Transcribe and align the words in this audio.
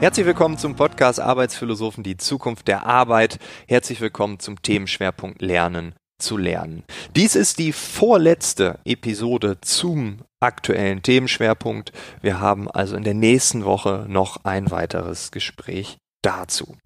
Herzlich 0.00 0.26
willkommen 0.26 0.56
zum 0.58 0.76
Podcast 0.76 1.18
Arbeitsphilosophen, 1.18 2.04
die 2.04 2.16
Zukunft 2.16 2.68
der 2.68 2.86
Arbeit. 2.86 3.40
Herzlich 3.66 4.00
willkommen 4.00 4.38
zum 4.38 4.62
Themenschwerpunkt 4.62 5.42
Lernen 5.42 5.92
zu 6.18 6.36
lernen. 6.36 6.84
Dies 7.16 7.34
ist 7.34 7.58
die 7.58 7.72
vorletzte 7.72 8.78
Episode 8.84 9.60
zum 9.60 10.18
aktuellen 10.38 11.02
Themenschwerpunkt. 11.02 11.90
Wir 12.22 12.38
haben 12.38 12.70
also 12.70 12.94
in 12.94 13.02
der 13.02 13.14
nächsten 13.14 13.64
Woche 13.64 14.06
noch 14.08 14.44
ein 14.44 14.70
weiteres 14.70 15.32
Gespräch 15.32 15.98
dazu. 16.22 16.76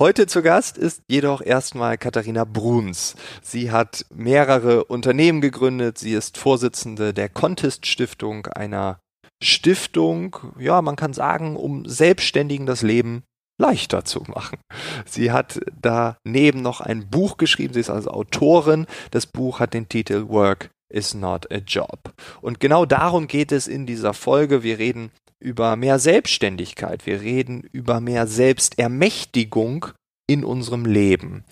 Heute 0.00 0.26
zu 0.26 0.42
Gast 0.42 0.78
ist 0.78 1.02
jedoch 1.08 1.40
erstmal 1.40 1.96
Katharina 1.96 2.44
Bruns. 2.44 3.14
Sie 3.40 3.70
hat 3.70 4.04
mehrere 4.12 4.84
Unternehmen 4.84 5.40
gegründet. 5.40 5.98
Sie 5.98 6.12
ist 6.12 6.38
Vorsitzende 6.38 7.14
der 7.14 7.28
Contest 7.28 7.86
Stiftung, 7.86 8.46
einer 8.48 8.98
Stiftung, 9.42 10.36
ja, 10.58 10.80
man 10.82 10.96
kann 10.96 11.12
sagen, 11.12 11.56
um 11.56 11.86
Selbstständigen 11.86 12.66
das 12.66 12.82
Leben 12.82 13.22
leichter 13.58 14.04
zu 14.04 14.22
machen. 14.26 14.58
Sie 15.06 15.32
hat 15.32 15.60
daneben 15.80 16.62
noch 16.62 16.80
ein 16.80 17.08
Buch 17.08 17.36
geschrieben, 17.36 17.74
sie 17.74 17.80
ist 17.80 17.90
also 17.90 18.10
Autorin. 18.10 18.86
Das 19.10 19.26
Buch 19.26 19.60
hat 19.60 19.74
den 19.74 19.88
Titel 19.88 20.28
Work 20.28 20.70
is 20.92 21.14
not 21.14 21.50
a 21.50 21.56
job. 21.56 22.14
Und 22.40 22.60
genau 22.60 22.86
darum 22.86 23.26
geht 23.26 23.52
es 23.52 23.66
in 23.66 23.86
dieser 23.86 24.14
Folge. 24.14 24.62
Wir 24.62 24.78
reden 24.78 25.10
über 25.40 25.76
mehr 25.76 25.98
Selbstständigkeit, 25.98 27.06
wir 27.06 27.20
reden 27.20 27.62
über 27.72 28.00
mehr 28.00 28.26
Selbstermächtigung 28.26 29.86
in 30.26 30.44
unserem 30.44 30.84
Leben. 30.84 31.44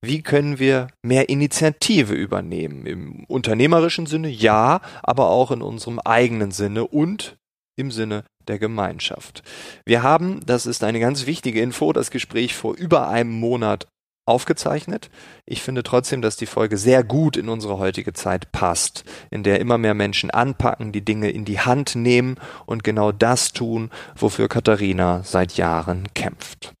Wie 0.00 0.22
können 0.22 0.58
wir 0.58 0.88
mehr 1.02 1.28
Initiative 1.28 2.14
übernehmen? 2.14 2.86
Im 2.86 3.24
unternehmerischen 3.24 4.06
Sinne 4.06 4.28
ja, 4.28 4.80
aber 5.02 5.28
auch 5.28 5.50
in 5.50 5.60
unserem 5.60 5.98
eigenen 5.98 6.52
Sinne 6.52 6.86
und 6.86 7.36
im 7.76 7.90
Sinne 7.90 8.24
der 8.46 8.58
Gemeinschaft. 8.58 9.42
Wir 9.84 10.02
haben, 10.02 10.40
das 10.46 10.66
ist 10.66 10.84
eine 10.84 11.00
ganz 11.00 11.26
wichtige 11.26 11.60
Info, 11.60 11.92
das 11.92 12.10
Gespräch 12.10 12.54
vor 12.54 12.74
über 12.76 13.08
einem 13.08 13.32
Monat 13.32 13.86
aufgezeichnet. 14.28 15.10
Ich 15.46 15.62
finde 15.62 15.82
trotzdem, 15.82 16.22
dass 16.22 16.36
die 16.36 16.46
Folge 16.46 16.76
sehr 16.76 17.02
gut 17.02 17.36
in 17.36 17.48
unsere 17.48 17.78
heutige 17.78 18.12
Zeit 18.12 18.52
passt, 18.52 19.04
in 19.30 19.42
der 19.42 19.58
immer 19.58 19.78
mehr 19.78 19.94
Menschen 19.94 20.30
anpacken, 20.30 20.92
die 20.92 21.04
Dinge 21.04 21.30
in 21.30 21.44
die 21.44 21.60
Hand 21.60 21.96
nehmen 21.96 22.36
und 22.66 22.84
genau 22.84 23.10
das 23.10 23.52
tun, 23.52 23.90
wofür 24.14 24.48
Katharina 24.48 25.22
seit 25.24 25.56
Jahren 25.56 26.08
kämpft. 26.14 26.74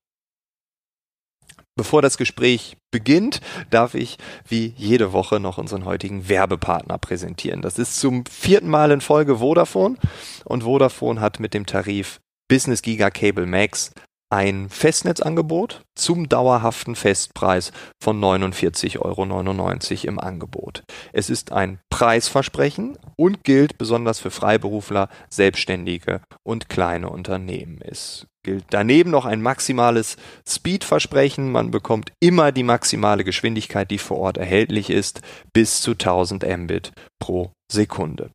Bevor 1.78 2.02
das 2.02 2.18
Gespräch 2.18 2.76
beginnt, 2.90 3.40
darf 3.70 3.94
ich 3.94 4.18
wie 4.48 4.74
jede 4.76 5.12
Woche 5.12 5.38
noch 5.38 5.58
unseren 5.58 5.84
heutigen 5.84 6.28
Werbepartner 6.28 6.98
präsentieren. 6.98 7.62
Das 7.62 7.78
ist 7.78 8.00
zum 8.00 8.26
vierten 8.26 8.68
Mal 8.68 8.90
in 8.90 9.00
Folge 9.00 9.36
Vodafone 9.36 9.96
und 10.44 10.64
Vodafone 10.64 11.20
hat 11.20 11.38
mit 11.38 11.54
dem 11.54 11.66
Tarif 11.66 12.18
Business 12.48 12.82
Giga 12.82 13.10
Cable 13.10 13.46
Max 13.46 13.92
ein 14.30 14.68
Festnetzangebot 14.68 15.82
zum 15.94 16.28
dauerhaften 16.28 16.96
Festpreis 16.96 17.72
von 18.02 18.20
49,99 18.20 18.98
Euro 19.00 20.08
im 20.08 20.18
Angebot. 20.18 20.82
Es 21.12 21.30
ist 21.30 21.52
ein 21.52 21.80
Preisversprechen 21.90 22.98
und 23.16 23.44
gilt 23.44 23.78
besonders 23.78 24.20
für 24.20 24.30
Freiberufler, 24.30 25.08
Selbstständige 25.30 26.20
und 26.42 26.68
kleine 26.68 27.08
Unternehmen. 27.08 27.80
Es 27.80 28.26
gilt 28.44 28.64
daneben 28.70 29.10
noch 29.10 29.24
ein 29.24 29.42
maximales 29.42 30.16
Speedversprechen. 30.48 31.50
Man 31.50 31.70
bekommt 31.70 32.12
immer 32.20 32.52
die 32.52 32.62
maximale 32.62 33.24
Geschwindigkeit, 33.24 33.90
die 33.90 33.98
vor 33.98 34.18
Ort 34.18 34.36
erhältlich 34.36 34.90
ist, 34.90 35.22
bis 35.52 35.80
zu 35.80 35.92
1000 35.92 36.44
Mbit 36.44 36.92
pro 37.18 37.52
Sekunde. 37.70 38.30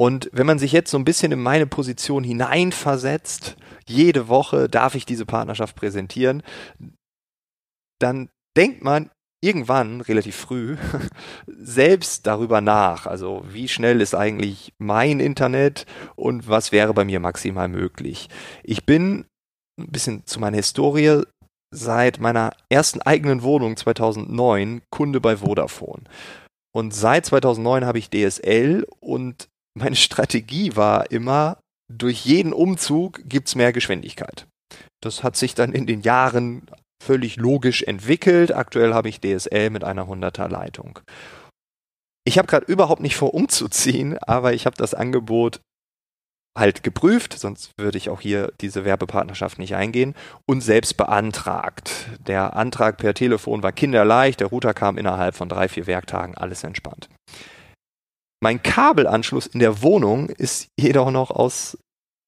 Und 0.00 0.30
wenn 0.32 0.46
man 0.46 0.60
sich 0.60 0.70
jetzt 0.70 0.92
so 0.92 0.96
ein 0.96 1.04
bisschen 1.04 1.32
in 1.32 1.42
meine 1.42 1.66
Position 1.66 2.22
hineinversetzt, 2.22 3.56
jede 3.88 4.28
Woche 4.28 4.68
darf 4.68 4.94
ich 4.94 5.06
diese 5.06 5.26
Partnerschaft 5.26 5.76
präsentieren, 5.76 6.42
dann 8.00 8.28
denkt 8.56 8.82
man 8.82 9.10
irgendwann, 9.40 10.00
relativ 10.00 10.36
früh, 10.36 10.76
selbst 11.46 12.26
darüber 12.26 12.60
nach. 12.60 13.06
Also 13.06 13.44
wie 13.48 13.68
schnell 13.68 14.00
ist 14.00 14.14
eigentlich 14.14 14.72
mein 14.78 15.20
Internet 15.20 15.86
und 16.16 16.48
was 16.48 16.72
wäre 16.72 16.94
bei 16.94 17.04
mir 17.04 17.20
maximal 17.20 17.68
möglich. 17.68 18.28
Ich 18.64 18.84
bin 18.84 19.26
ein 19.78 19.90
bisschen 19.90 20.26
zu 20.26 20.40
meiner 20.40 20.56
Historie 20.56 21.22
seit 21.70 22.18
meiner 22.18 22.52
ersten 22.70 23.02
eigenen 23.02 23.42
Wohnung 23.42 23.76
2009 23.76 24.82
Kunde 24.90 25.20
bei 25.20 25.36
Vodafone. 25.36 26.02
Und 26.74 26.94
seit 26.94 27.26
2009 27.26 27.84
habe 27.84 27.98
ich 27.98 28.10
DSL 28.10 28.86
und 29.00 29.48
meine 29.76 29.96
Strategie 29.96 30.74
war 30.76 31.10
immer, 31.10 31.58
durch 31.90 32.24
jeden 32.24 32.52
Umzug 32.52 33.20
gibt 33.24 33.48
es 33.48 33.54
mehr 33.54 33.72
Geschwindigkeit. 33.72 34.46
Das 35.02 35.22
hat 35.22 35.36
sich 35.36 35.54
dann 35.54 35.72
in 35.72 35.86
den 35.86 36.02
Jahren 36.02 36.66
völlig 37.02 37.36
logisch 37.36 37.82
entwickelt. 37.82 38.54
Aktuell 38.54 38.94
habe 38.94 39.08
ich 39.08 39.20
DSL 39.20 39.70
mit 39.70 39.84
einer 39.84 40.06
100er 40.06 40.48
Leitung. 40.48 40.98
Ich 42.24 42.36
habe 42.36 42.48
gerade 42.48 42.66
überhaupt 42.66 43.00
nicht 43.00 43.16
vor, 43.16 43.32
umzuziehen, 43.32 44.18
aber 44.18 44.52
ich 44.52 44.66
habe 44.66 44.76
das 44.76 44.92
Angebot 44.92 45.60
halt 46.58 46.82
geprüft, 46.82 47.38
sonst 47.38 47.70
würde 47.78 47.96
ich 47.96 48.10
auch 48.10 48.20
hier 48.20 48.52
diese 48.60 48.84
Werbepartnerschaft 48.84 49.58
nicht 49.58 49.76
eingehen, 49.76 50.14
und 50.44 50.60
selbst 50.60 50.96
beantragt. 50.96 52.08
Der 52.26 52.56
Antrag 52.56 52.98
per 52.98 53.14
Telefon 53.14 53.62
war 53.62 53.72
kinderleicht, 53.72 54.40
der 54.40 54.48
Router 54.48 54.74
kam 54.74 54.98
innerhalb 54.98 55.36
von 55.36 55.48
drei, 55.48 55.68
vier 55.68 55.86
Werktagen, 55.86 56.36
alles 56.36 56.64
entspannt. 56.64 57.08
Mein 58.40 58.62
Kabelanschluss 58.62 59.46
in 59.46 59.60
der 59.60 59.82
Wohnung 59.82 60.28
ist 60.28 60.68
jedoch 60.78 61.10
noch 61.10 61.30
aus 61.30 61.76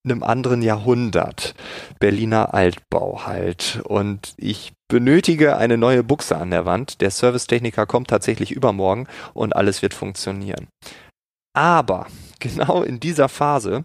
einem 0.04 0.22
anderen 0.22 0.62
Jahrhundert. 0.62 1.54
Berliner 1.98 2.54
Altbau 2.54 3.26
halt. 3.26 3.80
Und 3.84 4.34
ich 4.36 4.72
benötige 4.88 5.56
eine 5.56 5.76
neue 5.76 6.02
Buchse 6.02 6.36
an 6.36 6.50
der 6.50 6.64
Wand. 6.64 7.00
Der 7.00 7.10
Servicetechniker 7.10 7.86
kommt 7.86 8.08
tatsächlich 8.08 8.50
übermorgen 8.50 9.06
und 9.34 9.54
alles 9.54 9.82
wird 9.82 9.94
funktionieren. 9.94 10.68
Aber 11.54 12.06
genau 12.38 12.82
in 12.82 12.98
dieser 13.00 13.28
Phase 13.28 13.84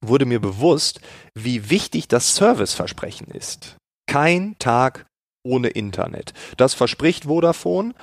wurde 0.00 0.26
mir 0.26 0.40
bewusst, 0.40 1.00
wie 1.34 1.70
wichtig 1.70 2.08
das 2.08 2.36
Serviceversprechen 2.36 3.28
ist. 3.28 3.76
Kein 4.06 4.56
Tag 4.58 5.06
ohne 5.44 5.68
Internet. 5.68 6.32
Das 6.56 6.74
verspricht 6.74 7.24
Vodafone 7.24 7.94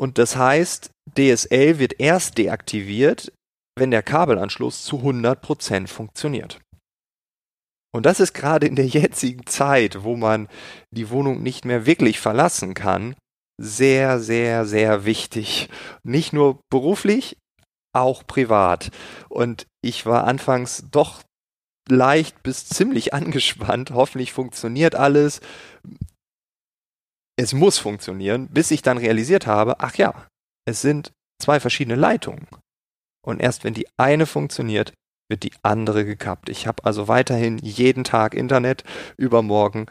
und 0.00 0.16
das 0.16 0.34
heißt, 0.34 0.92
DSL 1.18 1.78
wird 1.78 2.00
erst 2.00 2.38
deaktiviert, 2.38 3.34
wenn 3.78 3.90
der 3.90 4.02
Kabelanschluss 4.02 4.82
zu 4.82 5.00
100% 5.00 5.88
funktioniert. 5.88 6.58
Und 7.94 8.06
das 8.06 8.18
ist 8.18 8.32
gerade 8.32 8.66
in 8.66 8.76
der 8.76 8.86
jetzigen 8.86 9.44
Zeit, 9.46 10.02
wo 10.02 10.16
man 10.16 10.48
die 10.90 11.10
Wohnung 11.10 11.42
nicht 11.42 11.66
mehr 11.66 11.84
wirklich 11.84 12.18
verlassen 12.18 12.72
kann, 12.72 13.14
sehr, 13.60 14.20
sehr, 14.20 14.64
sehr 14.64 15.04
wichtig. 15.04 15.68
Nicht 16.02 16.32
nur 16.32 16.60
beruflich, 16.70 17.36
auch 17.94 18.26
privat. 18.26 18.90
Und 19.28 19.66
ich 19.82 20.06
war 20.06 20.24
anfangs 20.24 20.84
doch 20.90 21.22
leicht 21.90 22.42
bis 22.42 22.66
ziemlich 22.66 23.12
angespannt. 23.14 23.90
Hoffentlich 23.90 24.32
funktioniert 24.32 24.94
alles. 24.94 25.42
Es 27.40 27.54
muss 27.54 27.78
funktionieren, 27.78 28.48
bis 28.48 28.70
ich 28.70 28.82
dann 28.82 28.98
realisiert 28.98 29.46
habe, 29.46 29.80
ach 29.80 29.94
ja, 29.94 30.26
es 30.66 30.82
sind 30.82 31.12
zwei 31.40 31.58
verschiedene 31.58 31.96
Leitungen. 31.96 32.46
Und 33.24 33.40
erst 33.40 33.64
wenn 33.64 33.72
die 33.72 33.86
eine 33.96 34.26
funktioniert, 34.26 34.92
wird 35.30 35.44
die 35.44 35.52
andere 35.62 36.04
gekappt. 36.04 36.50
Ich 36.50 36.66
habe 36.66 36.84
also 36.84 37.08
weiterhin 37.08 37.56
jeden 37.56 38.04
Tag 38.04 38.34
Internet. 38.34 38.84
Übermorgen 39.16 39.86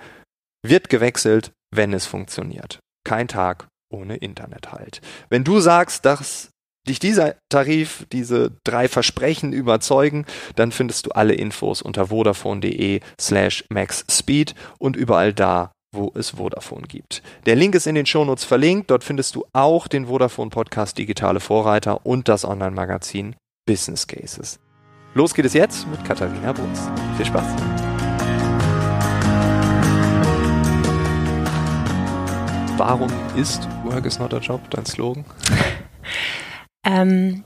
wird 0.64 0.90
gewechselt, 0.90 1.52
wenn 1.74 1.92
es 1.92 2.06
funktioniert. 2.06 2.82
Kein 3.04 3.28
Tag 3.28 3.68
ohne 3.92 4.18
Internet 4.18 4.72
halt. 4.72 5.02
Wenn 5.30 5.44
du 5.44 5.60
sagst, 5.60 6.06
dass 6.06 6.52
dich 6.88 7.00
dieser 7.00 7.36
Tarif, 7.50 8.06
diese 8.12 8.52
drei 8.64 8.88
Versprechen 8.88 9.54
überzeugen, 9.54 10.28
dann 10.56 10.72
findest 10.72 11.08
du 11.08 11.12
alle 11.12 11.34
Infos 11.34 11.82
unter 11.82 12.08
vodafone.de 12.08 13.00
slash 13.20 13.66
maxspeed 13.70 14.54
und 14.78 14.96
überall 14.96 15.34
da, 15.34 15.72
wo 15.92 16.12
es 16.16 16.32
Vodafone 16.32 16.88
gibt. 16.88 17.24
Der 17.46 17.56
Link 17.56 17.76
ist 17.76 17.88
in 17.88 17.96
den 17.96 18.06
Shownotes 18.06 18.44
verlinkt. 18.44 18.92
Dort 18.92 19.04
findest 19.04 19.36
du 19.36 19.46
auch 19.54 19.88
den 19.88 20.08
Vodafone 20.08 20.50
Podcast 20.50 20.98
Digitale 20.98 21.40
Vorreiter 21.40 22.06
und 22.06 22.28
das 22.28 22.46
Online-Magazin 22.46 23.36
Business 23.66 24.08
Cases. 24.08 24.60
Los 25.16 25.34
geht 25.34 25.46
es 25.46 25.54
jetzt 25.54 25.88
mit 25.88 26.04
Katharina 26.06 26.54
Bruns. 26.54 26.88
Viel 27.18 27.26
Spaß! 27.26 27.46
Warum 32.78 33.10
ist 33.36 33.68
Work 33.84 34.06
is 34.06 34.20
not 34.20 34.34
a 34.34 34.38
job 34.38 34.62
dein 34.70 34.86
Slogan? 34.86 35.26
Ähm, 36.86 37.44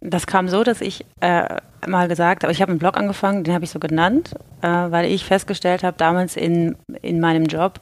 das 0.00 0.26
kam 0.26 0.48
so, 0.48 0.64
dass 0.64 0.80
ich 0.80 1.04
äh, 1.20 1.56
mal 1.86 2.08
gesagt 2.08 2.42
habe, 2.42 2.52
ich 2.52 2.62
habe 2.62 2.70
einen 2.70 2.78
Blog 2.78 2.96
angefangen, 2.96 3.44
den 3.44 3.54
habe 3.54 3.64
ich 3.64 3.70
so 3.70 3.78
genannt, 3.78 4.34
äh, 4.62 4.68
weil 4.68 5.06
ich 5.06 5.24
festgestellt 5.24 5.82
habe, 5.82 5.96
damals 5.96 6.36
in, 6.36 6.76
in 7.02 7.20
meinem 7.20 7.44
Job, 7.44 7.80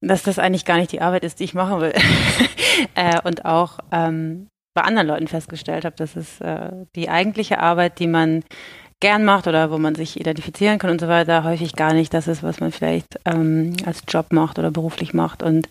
dass 0.00 0.22
das 0.22 0.38
eigentlich 0.38 0.64
gar 0.64 0.76
nicht 0.76 0.92
die 0.92 1.00
Arbeit 1.00 1.24
ist, 1.24 1.40
die 1.40 1.44
ich 1.44 1.54
machen 1.54 1.80
will. 1.80 1.92
äh, 2.94 3.20
und 3.24 3.44
auch 3.44 3.78
ähm, 3.92 4.48
bei 4.74 4.82
anderen 4.82 5.06
Leuten 5.06 5.28
festgestellt 5.28 5.84
habe, 5.84 5.96
dass 5.96 6.16
es 6.16 6.40
äh, 6.40 6.70
die 6.96 7.08
eigentliche 7.08 7.60
Arbeit, 7.60 8.00
die 8.00 8.08
man 8.08 8.42
gern 9.00 9.24
macht 9.24 9.46
oder 9.46 9.70
wo 9.70 9.78
man 9.78 9.94
sich 9.94 10.18
identifizieren 10.18 10.78
kann 10.78 10.90
und 10.90 11.00
so 11.00 11.08
weiter, 11.08 11.44
häufig 11.44 11.74
gar 11.74 11.92
nicht 11.92 12.14
das 12.14 12.28
ist, 12.28 12.42
was 12.42 12.60
man 12.60 12.72
vielleicht 12.72 13.18
ähm, 13.24 13.74
als 13.84 14.02
Job 14.08 14.32
macht 14.32 14.58
oder 14.58 14.70
beruflich 14.70 15.14
macht. 15.14 15.42
Und 15.42 15.68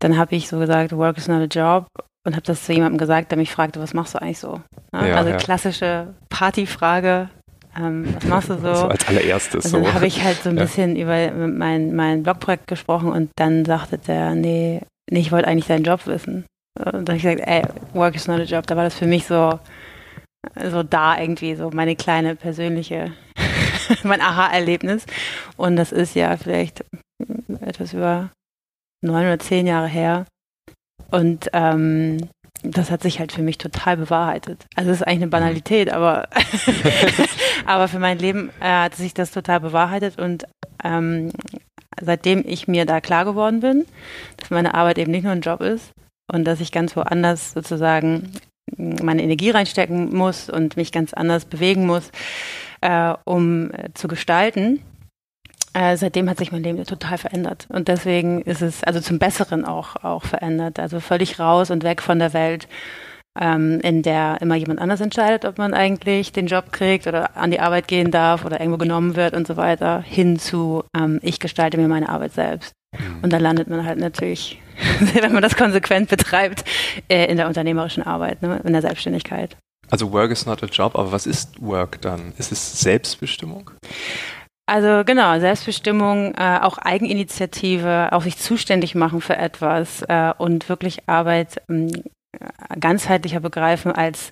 dann 0.00 0.16
habe 0.16 0.34
ich 0.34 0.48
so 0.48 0.58
gesagt, 0.58 0.92
Work 0.92 1.18
is 1.18 1.28
not 1.28 1.40
a 1.40 1.44
job 1.44 1.86
und 2.26 2.34
habe 2.34 2.44
das 2.44 2.64
zu 2.64 2.72
jemandem 2.72 2.98
gesagt, 2.98 3.30
der 3.30 3.38
mich 3.38 3.50
fragte, 3.50 3.80
was 3.80 3.94
machst 3.94 4.14
du 4.14 4.22
eigentlich 4.22 4.38
so? 4.38 4.60
Ja, 4.92 5.16
also 5.16 5.30
ja. 5.30 5.36
klassische 5.36 6.14
Partyfrage, 6.28 7.30
ähm, 7.76 8.14
was 8.14 8.24
machst 8.24 8.50
du 8.50 8.54
so? 8.60 8.74
so 8.74 8.88
als 8.88 9.08
allererstes. 9.08 9.66
Und 9.66 9.72
dann 9.72 9.84
so. 9.84 9.94
habe 9.94 10.06
ich 10.06 10.22
halt 10.22 10.42
so 10.42 10.50
ein 10.50 10.56
bisschen 10.56 10.96
über 10.96 11.30
mein, 11.32 11.94
mein 11.94 12.22
Blogprojekt 12.22 12.66
gesprochen 12.66 13.10
und 13.10 13.30
dann 13.36 13.64
sagte 13.64 13.98
der, 13.98 14.34
nee, 14.34 14.82
nee 15.10 15.20
ich 15.20 15.32
wollte 15.32 15.48
eigentlich 15.48 15.66
deinen 15.68 15.84
Job 15.84 16.06
wissen. 16.06 16.44
Und 16.78 17.08
dann 17.08 17.08
habe 17.08 17.16
ich 17.16 17.22
gesagt, 17.22 17.40
ey, 17.44 17.62
work 17.94 18.14
is 18.14 18.28
not 18.28 18.40
a 18.40 18.44
job. 18.44 18.66
Da 18.66 18.76
war 18.76 18.84
das 18.84 18.94
für 18.94 19.06
mich 19.06 19.26
so, 19.26 19.58
so 20.70 20.82
da 20.82 21.18
irgendwie, 21.18 21.54
so 21.54 21.70
meine 21.70 21.96
kleine 21.96 22.36
persönliche, 22.36 23.12
mein 24.02 24.20
Aha-Erlebnis. 24.20 25.06
Und 25.56 25.76
das 25.76 25.92
ist 25.92 26.14
ja 26.14 26.36
vielleicht 26.36 26.84
etwas 27.60 27.92
über 27.92 28.30
neun 29.02 29.26
oder 29.26 29.38
zehn 29.38 29.66
Jahre 29.66 29.88
her. 29.88 30.26
Und 31.10 31.48
ähm, 31.52 32.28
das 32.62 32.90
hat 32.90 33.02
sich 33.02 33.20
halt 33.20 33.32
für 33.32 33.42
mich 33.42 33.58
total 33.58 33.96
bewahrheitet. 33.96 34.66
Also 34.74 34.90
es 34.90 35.00
ist 35.00 35.06
eigentlich 35.06 35.22
eine 35.22 35.28
Banalität, 35.28 35.90
aber, 35.90 36.28
aber 37.66 37.88
für 37.88 37.98
mein 37.98 38.18
Leben 38.18 38.50
äh, 38.60 38.84
hat 38.84 38.94
sich 38.94 39.14
das 39.14 39.30
total 39.30 39.60
bewahrheitet 39.60 40.18
und 40.18 40.44
ähm, 40.84 41.32
seitdem 42.00 42.44
ich 42.46 42.68
mir 42.68 42.86
da 42.86 43.00
klar 43.00 43.24
geworden 43.24 43.60
bin, 43.60 43.86
dass 44.36 44.50
meine 44.50 44.74
Arbeit 44.74 44.98
eben 44.98 45.10
nicht 45.10 45.24
nur 45.24 45.32
ein 45.32 45.40
Job 45.40 45.60
ist 45.60 45.92
und 46.30 46.44
dass 46.44 46.60
ich 46.60 46.72
ganz 46.72 46.94
woanders 46.96 47.52
sozusagen 47.52 48.32
meine 48.76 49.22
Energie 49.22 49.50
reinstecken 49.50 50.14
muss 50.14 50.50
und 50.50 50.76
mich 50.76 50.92
ganz 50.92 51.12
anders 51.14 51.44
bewegen 51.44 51.86
muss, 51.86 52.10
äh, 52.80 53.14
um 53.24 53.70
äh, 53.70 53.92
zu 53.94 54.08
gestalten, 54.08 54.82
äh, 55.74 55.96
seitdem 55.96 56.28
hat 56.28 56.38
sich 56.38 56.52
mein 56.52 56.62
Leben 56.62 56.82
total 56.84 57.18
verändert. 57.18 57.66
Und 57.68 57.88
deswegen 57.88 58.42
ist 58.42 58.62
es 58.62 58.82
also 58.84 59.00
zum 59.00 59.18
Besseren 59.18 59.64
auch, 59.64 59.96
auch 60.02 60.24
verändert. 60.24 60.78
Also 60.78 61.00
völlig 61.00 61.38
raus 61.38 61.70
und 61.70 61.84
weg 61.84 62.02
von 62.02 62.18
der 62.18 62.32
Welt, 62.32 62.68
ähm, 63.38 63.80
in 63.80 64.02
der 64.02 64.38
immer 64.40 64.56
jemand 64.56 64.80
anders 64.80 65.00
entscheidet, 65.00 65.44
ob 65.44 65.58
man 65.58 65.74
eigentlich 65.74 66.32
den 66.32 66.46
Job 66.46 66.72
kriegt 66.72 67.06
oder 67.06 67.36
an 67.36 67.50
die 67.50 67.60
Arbeit 67.60 67.86
gehen 67.86 68.10
darf 68.10 68.44
oder 68.44 68.60
irgendwo 68.60 68.78
genommen 68.78 69.14
wird 69.14 69.34
und 69.34 69.46
so 69.46 69.56
weiter, 69.56 70.00
hin 70.00 70.38
zu, 70.38 70.84
ähm, 70.96 71.20
ich 71.22 71.38
gestalte 71.38 71.78
mir 71.78 71.88
meine 71.88 72.08
Arbeit 72.08 72.32
selbst. 72.32 72.72
Mhm. 72.92 73.22
Und 73.22 73.32
da 73.32 73.38
landet 73.38 73.68
man 73.68 73.84
halt 73.84 73.98
natürlich, 73.98 74.60
wenn 75.14 75.32
man 75.32 75.42
das 75.42 75.56
konsequent 75.56 76.08
betreibt, 76.08 76.64
äh, 77.08 77.26
in 77.26 77.36
der 77.36 77.46
unternehmerischen 77.46 78.02
Arbeit, 78.02 78.42
ne, 78.42 78.60
in 78.64 78.72
der 78.72 78.82
Selbstständigkeit. 78.82 79.56
Also 79.90 80.12
Work 80.12 80.30
is 80.30 80.46
not 80.46 80.62
a 80.62 80.66
job, 80.66 80.96
aber 80.96 81.12
was 81.12 81.26
ist 81.26 81.60
Work 81.60 82.00
dann? 82.02 82.32
Ist 82.36 82.52
es 82.52 82.80
Selbstbestimmung? 82.80 83.70
Also 84.66 85.02
genau, 85.04 85.40
Selbstbestimmung, 85.40 86.34
äh, 86.34 86.58
auch 86.60 86.76
Eigeninitiative, 86.76 88.10
auch 88.12 88.22
sich 88.22 88.36
zuständig 88.36 88.94
machen 88.94 89.22
für 89.22 89.36
etwas 89.36 90.02
äh, 90.02 90.34
und 90.36 90.68
wirklich 90.68 91.08
Arbeit 91.08 91.62
äh, 91.68 91.88
ganzheitlicher 92.78 93.40
begreifen 93.40 93.92
als 93.92 94.30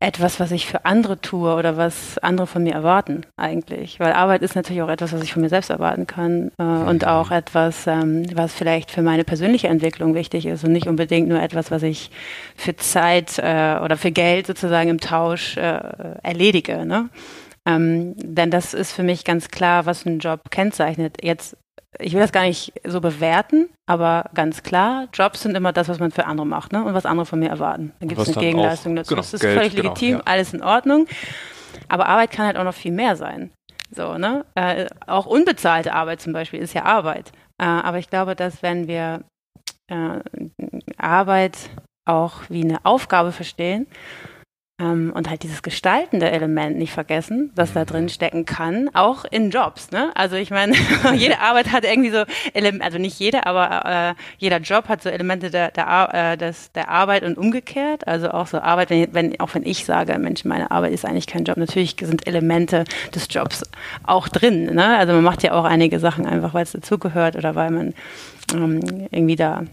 etwas, 0.00 0.38
was 0.38 0.52
ich 0.52 0.66
für 0.66 0.84
andere 0.84 1.20
tue 1.20 1.54
oder 1.54 1.76
was 1.76 2.18
andere 2.18 2.46
von 2.46 2.62
mir 2.62 2.72
erwarten 2.72 3.22
eigentlich. 3.36 3.98
Weil 3.98 4.12
Arbeit 4.12 4.42
ist 4.42 4.54
natürlich 4.54 4.82
auch 4.82 4.88
etwas, 4.88 5.12
was 5.12 5.22
ich 5.22 5.32
von 5.32 5.42
mir 5.42 5.48
selbst 5.48 5.70
erwarten 5.70 6.06
kann 6.06 6.52
äh, 6.58 6.62
und 6.62 7.02
mhm. 7.02 7.08
auch 7.08 7.30
etwas, 7.32 7.86
ähm, 7.86 8.24
was 8.34 8.54
vielleicht 8.54 8.92
für 8.92 9.02
meine 9.02 9.24
persönliche 9.24 9.68
Entwicklung 9.68 10.14
wichtig 10.14 10.46
ist 10.46 10.62
und 10.62 10.72
nicht 10.72 10.86
unbedingt 10.86 11.28
nur 11.28 11.42
etwas, 11.42 11.70
was 11.70 11.82
ich 11.82 12.10
für 12.54 12.76
Zeit 12.76 13.38
äh, 13.38 13.78
oder 13.82 13.96
für 13.96 14.12
Geld 14.12 14.46
sozusagen 14.46 14.88
im 14.88 15.00
Tausch 15.00 15.56
äh, 15.56 15.80
erledige. 16.22 16.86
Ne? 16.86 17.08
Ähm, 17.66 18.14
denn 18.16 18.50
das 18.50 18.74
ist 18.74 18.92
für 18.92 19.02
mich 19.02 19.24
ganz 19.24 19.48
klar, 19.48 19.84
was 19.84 20.06
ein 20.06 20.20
Job 20.20 20.50
kennzeichnet. 20.50 21.16
Jetzt, 21.22 21.56
ich 21.98 22.12
will 22.12 22.20
das 22.20 22.32
gar 22.32 22.42
nicht 22.42 22.72
so 22.84 23.00
bewerten, 23.00 23.70
aber 23.86 24.30
ganz 24.34 24.62
klar, 24.62 25.08
Jobs 25.12 25.42
sind 25.42 25.56
immer 25.56 25.72
das, 25.72 25.88
was 25.88 25.98
man 25.98 26.10
für 26.10 26.26
andere 26.26 26.46
macht 26.46 26.72
ne? 26.72 26.84
und 26.84 26.94
was 26.94 27.06
andere 27.06 27.26
von 27.26 27.38
mir 27.38 27.48
erwarten. 27.48 27.92
Dann 28.00 28.08
gibt 28.08 28.20
es 28.20 28.28
eine 28.28 28.36
Gegenleistung 28.36 28.94
dazu. 28.94 29.10
Genau, 29.10 29.20
das 29.20 29.34
ist 29.34 29.40
Geld, 29.40 29.56
völlig 29.56 29.74
genau, 29.74 29.88
legitim, 29.88 30.16
ja. 30.16 30.22
alles 30.24 30.52
in 30.52 30.62
Ordnung. 30.62 31.06
Aber 31.88 32.06
Arbeit 32.06 32.30
kann 32.30 32.46
halt 32.46 32.56
auch 32.56 32.64
noch 32.64 32.74
viel 32.74 32.92
mehr 32.92 33.16
sein. 33.16 33.50
So, 33.90 34.18
ne? 34.18 34.44
Äh, 34.54 34.86
auch 35.06 35.24
unbezahlte 35.24 35.94
Arbeit 35.94 36.20
zum 36.20 36.32
Beispiel 36.34 36.60
ist 36.60 36.74
ja 36.74 36.84
Arbeit. 36.84 37.32
Äh, 37.58 37.64
aber 37.64 37.98
ich 37.98 38.10
glaube, 38.10 38.36
dass 38.36 38.62
wenn 38.62 38.86
wir 38.86 39.24
äh, 39.90 40.20
Arbeit 40.98 41.70
auch 42.04 42.42
wie 42.48 42.64
eine 42.64 42.84
Aufgabe 42.84 43.32
verstehen 43.32 43.86
ähm, 44.80 45.12
und 45.14 45.28
halt 45.28 45.42
dieses 45.42 45.62
gestaltende 45.62 46.30
Element 46.30 46.76
nicht 46.78 46.92
vergessen, 46.92 47.50
das 47.54 47.72
da 47.72 47.84
drin 47.84 48.08
stecken 48.08 48.44
kann, 48.44 48.90
auch 48.94 49.24
in 49.24 49.50
Jobs. 49.50 49.90
Ne? 49.90 50.10
Also 50.14 50.36
ich 50.36 50.50
meine, 50.50 50.74
jede 51.14 51.40
Arbeit 51.40 51.72
hat 51.72 51.84
irgendwie 51.84 52.10
so 52.10 52.24
Elemente, 52.54 52.84
also 52.84 52.98
nicht 52.98 53.18
jede, 53.18 53.46
aber 53.46 54.14
äh, 54.16 54.22
jeder 54.38 54.58
Job 54.58 54.88
hat 54.88 55.02
so 55.02 55.08
Elemente 55.08 55.50
der, 55.50 55.70
der, 55.72 56.10
äh, 56.12 56.36
des, 56.36 56.70
der 56.72 56.88
Arbeit 56.88 57.24
und 57.24 57.36
umgekehrt. 57.36 58.06
Also 58.06 58.30
auch 58.30 58.46
so 58.46 58.58
Arbeit, 58.58 58.90
wenn, 58.90 59.12
wenn, 59.14 59.40
auch 59.40 59.54
wenn 59.54 59.66
ich 59.66 59.84
sage, 59.84 60.16
Mensch, 60.18 60.44
meine 60.44 60.70
Arbeit 60.70 60.92
ist 60.92 61.04
eigentlich 61.04 61.26
kein 61.26 61.44
Job, 61.44 61.56
natürlich 61.56 61.96
sind 62.00 62.26
Elemente 62.26 62.84
des 63.14 63.26
Jobs 63.30 63.64
auch 64.04 64.28
drin. 64.28 64.74
Ne? 64.74 64.96
Also 64.96 65.12
man 65.12 65.24
macht 65.24 65.42
ja 65.42 65.52
auch 65.52 65.64
einige 65.64 65.98
Sachen 65.98 66.26
einfach, 66.26 66.54
weil 66.54 66.62
es 66.62 66.72
dazugehört 66.72 67.36
oder 67.36 67.54
weil 67.54 67.70
man 67.70 67.94
ähm, 68.54 68.80
irgendwie 69.10 69.36
da 69.36 69.64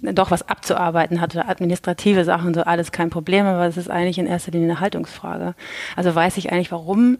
doch 0.00 0.30
was 0.30 0.48
abzuarbeiten 0.48 1.20
hat 1.20 1.34
oder 1.34 1.48
administrative 1.48 2.24
Sachen, 2.24 2.54
so 2.54 2.62
alles 2.62 2.92
kein 2.92 3.10
Problem, 3.10 3.46
aber 3.46 3.66
es 3.66 3.76
ist 3.76 3.90
eigentlich 3.90 4.18
in 4.18 4.26
erster 4.26 4.52
Linie 4.52 4.70
eine 4.70 4.80
Haltungsfrage. 4.80 5.54
Also 5.96 6.14
weiß 6.14 6.36
ich 6.36 6.52
eigentlich, 6.52 6.72
warum 6.72 7.18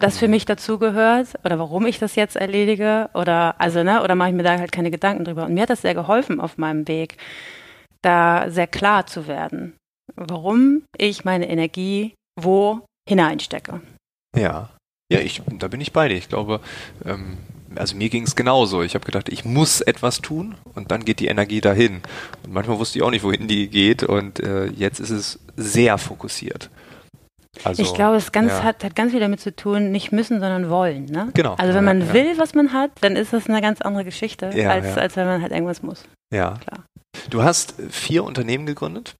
das 0.00 0.18
für 0.18 0.28
mich 0.28 0.44
dazugehört 0.44 1.28
oder 1.44 1.58
warum 1.58 1.86
ich 1.86 1.98
das 1.98 2.16
jetzt 2.16 2.36
erledige 2.36 3.10
oder 3.14 3.54
also 3.60 3.84
ne 3.84 4.02
oder 4.02 4.14
mache 4.14 4.30
ich 4.30 4.34
mir 4.34 4.42
da 4.42 4.58
halt 4.58 4.72
keine 4.72 4.90
Gedanken 4.90 5.24
drüber. 5.24 5.44
Und 5.44 5.54
mir 5.54 5.62
hat 5.62 5.70
das 5.70 5.82
sehr 5.82 5.94
geholfen 5.94 6.40
auf 6.40 6.58
meinem 6.58 6.88
Weg 6.88 7.16
da 8.02 8.50
sehr 8.50 8.66
klar 8.66 9.06
zu 9.06 9.26
werden 9.26 9.74
warum 10.16 10.84
ich 10.96 11.24
meine 11.24 11.48
Energie 11.48 12.14
wo 12.40 12.80
hineinstecke. 13.08 13.80
Ja. 14.36 14.70
Ja 15.10 15.20
ich 15.20 15.42
da 15.58 15.68
bin 15.68 15.80
ich 15.80 15.92
bei 15.92 16.08
dir. 16.08 16.16
Ich 16.16 16.28
glaube 16.28 16.60
ähm, 17.04 17.36
also 17.78 17.96
mir 17.96 18.08
ging 18.08 18.24
es 18.24 18.36
genauso. 18.36 18.82
Ich 18.82 18.94
habe 18.94 19.04
gedacht, 19.04 19.28
ich 19.28 19.44
muss 19.44 19.80
etwas 19.80 20.20
tun 20.20 20.54
und 20.74 20.90
dann 20.90 21.04
geht 21.04 21.20
die 21.20 21.26
Energie 21.26 21.60
dahin. 21.60 22.02
Und 22.44 22.52
manchmal 22.52 22.78
wusste 22.78 22.98
ich 22.98 23.04
auch 23.04 23.10
nicht, 23.10 23.24
wohin 23.24 23.48
die 23.48 23.68
geht 23.68 24.02
und 24.02 24.40
äh, 24.40 24.66
jetzt 24.66 25.00
ist 25.00 25.10
es 25.10 25.38
sehr 25.56 25.98
fokussiert. 25.98 26.70
Also, 27.62 27.82
ich 27.82 27.94
glaube, 27.94 28.16
es 28.16 28.32
ganz, 28.32 28.50
ja. 28.50 28.62
hat, 28.64 28.82
hat 28.82 28.96
ganz 28.96 29.12
viel 29.12 29.20
damit 29.20 29.40
zu 29.40 29.54
tun, 29.54 29.92
nicht 29.92 30.10
müssen, 30.10 30.40
sondern 30.40 30.70
wollen. 30.70 31.04
Ne? 31.06 31.30
Genau. 31.34 31.54
Also 31.54 31.74
wenn 31.74 31.84
man 31.84 32.00
ja, 32.00 32.12
will, 32.12 32.36
was 32.36 32.54
man 32.54 32.72
hat, 32.72 32.90
dann 33.00 33.14
ist 33.14 33.32
das 33.32 33.48
eine 33.48 33.60
ganz 33.60 33.80
andere 33.80 34.04
Geschichte, 34.04 34.46
als, 34.68 34.98
als 34.98 35.16
wenn 35.16 35.26
man 35.26 35.40
halt 35.40 35.52
irgendwas 35.52 35.82
muss. 35.82 36.04
Ja. 36.34 36.58
Klar. 36.66 36.84
Du 37.30 37.42
hast 37.44 37.74
vier 37.90 38.24
Unternehmen 38.24 38.66
gegründet? 38.66 39.14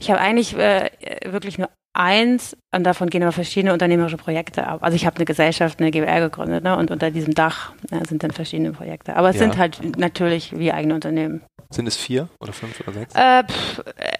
Ich 0.00 0.10
habe 0.10 0.20
eigentlich 0.20 0.56
äh, 0.56 0.90
wirklich 1.24 1.58
nur 1.58 1.70
eins 1.94 2.56
und 2.74 2.84
davon 2.84 3.10
gehen 3.10 3.22
aber 3.22 3.32
verschiedene 3.32 3.72
unternehmerische 3.72 4.16
Projekte 4.16 4.66
ab. 4.66 4.82
Also 4.82 4.96
ich 4.96 5.06
habe 5.06 5.16
eine 5.16 5.24
Gesellschaft, 5.24 5.80
eine 5.80 5.90
GBR 5.90 6.20
gegründet 6.20 6.64
ne, 6.64 6.76
und 6.76 6.90
unter 6.90 7.10
diesem 7.10 7.34
Dach 7.34 7.72
ja, 7.90 8.04
sind 8.04 8.22
dann 8.22 8.30
verschiedene 8.30 8.72
Projekte. 8.72 9.16
Aber 9.16 9.30
es 9.30 9.36
ja. 9.36 9.42
sind 9.42 9.58
halt 9.58 9.98
natürlich 9.98 10.56
wie 10.56 10.72
eigene 10.72 10.94
Unternehmen. 10.94 11.42
Sind 11.70 11.86
es 11.86 11.96
vier 11.96 12.28
oder 12.40 12.52
fünf 12.52 12.80
oder 12.80 12.92
sechs? 12.92 13.14
Äh, 13.14 13.44
pff, 13.44 13.78
äh, 13.78 14.12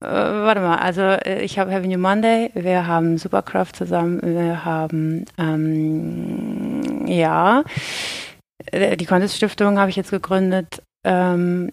äh, 0.00 0.06
warte 0.06 0.60
mal, 0.60 0.76
also 0.76 1.02
äh, 1.02 1.42
ich 1.42 1.58
habe 1.58 1.80
New 1.80 1.98
Monday, 1.98 2.50
wir 2.54 2.86
haben 2.86 3.18
Supercraft 3.18 3.72
zusammen, 3.74 4.20
wir 4.22 4.64
haben 4.64 5.24
ähm, 5.38 7.06
ja 7.06 7.64
äh, 8.66 8.96
die 8.96 9.06
Contest 9.06 9.36
Stiftung 9.36 9.78
habe 9.78 9.90
ich 9.90 9.96
jetzt 9.96 10.10
gegründet. 10.10 10.82
Ähm, 11.04 11.72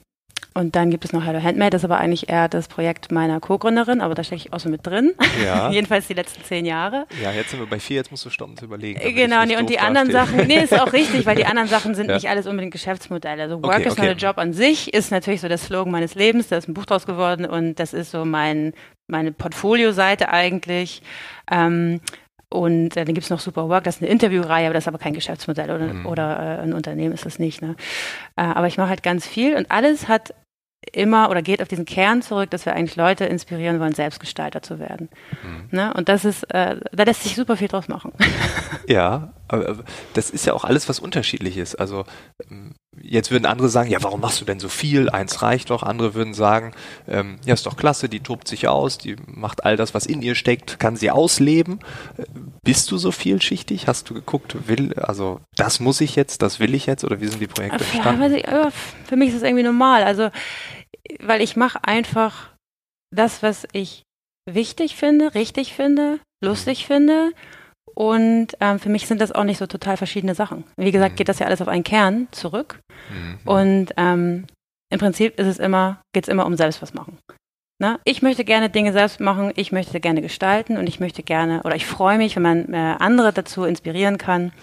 und 0.57 0.77
dann 0.77 0.89
gibt 0.89 1.03
es 1.03 1.11
noch 1.11 1.25
Hello 1.25 1.43
Handmade, 1.43 1.71
das 1.71 1.81
ist 1.81 1.85
aber 1.85 1.97
eigentlich 1.97 2.29
eher 2.29 2.47
das 2.47 2.69
Projekt 2.69 3.11
meiner 3.11 3.41
Co-Gründerin, 3.41 3.99
aber 3.99 4.15
da 4.15 4.23
stecke 4.23 4.41
ich 4.45 4.53
auch 4.53 4.59
so 4.61 4.69
mit 4.69 4.87
drin. 4.87 5.13
Ja. 5.43 5.69
Jedenfalls 5.71 6.07
die 6.07 6.13
letzten 6.13 6.43
zehn 6.45 6.65
Jahre. 6.65 7.07
Ja, 7.21 7.33
jetzt 7.33 7.49
sind 7.51 7.59
wir 7.59 7.67
bei 7.67 7.77
vier, 7.77 7.97
jetzt 7.97 8.09
musst 8.09 8.23
du 8.23 8.29
stoppen 8.29 8.55
zu 8.55 8.63
überlegen. 8.63 9.01
Genau, 9.15 9.43
nee, 9.43 9.57
und 9.57 9.69
die 9.69 9.79
anderen 9.79 10.11
Sachen, 10.11 10.47
nee, 10.47 10.63
ist 10.63 10.73
auch 10.73 10.93
richtig, 10.93 11.25
weil 11.25 11.35
die 11.35 11.45
anderen 11.45 11.67
Sachen 11.67 11.93
sind 11.93 12.07
ja. 12.07 12.15
nicht 12.15 12.29
alles 12.29 12.47
unbedingt 12.47 12.71
Geschäftsmodelle. 12.71 13.43
Also 13.43 13.61
Work 13.61 13.75
okay, 13.75 13.87
is 13.87 13.93
okay. 13.93 14.07
not 14.07 14.11
a 14.11 14.17
Job 14.17 14.37
an 14.37 14.53
sich 14.53 14.93
ist 14.93 15.11
natürlich 15.11 15.41
so 15.41 15.49
der 15.49 15.57
Slogan 15.57 15.91
meines 15.91 16.15
Lebens, 16.15 16.47
da 16.47 16.55
ist 16.55 16.69
ein 16.69 16.73
Buch 16.73 16.85
draus 16.85 17.05
geworden 17.05 17.45
und 17.45 17.75
das 17.75 17.93
ist 17.93 18.11
so 18.11 18.23
mein, 18.23 18.73
meine 19.07 19.33
Portfolio-Seite 19.33 20.29
eigentlich. 20.29 21.01
Ähm, 21.51 21.99
und 22.47 22.95
äh, 22.95 23.03
dann 23.03 23.13
gibt 23.13 23.25
es 23.25 23.29
noch 23.29 23.41
Super 23.41 23.67
Work, 23.67 23.83
das 23.83 23.97
ist 23.97 24.03
eine 24.03 24.11
Interviewreihe, 24.11 24.67
aber 24.67 24.73
das 24.73 24.85
ist 24.85 24.87
aber 24.87 24.99
kein 24.99 25.13
Geschäftsmodell 25.13 25.69
oder, 25.69 25.93
mhm. 25.93 26.05
oder 26.05 26.39
äh, 26.39 26.63
ein 26.63 26.73
Unternehmen 26.73 27.13
ist 27.13 27.25
das 27.25 27.39
nicht. 27.39 27.61
Ne? 27.61 27.75
Äh, 28.37 28.43
aber 28.43 28.67
ich 28.67 28.77
mache 28.77 28.89
halt 28.89 29.03
ganz 29.03 29.27
viel 29.27 29.55
und 29.57 29.69
alles 29.69 30.07
hat 30.07 30.33
immer 30.91 31.29
oder 31.29 31.41
geht 31.41 31.61
auf 31.61 31.67
diesen 31.67 31.85
Kern 31.85 32.21
zurück, 32.21 32.49
dass 32.51 32.65
wir 32.65 32.73
eigentlich 32.73 32.95
Leute 32.95 33.25
inspirieren 33.25 33.79
wollen, 33.79 33.93
Selbstgestalter 33.93 34.61
zu 34.61 34.79
werden. 34.79 35.09
Mhm. 35.43 35.67
Ne? 35.71 35.93
Und 35.93 36.09
das 36.09 36.25
ist, 36.25 36.43
äh, 36.53 36.79
da 36.91 37.03
lässt 37.03 37.23
sich 37.23 37.35
super 37.35 37.57
viel 37.57 37.67
draus 37.67 37.87
machen. 37.87 38.11
Ja, 38.87 39.33
aber 39.47 39.83
das 40.13 40.29
ist 40.29 40.45
ja 40.45 40.53
auch 40.53 40.63
alles 40.63 40.87
was 40.87 40.99
unterschiedlich 40.99 41.57
ist. 41.57 41.75
Also 41.75 42.05
ähm, 42.51 42.75
Jetzt 43.01 43.31
würden 43.31 43.45
andere 43.45 43.69
sagen, 43.69 43.89
ja, 43.89 44.01
warum 44.01 44.21
machst 44.21 44.41
du 44.41 44.45
denn 44.45 44.59
so 44.59 44.69
viel? 44.69 45.09
Eins 45.09 45.41
reicht 45.41 45.69
doch. 45.69 45.83
Andere 45.83 46.13
würden 46.13 46.33
sagen, 46.33 46.73
ähm, 47.07 47.39
ja, 47.45 47.53
ist 47.53 47.65
doch 47.65 47.77
klasse, 47.77 48.09
die 48.09 48.21
tobt 48.21 48.47
sich 48.47 48.67
aus, 48.67 48.97
die 48.97 49.15
macht 49.27 49.65
all 49.65 49.77
das, 49.77 49.93
was 49.93 50.05
in 50.05 50.21
ihr 50.21 50.35
steckt, 50.35 50.79
kann 50.79 50.95
sie 50.95 51.11
ausleben. 51.11 51.79
Bist 52.63 52.91
du 52.91 52.97
so 52.97 53.11
vielschichtig? 53.11 53.87
Hast 53.87 54.09
du 54.09 54.13
geguckt, 54.13 54.67
will, 54.67 54.93
also 54.95 55.41
das 55.55 55.79
muss 55.79 56.01
ich 56.01 56.15
jetzt, 56.15 56.41
das 56.41 56.59
will 56.59 56.73
ich 56.73 56.85
jetzt 56.85 57.03
oder 57.03 57.21
wie 57.21 57.27
sind 57.27 57.39
die 57.39 57.47
Projekte 57.47 57.83
entstanden? 57.83 58.35
Ja, 58.37 58.71
für 59.05 59.15
mich 59.15 59.29
ist 59.29 59.35
das 59.35 59.43
irgendwie 59.43 59.63
normal. 59.63 60.03
Also, 60.03 60.29
weil 61.19 61.41
ich 61.41 61.55
mache 61.55 61.83
einfach 61.83 62.51
das, 63.11 63.43
was 63.43 63.67
ich 63.71 64.03
wichtig 64.49 64.95
finde, 64.95 65.35
richtig 65.35 65.73
finde, 65.73 66.19
lustig 66.41 66.85
finde 66.85 67.31
und 67.93 68.47
ähm, 68.59 68.79
für 68.79 68.89
mich 68.89 69.07
sind 69.07 69.21
das 69.21 69.31
auch 69.31 69.43
nicht 69.43 69.57
so 69.57 69.67
total 69.67 69.97
verschiedene 69.97 70.35
Sachen. 70.35 70.63
Wie 70.77 70.91
gesagt, 70.91 71.13
mhm. 71.13 71.15
geht 71.17 71.29
das 71.29 71.39
ja 71.39 71.45
alles 71.45 71.61
auf 71.61 71.67
einen 71.67 71.83
Kern 71.83 72.27
zurück. 72.31 72.79
Mhm. 73.09 73.39
Und 73.45 73.93
ähm, 73.97 74.45
im 74.89 74.99
Prinzip 74.99 75.39
ist 75.39 75.47
es 75.47 75.59
immer, 75.59 76.01
geht 76.13 76.25
es 76.25 76.29
immer 76.29 76.45
um 76.45 76.55
selbst 76.55 76.81
was 76.81 76.93
machen. 76.93 77.17
Ne? 77.77 77.99
Ich 78.05 78.21
möchte 78.21 78.45
gerne 78.45 78.69
Dinge 78.69 78.93
selbst 78.93 79.19
machen, 79.19 79.51
ich 79.55 79.73
möchte 79.73 79.99
gerne 79.99 80.21
gestalten 80.21 80.77
und 80.77 80.87
ich 80.87 81.01
möchte 81.01 81.23
gerne, 81.23 81.61
oder 81.63 81.75
ich 81.75 81.85
freue 81.85 82.17
mich, 82.17 82.37
wenn 82.37 82.43
man 82.43 82.73
äh, 82.73 82.95
andere 82.99 83.33
dazu 83.33 83.65
inspirieren 83.65 84.17
kann, 84.17 84.53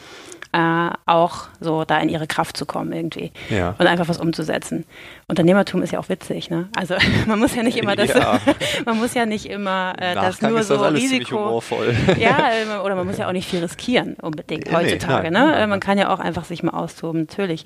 äh, 0.52 0.90
auch 1.06 1.48
so 1.60 1.84
da 1.84 1.98
in 1.98 2.10
ihre 2.10 2.26
Kraft 2.26 2.56
zu 2.58 2.66
kommen 2.66 2.92
irgendwie 2.92 3.32
ja. 3.48 3.74
und 3.78 3.86
einfach 3.86 4.08
was 4.08 4.18
umzusetzen. 4.18 4.84
Unternehmertum 5.26 5.82
ist 5.82 5.92
ja 5.92 5.98
auch 5.98 6.10
witzig, 6.10 6.50
ne? 6.50 6.68
Also 6.76 6.94
man 7.26 7.38
muss 7.38 7.54
ja 7.54 7.62
nicht 7.62 7.78
immer 7.78 7.96
das, 7.96 8.12
ja. 8.12 8.38
man 8.84 8.98
muss 8.98 9.14
ja 9.14 9.24
nicht 9.24 9.46
immer 9.46 9.94
äh, 9.98 10.14
das 10.14 10.42
nur 10.42 10.62
so 10.62 10.76
das 10.76 10.92
Risiko. 10.92 11.62
Ja, 12.18 12.50
äh, 12.50 12.84
oder 12.84 12.94
man 12.94 13.06
muss 13.06 13.16
ja 13.16 13.28
auch 13.28 13.32
nicht 13.32 13.48
viel 13.48 13.60
riskieren 13.60 14.14
unbedingt 14.20 14.66
nee, 14.66 14.72
heutzutage, 14.72 15.30
nein, 15.30 15.46
ne? 15.46 15.52
Nein. 15.52 15.68
Man 15.70 15.80
kann 15.80 15.96
ja 15.96 16.12
auch 16.12 16.20
einfach 16.20 16.44
sich 16.44 16.62
mal 16.62 16.72
austoben, 16.72 17.22
natürlich. 17.22 17.64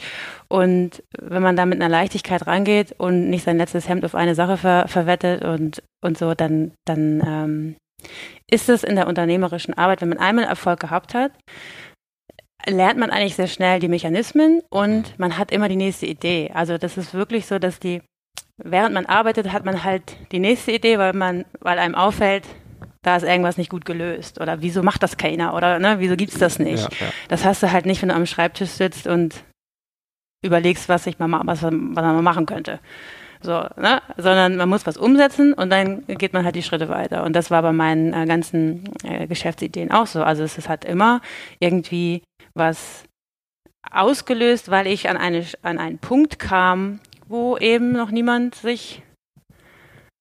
Und 0.48 1.02
wenn 1.20 1.42
man 1.42 1.56
da 1.56 1.66
mit 1.66 1.80
einer 1.80 1.90
Leichtigkeit 1.90 2.46
rangeht 2.46 2.94
und 2.98 3.30
nicht 3.30 3.44
sein 3.44 3.58
letztes 3.58 3.88
Hemd 3.88 4.04
auf 4.04 4.14
eine 4.14 4.34
Sache 4.34 4.56
ver 4.56 4.86
verwettet 4.86 5.35
und 5.42 5.82
und 6.04 6.18
so, 6.18 6.34
dann 6.34 6.72
dann 6.86 7.22
ähm, 7.26 7.76
ist 8.50 8.68
es 8.68 8.84
in 8.84 8.96
der 8.96 9.06
unternehmerischen 9.06 9.74
Arbeit, 9.74 10.00
wenn 10.00 10.10
man 10.10 10.18
einmal 10.18 10.44
Erfolg 10.44 10.80
gehabt 10.80 11.14
hat, 11.14 11.32
lernt 12.66 12.98
man 12.98 13.10
eigentlich 13.10 13.36
sehr 13.36 13.46
schnell 13.46 13.80
die 13.80 13.88
Mechanismen 13.88 14.62
und 14.70 15.18
man 15.18 15.38
hat 15.38 15.50
immer 15.52 15.68
die 15.68 15.76
nächste 15.76 16.06
Idee. 16.06 16.50
Also 16.52 16.78
das 16.78 16.96
ist 16.96 17.14
wirklich 17.14 17.46
so, 17.46 17.58
dass 17.58 17.78
die, 17.78 18.02
während 18.62 18.94
man 18.94 19.06
arbeitet, 19.06 19.52
hat 19.52 19.64
man 19.64 19.84
halt 19.84 20.16
die 20.32 20.38
nächste 20.38 20.72
Idee, 20.72 20.98
weil 20.98 21.12
man, 21.12 21.44
weil 21.60 21.78
einem 21.78 21.94
auffällt, 21.94 22.44
da 23.02 23.16
ist 23.16 23.22
irgendwas 23.22 23.56
nicht 23.56 23.70
gut 23.70 23.84
gelöst 23.84 24.40
oder 24.40 24.62
wieso 24.62 24.82
macht 24.82 25.02
das 25.02 25.16
keiner 25.16 25.54
oder 25.54 25.78
ne, 25.78 25.96
wieso 26.00 26.16
gibt's 26.16 26.38
das 26.38 26.58
nicht? 26.58 26.82
Ja, 26.82 27.06
ja. 27.06 27.12
Das 27.28 27.44
hast 27.44 27.62
du 27.62 27.70
halt 27.70 27.86
nicht, 27.86 28.02
wenn 28.02 28.08
du 28.08 28.14
am 28.16 28.26
Schreibtisch 28.26 28.70
sitzt 28.70 29.06
und 29.06 29.44
überlegst, 30.44 30.88
was 30.88 31.06
ich 31.06 31.18
mal 31.18 31.30
was, 31.44 31.62
was 31.62 31.70
man 31.70 31.94
mal 31.94 32.22
machen 32.22 32.46
könnte. 32.46 32.80
So, 33.42 33.66
ne? 33.76 34.02
Sondern 34.16 34.56
man 34.56 34.68
muss 34.68 34.86
was 34.86 34.96
umsetzen 34.96 35.52
und 35.52 35.70
dann 35.70 36.06
geht 36.06 36.32
man 36.32 36.44
halt 36.44 36.56
die 36.56 36.62
Schritte 36.62 36.88
weiter. 36.88 37.24
Und 37.24 37.34
das 37.34 37.50
war 37.50 37.62
bei 37.62 37.72
meinen 37.72 38.12
äh, 38.12 38.26
ganzen 38.26 38.84
äh, 39.04 39.26
Geschäftsideen 39.26 39.90
auch 39.90 40.06
so. 40.06 40.22
Also 40.22 40.42
es 40.42 40.58
ist 40.58 40.68
halt 40.68 40.84
immer 40.84 41.20
irgendwie 41.60 42.22
was 42.54 43.04
ausgelöst, 43.90 44.70
weil 44.70 44.86
ich 44.86 45.08
an, 45.08 45.16
eine, 45.16 45.44
an 45.62 45.78
einen 45.78 45.98
Punkt 45.98 46.38
kam, 46.38 47.00
wo 47.28 47.56
eben 47.56 47.92
noch 47.92 48.10
niemand 48.10 48.54
sich 48.54 49.02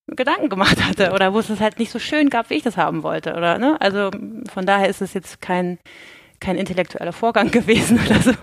Gedanken 0.07 0.49
gemacht 0.49 0.83
hatte 0.85 1.13
oder 1.13 1.33
wo 1.33 1.39
es 1.39 1.49
es 1.49 1.59
halt 1.59 1.79
nicht 1.79 1.91
so 1.91 1.99
schön 1.99 2.29
gab, 2.29 2.49
wie 2.49 2.55
ich 2.55 2.63
das 2.63 2.77
haben 2.77 3.03
wollte. 3.03 3.33
Oder, 3.33 3.57
ne? 3.57 3.79
Also 3.79 4.11
von 4.51 4.65
daher 4.65 4.87
ist 4.87 5.01
es 5.01 5.13
jetzt 5.13 5.41
kein, 5.41 5.79
kein 6.39 6.57
intellektueller 6.57 7.13
Vorgang 7.13 7.49
gewesen 7.51 7.99
oder 8.05 8.19
so, 8.19 8.33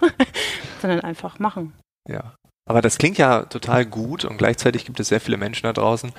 sondern 0.80 1.00
einfach 1.00 1.38
machen. 1.38 1.72
Ja. 2.08 2.34
Aber 2.68 2.80
das 2.80 2.98
klingt 2.98 3.18
ja 3.18 3.44
total 3.44 3.84
gut 3.86 4.24
und 4.24 4.38
gleichzeitig 4.38 4.84
gibt 4.84 5.00
es 5.00 5.08
sehr 5.08 5.20
viele 5.20 5.36
Menschen 5.36 5.64
da 5.64 5.72
draußen, 5.72 6.12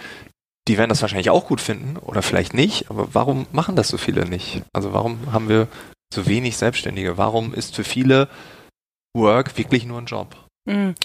die 0.67 0.77
werden 0.77 0.89
das 0.89 1.01
wahrscheinlich 1.01 1.29
auch 1.29 1.47
gut 1.47 1.61
finden 1.61 1.97
oder 1.97 2.21
vielleicht 2.21 2.53
nicht, 2.53 2.89
aber 2.89 3.13
warum 3.13 3.47
machen 3.51 3.75
das 3.75 3.89
so 3.89 3.97
viele 3.97 4.25
nicht? 4.25 4.63
Also 4.73 4.93
warum 4.93 5.33
haben 5.33 5.49
wir 5.49 5.67
so 6.13 6.25
wenig 6.25 6.57
Selbstständige? 6.57 7.17
Warum 7.17 7.53
ist 7.53 7.75
für 7.75 7.83
viele 7.83 8.29
Work 9.13 9.57
wirklich 9.57 9.85
nur 9.85 9.99
ein 9.99 10.05
Job? 10.05 10.42
Hm. 10.67 10.95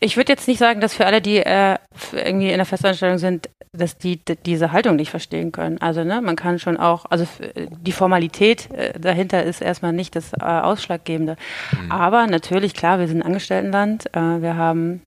Ich 0.00 0.16
würde 0.16 0.32
jetzt 0.32 0.46
nicht 0.46 0.58
sagen, 0.58 0.80
dass 0.80 0.94
für 0.94 1.06
alle, 1.06 1.20
die 1.20 1.38
äh, 1.38 1.76
irgendwie 2.12 2.50
in 2.50 2.56
der 2.56 2.66
Festanstellung 2.66 3.18
sind, 3.18 3.50
dass 3.72 3.98
die, 3.98 4.24
die, 4.24 4.36
diese 4.36 4.72
Haltung 4.72 4.96
nicht 4.96 5.10
verstehen 5.10 5.50
können. 5.52 5.78
Also 5.78 6.04
ne, 6.04 6.20
man 6.20 6.36
kann 6.36 6.58
schon 6.58 6.76
auch, 6.76 7.04
also 7.10 7.26
die 7.54 7.92
Formalität 7.92 8.70
äh, 8.72 8.98
dahinter 8.98 9.42
ist 9.42 9.60
erstmal 9.60 9.92
nicht 9.92 10.14
das 10.14 10.32
äh, 10.34 10.44
Ausschlaggebende. 10.44 11.36
Mhm. 11.72 11.92
Aber 11.92 12.26
natürlich, 12.26 12.74
klar, 12.74 13.00
wir 13.00 13.08
sind 13.08 13.22
ein 13.22 13.26
Angestelltenland. 13.26 14.06
Äh, 14.14 14.40
wir 14.40 14.56
haben 14.56 15.02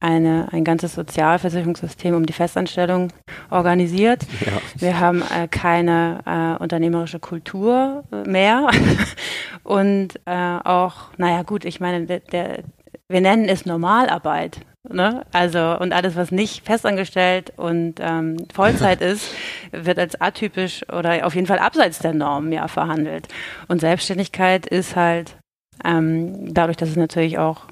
eine, 0.00 0.48
ein 0.50 0.64
ganzes 0.64 0.94
Sozialversicherungssystem 0.94 2.14
um 2.14 2.24
die 2.24 2.32
Festanstellung 2.32 3.12
organisiert. 3.50 4.22
Ja. 4.40 4.52
Wir 4.76 4.98
haben 4.98 5.22
äh, 5.22 5.46
keine 5.46 6.20
äh, 6.24 6.62
unternehmerische 6.62 7.20
Kultur 7.20 8.04
mehr. 8.26 8.70
Und 9.62 10.18
äh, 10.24 10.58
auch, 10.64 10.94
naja 11.18 11.42
gut, 11.42 11.66
ich 11.66 11.80
meine, 11.80 12.06
der, 12.06 12.20
der, 12.20 12.62
wir 13.10 13.20
nennen 13.20 13.48
es 13.48 13.66
Normalarbeit. 13.66 14.60
Ne? 14.88 15.26
Also, 15.32 15.76
und 15.78 15.92
alles, 15.92 16.16
was 16.16 16.30
nicht 16.30 16.64
festangestellt 16.64 17.52
und 17.56 17.96
ähm, 18.00 18.38
Vollzeit 18.52 19.02
ist, 19.02 19.34
wird 19.72 19.98
als 19.98 20.18
atypisch 20.20 20.88
oder 20.90 21.26
auf 21.26 21.34
jeden 21.34 21.46
Fall 21.46 21.58
abseits 21.58 21.98
der 21.98 22.14
Norm 22.14 22.50
ja 22.52 22.66
verhandelt. 22.68 23.28
Und 23.68 23.80
Selbstständigkeit 23.80 24.66
ist 24.66 24.96
halt 24.96 25.36
ähm, 25.84 26.54
dadurch, 26.54 26.76
dass 26.76 26.88
es 26.88 26.96
natürlich 26.96 27.38
auch 27.38 27.66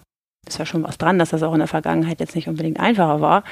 ist 0.47 0.59
ja 0.59 0.67
schon 0.67 0.83
was 0.83 0.97
dran, 0.97 1.19
dass 1.19 1.31
das 1.31 1.43
auch 1.43 1.53
in 1.53 1.59
der 1.59 1.69
Vergangenheit 1.69 2.21
jetzt 2.21 2.35
nicht 2.35 2.49
unbedingt 2.49 2.81
einfacher 2.81 3.21
war. 3.21 3.45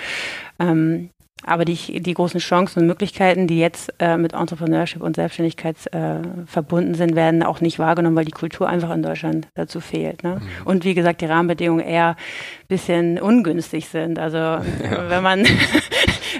Ähm, 0.58 1.10
aber 1.44 1.66
die, 1.66 2.00
die 2.00 2.14
großen 2.14 2.40
Chancen 2.40 2.80
und 2.80 2.86
Möglichkeiten, 2.86 3.46
die 3.46 3.58
jetzt 3.58 3.92
äh, 3.98 4.16
mit 4.16 4.32
Entrepreneurship 4.32 5.02
und 5.02 5.16
Selbstständigkeit 5.16 5.76
äh, 5.92 6.20
verbunden 6.46 6.94
sind, 6.94 7.14
werden 7.14 7.42
auch 7.42 7.60
nicht 7.60 7.78
wahrgenommen, 7.78 8.16
weil 8.16 8.24
die 8.24 8.32
Kultur 8.32 8.68
einfach 8.68 8.90
in 8.90 9.02
Deutschland 9.02 9.46
dazu 9.54 9.80
fehlt. 9.80 10.22
Ne? 10.22 10.40
Mhm. 10.40 10.66
Und 10.66 10.84
wie 10.84 10.94
gesagt, 10.94 11.20
die 11.20 11.26
Rahmenbedingungen 11.26 11.84
eher 11.84 12.10
ein 12.10 12.16
bisschen 12.68 13.20
ungünstig 13.20 13.88
sind. 13.88 14.18
Also 14.18 14.36
ja. 14.38 14.62
wenn 15.10 15.22
man 15.22 15.46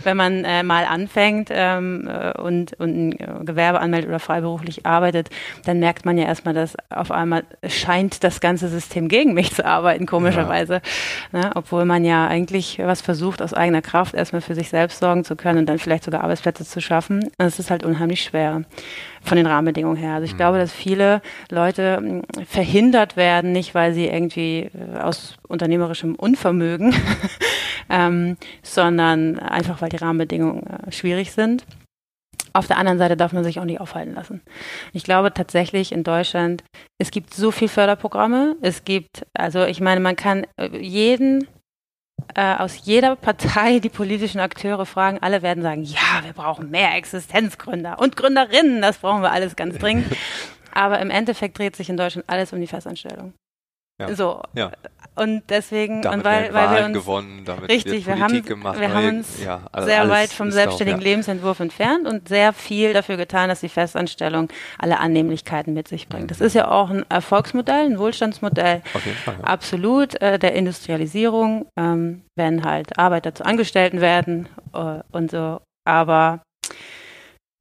wenn 0.07 0.17
man 0.17 0.45
äh, 0.45 0.63
mal 0.63 0.85
anfängt 0.87 1.51
ähm, 1.53 2.09
äh, 2.09 2.33
und, 2.41 2.73
und 2.81 2.97
ein 2.97 3.13
äh, 3.13 3.45
Gewerbe 3.45 3.81
anmeldet 3.81 4.09
oder 4.09 4.21
freiberuflich 4.21 4.87
arbeitet, 4.87 5.29
dann 5.65 5.81
merkt 5.81 6.07
man 6.07 6.17
ja 6.17 6.25
erstmal, 6.25 6.55
dass 6.55 6.75
auf 6.89 7.11
einmal 7.11 7.45
scheint 7.67 8.25
das 8.25 8.41
ganze 8.41 8.69
System 8.69 9.09
gegen 9.09 9.35
mich 9.35 9.53
zu 9.53 9.67
arbeiten, 9.67 10.07
komischerweise. 10.07 10.81
Ja. 11.33 11.41
Ne? 11.41 11.51
Obwohl 11.55 11.85
man 11.85 12.05
ja 12.05 12.27
eigentlich 12.27 12.79
was 12.83 13.03
versucht, 13.03 13.43
aus 13.43 13.53
eigener 13.53 13.83
Kraft 13.83 14.15
erstmal 14.15 14.41
für 14.41 14.55
sich 14.55 14.71
selbst 14.71 15.01
sorgen 15.01 15.25
zu 15.25 15.37
können 15.37 15.59
und 15.59 15.67
dann 15.67 15.79
vielleicht 15.79 16.05
sogar 16.05 16.25
Arbeitsplätze 16.25 16.65
zu 16.65 16.81
schaffen. 16.81 17.29
Das 17.37 17.59
ist 17.59 17.71
halt 17.71 17.85
unheimlich 17.85 18.23
schwer 18.23 18.63
von 19.27 19.37
den 19.37 19.47
Rahmenbedingungen 19.47 19.97
her. 19.97 20.15
Also 20.15 20.25
ich 20.25 20.33
mhm. 20.33 20.39
glaube, 20.39 20.59
dass 20.59 20.73
viele 20.73 21.21
Leute 21.51 21.97
hm, 21.97 22.23
verhindert 22.49 23.17
werden, 23.17 23.53
nicht 23.53 23.75
weil 23.75 23.93
sie 23.93 24.07
irgendwie 24.07 24.71
äh, 24.73 24.99
aus 25.01 25.37
unternehmerischem 25.49 26.15
Unvermögen, 26.15 26.95
ähm, 27.89 28.37
sondern 28.63 29.39
einfach 29.39 29.81
weil 29.81 29.89
die 29.89 29.97
Rahmenbedingungen 29.97 30.67
äh, 30.67 30.93
schwierig 30.93 31.33
sind. 31.33 31.65
Auf 32.53 32.67
der 32.67 32.79
anderen 32.79 32.99
Seite 32.99 33.17
darf 33.17 33.33
man 33.33 33.45
sich 33.45 33.61
auch 33.61 33.65
nicht 33.65 33.81
aufhalten 33.81 34.15
lassen. 34.15 34.41
Ich 34.93 35.05
glaube 35.05 35.33
tatsächlich 35.33 35.93
in 35.93 36.05
Deutschland, 36.05 36.65
es 36.99 37.11
gibt 37.11 37.35
so 37.35 37.51
viel 37.51 37.69
Förderprogramme. 37.69 38.57
Es 38.63 38.85
gibt, 38.85 39.27
also 39.35 39.65
ich 39.65 39.81
meine, 39.81 40.01
man 40.01 40.17
kann 40.17 40.47
äh, 40.57 40.69
jeden 40.79 41.47
äh, 42.35 42.57
aus 42.57 42.81
jeder 42.85 43.15
Partei 43.15 43.79
die 43.79 43.89
politischen 43.89 44.41
Akteure 44.41 44.87
fragen, 44.87 45.19
alle 45.21 45.43
werden 45.43 45.63
sagen, 45.63 45.83
ja, 45.83 46.23
wir 46.25 46.33
brauchen 46.33 46.71
mehr 46.71 46.95
Existenzgründer 46.95 47.99
und 47.99 48.17
Gründerinnen, 48.17 48.81
das 48.81 48.99
brauchen 48.99 49.23
wir 49.23 49.33
alles 49.33 49.57
ganz 49.57 49.79
dringend. 49.79 50.07
Aber 50.73 50.99
im 51.01 51.11
Endeffekt 51.11 51.59
dreht 51.59 51.77
sich 51.77 51.89
in 51.89 51.97
Deutschland 51.97 52.29
alles 52.29 52.53
um 52.53 52.61
die 52.61 52.67
Festanstellung. 52.67 53.33
Ja. 53.99 54.15
So. 54.15 54.43
Ja. 54.55 54.73
Und 55.17 55.45
deswegen, 55.49 56.03
damit 56.03 56.19
und 56.19 56.25
weil, 56.25 56.53
weil 56.53 56.77
wir 56.77 56.85
uns 56.85 56.95
gewonnen, 56.95 57.43
damit 57.47 57.71
richtig, 57.71 58.07
wir 58.07 58.19
haben, 58.19 58.45
gemacht, 58.45 58.79
wir 58.79 58.93
haben 58.93 59.19
uns 59.19 59.43
ja, 59.43 59.63
also 59.73 59.89
sehr 59.89 60.11
weit 60.11 60.29
vom 60.31 60.51
selbstständigen 60.51 61.01
auch, 61.01 61.05
Lebensentwurf 61.05 61.59
entfernt 61.61 62.07
und 62.07 62.29
sehr 62.29 62.53
viel 62.53 62.93
dafür 62.93 63.17
getan, 63.17 63.49
dass 63.49 63.61
die 63.61 63.71
Festanstellung 63.71 64.49
alle 64.79 65.01
Annehmlichkeiten 65.01 65.73
mit 65.73 65.89
sich 65.89 66.09
bringt. 66.09 66.31
Das 66.31 66.43
ist 66.43 66.55
ja 66.55 66.71
auch 66.71 66.91
ein 66.91 67.05
Erfolgsmodell, 67.09 67.87
ein 67.87 67.99
Wohlstandsmodell. 67.99 68.83
Auf 68.93 69.07
jeden 69.07 69.17
Fall. 69.17 69.37
Absolut 69.41 70.21
äh, 70.21 70.39
der 70.39 70.53
Industrialisierung, 70.53 71.67
ähm, 71.79 72.23
wenn 72.37 72.63
halt 72.63 72.99
Arbeiter 72.99 73.35
zu 73.35 73.47
Angestellten 73.47 74.03
werden 74.03 74.51
äh, 74.75 75.01
und 75.13 75.31
so. 75.31 75.61
Aber 75.87 76.43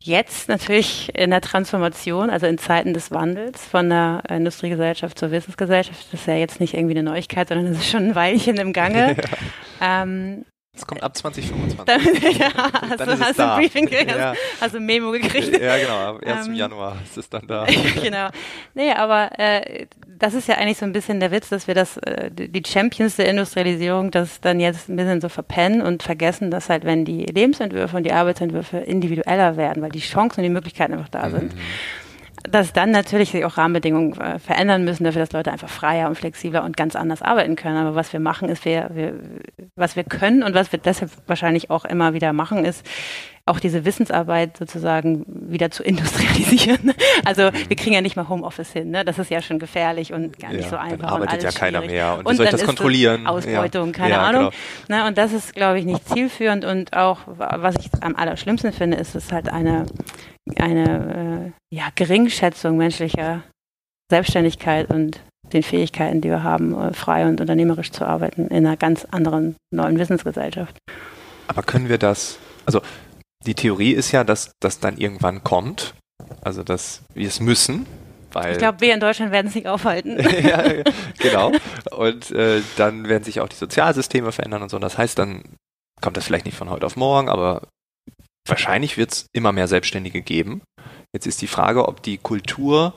Jetzt 0.06 0.50
natürlich 0.50 1.10
in 1.16 1.32
der 1.32 1.42
Transformation, 1.42 2.30
also 2.30 2.46
in 2.46 2.60
Zeiten 2.60 2.94
des 2.94 3.10
Wandels 3.10 3.66
von 3.66 3.90
der 3.90 4.22
Industriegesellschaft 4.30 5.18
zur 5.18 5.32
Wissensgesellschaft, 5.32 6.06
das 6.12 6.22
ist 6.22 6.28
ja 6.28 6.36
jetzt 6.36 6.60
nicht 6.60 6.76
irgendwie 6.76 6.96
eine 6.96 7.10
Neuigkeit, 7.10 7.48
sondern 7.48 7.72
es 7.72 7.80
ist 7.80 7.90
schon 7.90 8.10
ein 8.10 8.16
Weilchen 8.16 8.58
im 8.58 8.72
Gange. 8.72 9.16
Ja. 9.82 10.04
Ähm, 10.04 10.46
Das 10.76 10.86
kommt 10.86 11.02
ab 11.04 11.16
2025. 11.16 11.86
Dann, 11.86 12.32
ja, 12.34 12.50
hast, 12.90 13.00
Dann 13.00 13.08
du, 13.08 13.14
ist 13.14 13.20
es 13.22 13.22
hast, 13.28 13.40
du 13.40 13.44
ein 13.50 13.60
Briefing, 13.60 13.90
hast, 14.10 14.18
Ja. 14.18 14.34
du 14.70 14.78
ein 14.78 14.86
Memo 14.86 15.12
gekriegt. 15.12 15.60
Ja, 15.62 15.78
genau. 15.78 15.98
Am 16.10 16.20
1. 16.20 16.48
Ähm, 16.48 16.54
Januar 16.56 16.98
ist 17.04 17.18
es 17.18 17.30
dann 17.30 17.48
da. 17.48 17.66
genau. 18.04 18.28
Nee, 18.74 18.92
aber 18.92 19.32
äh, 19.40 19.88
das 20.18 20.34
ist 20.34 20.48
ja 20.48 20.56
eigentlich 20.56 20.78
so 20.78 20.86
ein 20.86 20.92
bisschen 20.94 21.20
der 21.20 21.32
Witz, 21.32 21.50
dass 21.50 21.68
wir 21.68 21.76
das, 21.76 21.98
äh, 21.98 22.30
die 22.32 22.64
Champions 22.66 23.16
der 23.16 23.30
Industrialisierung, 23.30 24.12
das 24.12 24.42
dann 24.42 24.60
jetzt 24.60 24.90
ein 24.90 24.96
bisschen 24.98 25.22
so 25.22 25.30
verpennen 25.30 25.82
und 25.82 26.04
vergessen, 26.04 26.52
dass 26.52 26.70
halt, 26.70 26.84
wenn 26.84 27.06
die 27.06 27.26
Lebensentwürfe 27.26 27.96
und 27.98 28.04
die 28.04 28.12
Arbeitsentwürfe 28.14 28.78
individueller 28.78 29.56
werden, 29.58 29.82
weil 29.82 29.92
die 29.92 30.00
Chancen 30.00 30.40
und 30.42 30.44
die 30.44 30.50
Möglichkeiten 30.50 30.94
einfach 30.94 31.10
da 31.10 31.30
sind, 31.30 31.54
Mhm. 31.56 31.60
Dass 32.50 32.74
dann 32.74 32.92
natürlich 32.92 33.32
sich 33.32 33.46
auch 33.46 33.58
Rahmenbedingungen 33.58 34.20
äh, 34.20 34.40
verändern 34.40 34.84
müssen 34.84 35.04
dafür, 35.04 35.22
dass 35.22 35.32
Leute 35.32 35.52
einfach 35.52 35.70
freier 35.70 36.08
und 36.08 36.16
flexibler 36.16 36.64
und 36.64 36.78
ganz 36.78 36.96
anders 36.96 37.22
arbeiten 37.22 37.56
können. 37.56 37.78
Aber 37.78 37.96
was 37.96 38.12
wir 38.14 38.20
machen, 38.20 38.50
ist, 38.50 38.66
wir, 38.66 38.90
wir, 38.94 39.14
was 39.76 39.96
wir 39.96 40.04
können 40.04 40.44
und 40.44 40.54
was 40.54 40.72
wir 40.72 40.80
deshalb 40.80 41.12
wahrscheinlich 41.28 41.70
auch 41.70 41.86
immer 41.86 42.14
wieder 42.14 42.34
machen, 42.34 42.66
ist, 42.66 42.86
auch 43.48 43.60
diese 43.60 43.86
Wissensarbeit 43.86 44.58
sozusagen 44.58 45.24
wieder 45.28 45.70
zu 45.70 45.84
industrialisieren. 46.26 46.94
Also 47.26 47.52
wir 47.68 47.76
kriegen 47.76 47.94
ja 47.94 48.02
nicht 48.02 48.16
mal 48.16 48.28
Homeoffice 48.28 48.72
hin, 48.72 48.90
ne? 48.90 49.06
Das 49.06 49.20
ist 49.20 49.30
ja 49.30 49.40
schon 49.44 49.60
gefährlich 49.60 50.14
und 50.14 50.40
gar 50.40 50.50
nicht 50.52 50.64
Ja, 50.64 50.70
so 50.70 50.76
dann 50.78 50.86
einfach. 50.94 51.08
arbeitet 51.12 51.22
und 51.22 51.30
alles 51.44 51.54
ja 51.54 51.60
keiner 51.60 51.78
schwierig. 51.80 51.92
mehr. 51.96 52.18
Und 52.24 52.32
wie 52.32 52.36
soll 52.38 52.46
ich 52.46 52.52
dann 52.52 52.60
das 52.60 52.66
kontrollieren? 52.66 53.28
Ausbeutung, 53.28 53.88
Ja. 53.88 53.94
keine 53.94 54.10
Ja, 54.16 54.22
Ahnung. 54.22 54.50
genau. 54.88 55.02
Ne? 55.04 55.08
Und 55.08 55.18
das 55.20 55.32
ist, 55.32 55.54
glaube 55.54 55.78
ich, 55.78 55.86
nicht 55.86 56.08
zielführend 56.14 56.66
und 56.66 56.94
auch, 56.98 57.20
was 57.28 57.76
ich 57.80 57.90
am 58.02 58.16
allerschlimmsten 58.16 58.74
finde, 58.74 58.98
ist 58.98 59.14
es 59.14 59.32
halt 59.32 59.48
eine, 59.50 59.86
eine 60.58 61.54
äh, 61.72 61.76
ja, 61.76 61.90
Geringschätzung 61.96 62.78
menschlicher 62.78 63.44
Selbstständigkeit 64.10 64.90
und 64.90 65.20
den 65.54 65.64
Fähigkeiten, 65.64 66.22
die 66.22 66.30
wir 66.30 66.44
haben, 66.44 66.74
äh, 66.80 66.94
frei 66.94 67.28
und 67.28 67.42
unternehmerisch 67.42 67.92
zu 67.92 68.06
arbeiten 68.06 68.48
in 68.48 68.66
einer 68.66 68.78
ganz 68.78 69.06
anderen 69.06 69.56
neuen 69.72 69.98
Wissensgesellschaft. 69.98 70.78
Aber 71.48 71.64
können 71.64 71.90
wir 71.90 71.98
das, 71.98 72.40
also 72.66 72.82
die 73.46 73.56
Theorie 73.56 73.92
ist 73.92 74.12
ja, 74.12 74.24
dass 74.24 74.52
das 74.60 74.80
dann 74.80 74.98
irgendwann 74.98 75.44
kommt, 75.44 75.94
also 76.42 76.64
dass 76.64 77.02
wir 77.14 77.28
es 77.28 77.40
müssen, 77.40 77.86
weil 78.32 78.54
Ich 78.54 78.58
glaube, 78.58 78.82
wir 78.82 78.94
in 78.94 79.00
Deutschland 79.00 79.32
werden 79.32 79.48
es 79.48 79.56
nicht 79.56 79.68
aufhalten. 79.68 80.20
ja, 80.44 80.64
genau. 81.20 81.54
Und 81.92 82.32
äh, 82.32 82.62
dann 82.76 83.08
werden 83.08 83.24
sich 83.24 83.40
auch 83.40 83.48
die 83.48 83.56
Sozialsysteme 83.56 84.32
verändern 84.32 84.62
und 84.62 84.70
so. 84.70 84.78
Und 84.78 84.82
das 84.82 84.98
heißt, 84.98 85.18
dann 85.18 85.44
kommt 86.02 86.18
das 86.18 86.26
vielleicht 86.26 86.46
nicht 86.46 86.58
von 86.58 86.70
heute 86.70 86.86
auf 86.86 86.98
morgen, 86.98 87.30
aber 87.30 87.62
wahrscheinlich 88.48 88.98
wird 88.98 89.12
es 89.12 89.26
immer 89.34 89.52
mehr 89.52 89.68
Selbstständige 89.68 90.22
geben. 90.22 90.62
Jetzt 91.14 91.28
ist 91.28 91.42
die 91.42 91.48
Frage, 91.48 91.88
ob 91.88 92.02
die 92.04 92.18
Kultur 92.18 92.94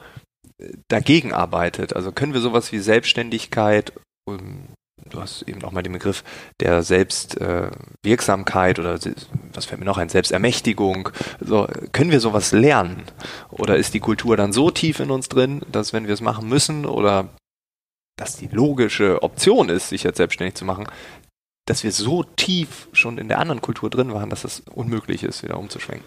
äh, 0.60 0.72
dagegen 0.88 1.32
arbeitet. 1.32 1.94
Also 1.94 2.12
können 2.12 2.34
wir 2.34 2.40
sowas 2.40 2.72
wie 2.72 2.78
Selbstständigkeit, 2.78 3.92
ähm, 4.28 4.68
du 5.08 5.20
hast 5.20 5.42
eben 5.42 5.62
auch 5.64 5.72
mal 5.72 5.82
den 5.82 5.92
Begriff 5.92 6.24
der 6.60 6.82
Selbstwirksamkeit 6.82 8.78
oder 8.78 8.98
se- 8.98 9.14
was 9.52 9.64
fällt 9.64 9.80
mir 9.80 9.86
noch 9.86 9.96
ein, 9.98 10.08
Selbstermächtigung, 10.08 11.10
so, 11.40 11.66
können 11.92 12.10
wir 12.10 12.20
sowas 12.20 12.52
lernen? 12.52 13.04
Oder 13.50 13.76
ist 13.76 13.94
die 13.94 14.00
Kultur 14.00 14.36
dann 14.36 14.52
so 14.52 14.70
tief 14.70 15.00
in 15.00 15.10
uns 15.10 15.28
drin, 15.28 15.62
dass 15.72 15.92
wenn 15.92 16.06
wir 16.06 16.14
es 16.14 16.20
machen 16.20 16.48
müssen 16.48 16.84
oder 16.84 17.28
dass 18.18 18.36
die 18.36 18.48
logische 18.48 19.22
Option 19.22 19.68
ist, 19.68 19.88
sich 19.90 20.02
jetzt 20.02 20.16
selbstständig 20.16 20.56
zu 20.56 20.64
machen, 20.64 20.88
dass 21.68 21.84
wir 21.84 21.92
so 21.92 22.22
tief 22.22 22.88
schon 22.92 23.18
in 23.18 23.28
der 23.28 23.38
anderen 23.38 23.60
Kultur 23.60 23.90
drin 23.90 24.12
waren, 24.14 24.30
dass 24.30 24.44
es 24.44 24.60
unmöglich 24.74 25.22
ist, 25.22 25.42
wieder 25.42 25.58
umzuschwenken. 25.58 26.06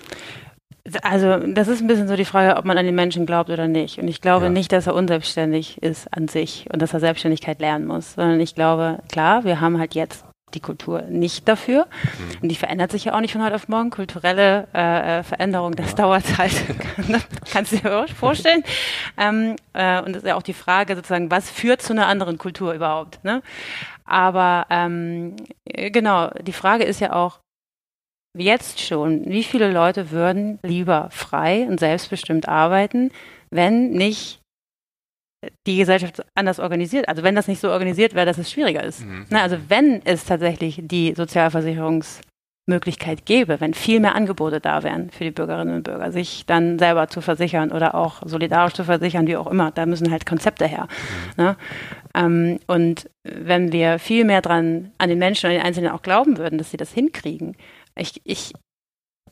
Also, 1.04 1.38
das 1.38 1.68
ist 1.68 1.82
ein 1.82 1.88
bisschen 1.88 2.08
so 2.08 2.16
die 2.16 2.26
Frage, 2.26 2.58
ob 2.58 2.66
man 2.66 2.78
an 2.78 2.86
den 2.86 2.96
Menschen 2.96 3.28
glaubt 3.28 3.52
oder 3.52 3.68
nicht. 3.68 4.00
Und 4.00 4.08
ich 4.08 4.20
glaube 4.20 4.46
Ja. 4.46 4.52
nicht, 4.52 4.72
dass 4.72 4.88
er 4.88 4.96
unselbstständig 4.96 5.82
ist 5.84 6.08
an 6.12 6.28
sich 6.28 6.66
und 6.74 6.82
dass 6.82 6.94
er 6.94 7.00
Selbstständigkeit 7.00 7.60
lernen 7.60 7.86
muss, 7.86 8.14
sondern 8.16 8.40
ich 8.40 8.56
glaube, 8.56 8.98
klar, 9.12 9.44
wir 9.44 9.62
haben 9.62 9.78
halt 9.78 9.94
jetzt 9.94 10.26
die 10.56 10.60
Kultur 10.60 11.04
nicht 11.04 11.48
dafür. 11.48 11.88
Und 12.42 12.50
die 12.50 12.56
verändert 12.56 12.92
sich 12.92 13.06
ja 13.06 13.14
auch 13.16 13.22
nicht 13.22 13.32
von 13.32 13.44
heute 13.44 13.56
auf 13.56 13.70
morgen. 13.70 13.90
Kulturelle 13.90 14.68
äh, 14.74 15.20
äh, 15.20 15.24
Veränderung, 15.24 15.76
das 15.76 15.96
dauert 15.96 16.38
halt, 16.38 16.52
kannst 17.54 17.72
du 17.72 17.78
dir 17.78 18.06
vorstellen. 18.08 18.64
Ähm, 19.18 19.56
äh, 19.74 20.02
und 20.02 20.14
das 20.14 20.24
ist 20.24 20.28
ja 20.28 20.36
auch 20.36 20.42
die 20.44 20.54
Frage 20.54 20.96
sozusagen, 20.96 21.32
was 21.32 21.50
führt 21.50 21.82
zu 21.82 21.94
einer 21.94 22.08
anderen 22.08 22.38
Kultur 22.38 22.74
überhaupt? 22.74 23.24
Ne? 23.24 23.42
Aber 24.12 24.68
ähm, 24.70 25.38
äh, 25.64 25.90
genau, 25.90 26.30
die 26.42 26.52
Frage 26.52 26.84
ist 26.84 27.00
ja 27.00 27.14
auch, 27.14 27.40
jetzt 28.38 28.82
schon, 28.82 29.26
wie 29.26 29.44
viele 29.44 29.72
Leute 29.72 30.12
würden 30.12 30.60
lieber 30.64 31.10
frei 31.12 31.66
und 31.68 31.80
selbstbestimmt 31.80 32.48
arbeiten, 32.48 33.12
wenn 33.52 33.92
nicht 33.92 34.40
die 35.66 35.78
Gesellschaft 35.78 36.24
anders 36.36 36.60
organisiert, 36.60 37.08
also 37.08 37.24
wenn 37.24 37.36
das 37.36 37.48
nicht 37.48 37.62
so 37.62 37.72
organisiert 37.72 38.14
wäre, 38.14 38.26
dass 38.26 38.38
es 38.38 38.52
schwieriger 38.52 38.84
ist. 38.84 39.02
Mhm. 39.02 39.28
Na, 39.30 39.44
also 39.44 39.58
wenn 39.70 40.06
es 40.06 40.26
tatsächlich 40.26 40.82
die 40.84 41.14
Sozialversicherungsmöglichkeit 41.16 43.26
gäbe, 43.26 43.60
wenn 43.60 43.74
viel 43.74 44.02
mehr 44.02 44.16
Angebote 44.16 44.60
da 44.60 44.84
wären 44.84 45.10
für 45.10 45.24
die 45.24 45.32
Bürgerinnen 45.32 45.76
und 45.76 45.84
Bürger, 45.84 46.12
sich 46.12 46.46
dann 46.46 46.78
selber 46.78 47.08
zu 47.08 47.22
versichern 47.22 47.72
oder 47.72 47.96
auch 47.96 48.22
solidarisch 48.26 48.74
zu 48.74 48.84
versichern, 48.84 49.26
wie 49.26 49.38
auch 49.38 49.48
immer, 49.48 49.72
da 49.72 49.86
müssen 49.86 50.12
halt 50.12 50.26
Konzepte 50.26 50.68
her. 50.68 50.88
Ne? 51.38 51.56
Ähm, 52.16 52.60
und 52.68 53.10
wenn 53.24 53.72
wir 53.72 54.00
viel 54.00 54.26
mehr 54.26 54.42
dran 54.42 54.92
an 54.98 55.10
den 55.10 55.20
Menschen 55.20 55.48
und 55.48 55.54
den 55.54 55.62
Einzelnen 55.62 55.92
auch 55.92 56.02
glauben 56.02 56.38
würden, 56.38 56.58
dass 56.58 56.72
sie 56.72 56.78
das 56.78 56.92
hinkriegen, 56.92 57.56
ich, 57.98 58.22
ich, 58.24 58.54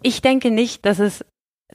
ich 0.01 0.21
denke 0.21 0.51
nicht, 0.51 0.85
dass 0.85 0.99
es, 0.99 1.25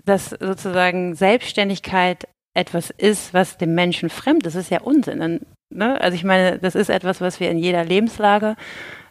dass 0.05 0.31
sozusagen 0.31 1.14
Selbstständigkeit 1.14 2.27
etwas 2.57 2.90
ist, 2.90 3.35
was 3.35 3.59
dem 3.59 3.75
Menschen 3.75 4.11
fremd 4.11 4.47
ist. 4.47 4.55
Das 4.55 4.64
ist 4.64 4.71
ja 4.71 4.81
Unsinn. 4.81 5.21
Und, 5.21 5.47
ne? 5.71 6.01
Also 6.01 6.14
ich 6.14 6.25
meine, 6.25 6.59
das 6.59 6.75
ist 6.75 6.88
etwas, 6.88 7.21
was 7.21 7.40
wir 7.40 7.51
in 7.51 7.59
jeder 7.59 7.85
Lebenslage 7.85 8.57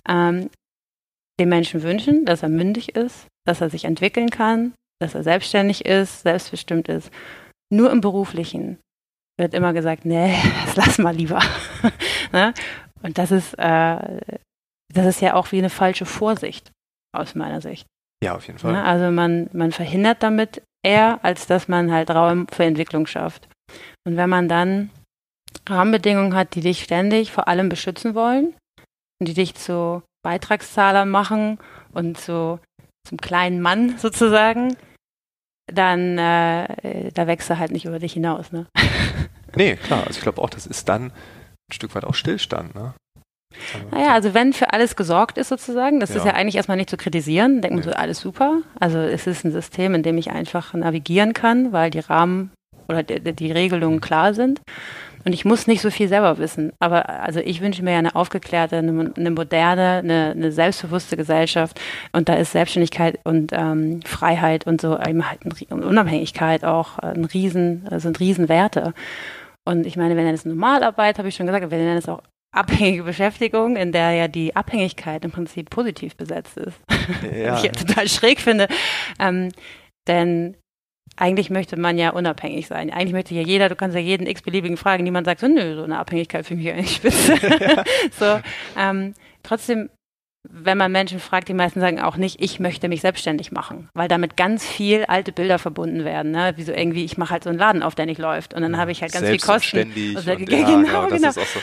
ähm, 0.07 0.49
dem 1.39 1.49
Menschen 1.49 1.83
wünschen, 1.83 2.25
dass 2.25 2.43
er 2.43 2.49
mündig 2.49 2.95
ist, 2.95 3.27
dass 3.45 3.61
er 3.61 3.69
sich 3.69 3.85
entwickeln 3.85 4.29
kann, 4.29 4.73
dass 4.99 5.15
er 5.15 5.23
selbstständig 5.23 5.85
ist, 5.85 6.21
selbstbestimmt 6.23 6.87
ist. 6.87 7.11
Nur 7.71 7.91
im 7.91 8.01
Beruflichen 8.01 8.77
wird 9.43 9.53
immer 9.53 9.73
gesagt, 9.73 10.05
nee, 10.05 10.33
das 10.65 10.75
lass 10.75 10.97
mal 10.97 11.15
lieber. 11.15 11.39
ne? 12.31 12.53
Und 13.03 13.17
das 13.17 13.31
ist, 13.31 13.53
äh, 13.59 14.21
das 14.93 15.05
ist 15.05 15.21
ja 15.21 15.35
auch 15.35 15.51
wie 15.51 15.59
eine 15.59 15.69
falsche 15.69 16.05
Vorsicht 16.05 16.71
aus 17.15 17.35
meiner 17.35 17.61
Sicht. 17.61 17.85
Ja, 18.23 18.35
auf 18.35 18.47
jeden 18.47 18.57
Fall. 18.57 18.71
Ne? 18.71 18.83
Also 18.83 19.11
man, 19.11 19.49
man 19.51 19.71
verhindert 19.71 20.23
damit 20.23 20.63
eher, 20.81 21.19
als 21.23 21.45
dass 21.45 21.67
man 21.67 21.91
halt 21.91 22.09
Raum 22.09 22.47
für 22.47 22.63
Entwicklung 22.63 23.05
schafft. 23.05 23.49
Und 24.07 24.15
wenn 24.15 24.29
man 24.29 24.47
dann 24.47 24.89
Rahmenbedingungen 25.67 26.33
hat, 26.33 26.55
die 26.55 26.61
dich 26.61 26.83
ständig 26.83 27.31
vor 27.31 27.47
allem 27.47 27.67
beschützen 27.67 28.15
wollen 28.15 28.53
und 29.19 29.27
die 29.27 29.33
dich 29.33 29.55
zu 29.55 30.03
Beitragszahler 30.23 31.05
machen 31.05 31.59
und 31.93 32.17
zu, 32.17 32.59
zum 33.05 33.17
kleinen 33.17 33.61
Mann 33.61 33.97
sozusagen, 33.97 34.77
dann 35.67 36.17
äh, 36.17 37.11
da 37.11 37.27
wächst 37.27 37.49
du 37.49 37.57
halt 37.57 37.71
nicht 37.71 37.85
über 37.85 37.99
dich 37.99 38.13
hinaus. 38.13 38.51
Ne? 38.51 38.67
Nee, 39.55 39.75
klar. 39.75 39.99
Also 40.07 40.17
ich 40.17 40.21
glaube 40.21 40.41
auch, 40.41 40.49
das 40.49 40.65
ist 40.65 40.87
dann 40.89 41.05
ein 41.05 41.73
Stück 41.73 41.93
weit 41.95 42.03
auch 42.05 42.15
Stillstand. 42.15 42.75
Ne? 42.75 42.93
Naja, 43.91 44.13
also 44.13 44.33
wenn 44.33 44.51
für 44.53 44.73
alles 44.73 44.95
gesorgt 44.95 45.37
ist 45.37 45.49
sozusagen, 45.49 45.99
das 45.99 46.09
ist 46.11 46.25
Ja. 46.25 46.31
ja 46.31 46.33
eigentlich 46.33 46.55
erstmal 46.55 46.77
nicht 46.77 46.89
zu 46.89 46.97
kritisieren, 46.97 47.61
denkt 47.61 47.75
man 47.75 47.85
Nee. 47.85 47.91
so, 47.91 47.95
alles 47.95 48.19
super. 48.19 48.61
Also 48.79 48.97
es 48.99 49.27
ist 49.27 49.43
ein 49.45 49.51
System, 49.51 49.93
in 49.93 50.03
dem 50.03 50.17
ich 50.17 50.31
einfach 50.31 50.73
navigieren 50.73 51.33
kann, 51.33 51.71
weil 51.71 51.91
die 51.91 51.99
Rahmen 51.99 52.51
oder 52.89 53.03
die, 53.03 53.19
die 53.33 53.51
Regelungen 53.51 54.01
klar 54.01 54.33
sind. 54.33 54.61
Und 55.25 55.31
ich 55.31 55.45
muss 55.45 55.67
nicht 55.67 55.81
so 55.81 55.89
viel 55.89 56.09
selber 56.09 56.37
wissen. 56.37 56.73
Aber 56.79 57.07
also 57.07 57.39
ich 57.39 57.61
wünsche 57.61 57.81
mir 57.81 57.91
ja 57.93 57.99
eine 57.99 58.13
aufgeklärte, 58.15 58.75
eine, 58.77 59.13
eine 59.15 59.31
moderne, 59.31 59.99
eine, 60.03 60.31
eine 60.35 60.51
selbstbewusste 60.51 61.15
Gesellschaft. 61.15 61.79
Und 62.11 62.27
da 62.27 62.33
ist 62.33 62.51
Selbstständigkeit 62.51 63.19
und 63.23 63.51
ähm, 63.53 64.01
Freiheit 64.03 64.67
und 64.67 64.81
so 64.81 64.99
eben 64.99 65.29
halt 65.29 65.39
und 65.45 65.83
Unabhängigkeit 65.85 66.65
auch 66.65 66.99
ein 66.99 67.23
Riesen, 67.23 67.87
äh, 67.89 67.99
sind 68.01 68.19
Riesenwerte. 68.19 68.93
Und 69.65 69.85
ich 69.85 69.95
meine, 69.95 70.15
wir 70.15 70.23
nennen 70.23 70.35
es 70.35 70.45
Normalarbeit, 70.45 71.17
habe 71.17 71.29
ich 71.29 71.35
schon 71.35 71.45
gesagt, 71.45 71.69
wir 71.69 71.77
nennen 71.77 71.97
es 71.97 72.09
auch 72.09 72.21
abhängige 72.53 73.03
Beschäftigung, 73.03 73.75
in 73.75 73.91
der 73.91 74.11
ja 74.11 74.27
die 74.27 74.55
Abhängigkeit 74.55 75.25
im 75.25 75.31
Prinzip 75.31 75.69
positiv 75.69 76.15
besetzt 76.15 76.57
ist. 76.57 76.79
Ja. 77.33 77.53
Was 77.53 77.59
ich 77.59 77.65
jetzt 77.65 77.85
total 77.85 78.07
schräg 78.07 78.39
finde. 78.39 78.67
Ähm, 79.19 79.49
denn 80.07 80.55
eigentlich 81.15 81.49
möchte 81.49 81.77
man 81.77 81.97
ja 81.97 82.11
unabhängig 82.11 82.67
sein. 82.67 82.89
Eigentlich 82.91 83.13
möchte 83.13 83.35
ja 83.35 83.41
jeder, 83.41 83.69
du 83.69 83.75
kannst 83.75 83.95
ja 83.95 84.01
jeden 84.01 84.25
x-beliebigen 84.25 84.77
fragen, 84.77 85.03
niemand 85.03 85.25
sagt 85.25 85.41
so, 85.41 85.47
nö, 85.47 85.75
so 85.75 85.83
eine 85.83 85.99
Abhängigkeit 85.99 86.45
finde 86.45 86.63
ich 86.63 86.71
eigentlich 86.71 86.95
spitze. 86.95 87.35
so, 88.17 88.39
ähm, 88.77 89.13
trotzdem, 89.43 89.89
wenn 90.49 90.77
man 90.77 90.91
Menschen 90.91 91.19
fragt, 91.19 91.47
die 91.47 91.53
meisten 91.53 91.79
sagen 91.79 92.01
auch 92.01 92.17
nicht, 92.17 92.41
ich 92.41 92.59
möchte 92.59 92.89
mich 92.89 93.01
selbstständig 93.01 93.53
machen, 93.53 93.89
weil 93.93 94.09
damit 94.09 94.35
ganz 94.35 94.65
viel 94.65 95.05
alte 95.05 95.31
Bilder 95.31 95.57
verbunden 95.57 96.03
werden. 96.03 96.31
Ne? 96.31 96.53
Wie 96.57 96.63
so 96.63 96.73
irgendwie, 96.73 97.05
ich 97.05 97.17
mache 97.17 97.31
halt 97.31 97.43
so 97.43 97.49
einen 97.49 97.59
Laden 97.59 97.81
auf, 97.81 97.95
der 97.95 98.05
nicht 98.05 98.19
läuft. 98.19 98.53
Und 98.53 98.61
dann 98.61 98.77
habe 98.77 98.91
ich 98.91 99.01
halt 99.01 99.13
ganz 99.13 99.25
viel 99.25 99.35
und 99.35 99.41
Kosten. 99.41 99.93
Also, 100.15 100.31
und, 100.31 100.49
ja, 100.51 100.57
ja, 100.59 100.65
genau, 100.65 101.07
das 101.07 101.21
genau. 101.21 101.29
auch 101.29 101.33
so. 101.33 101.59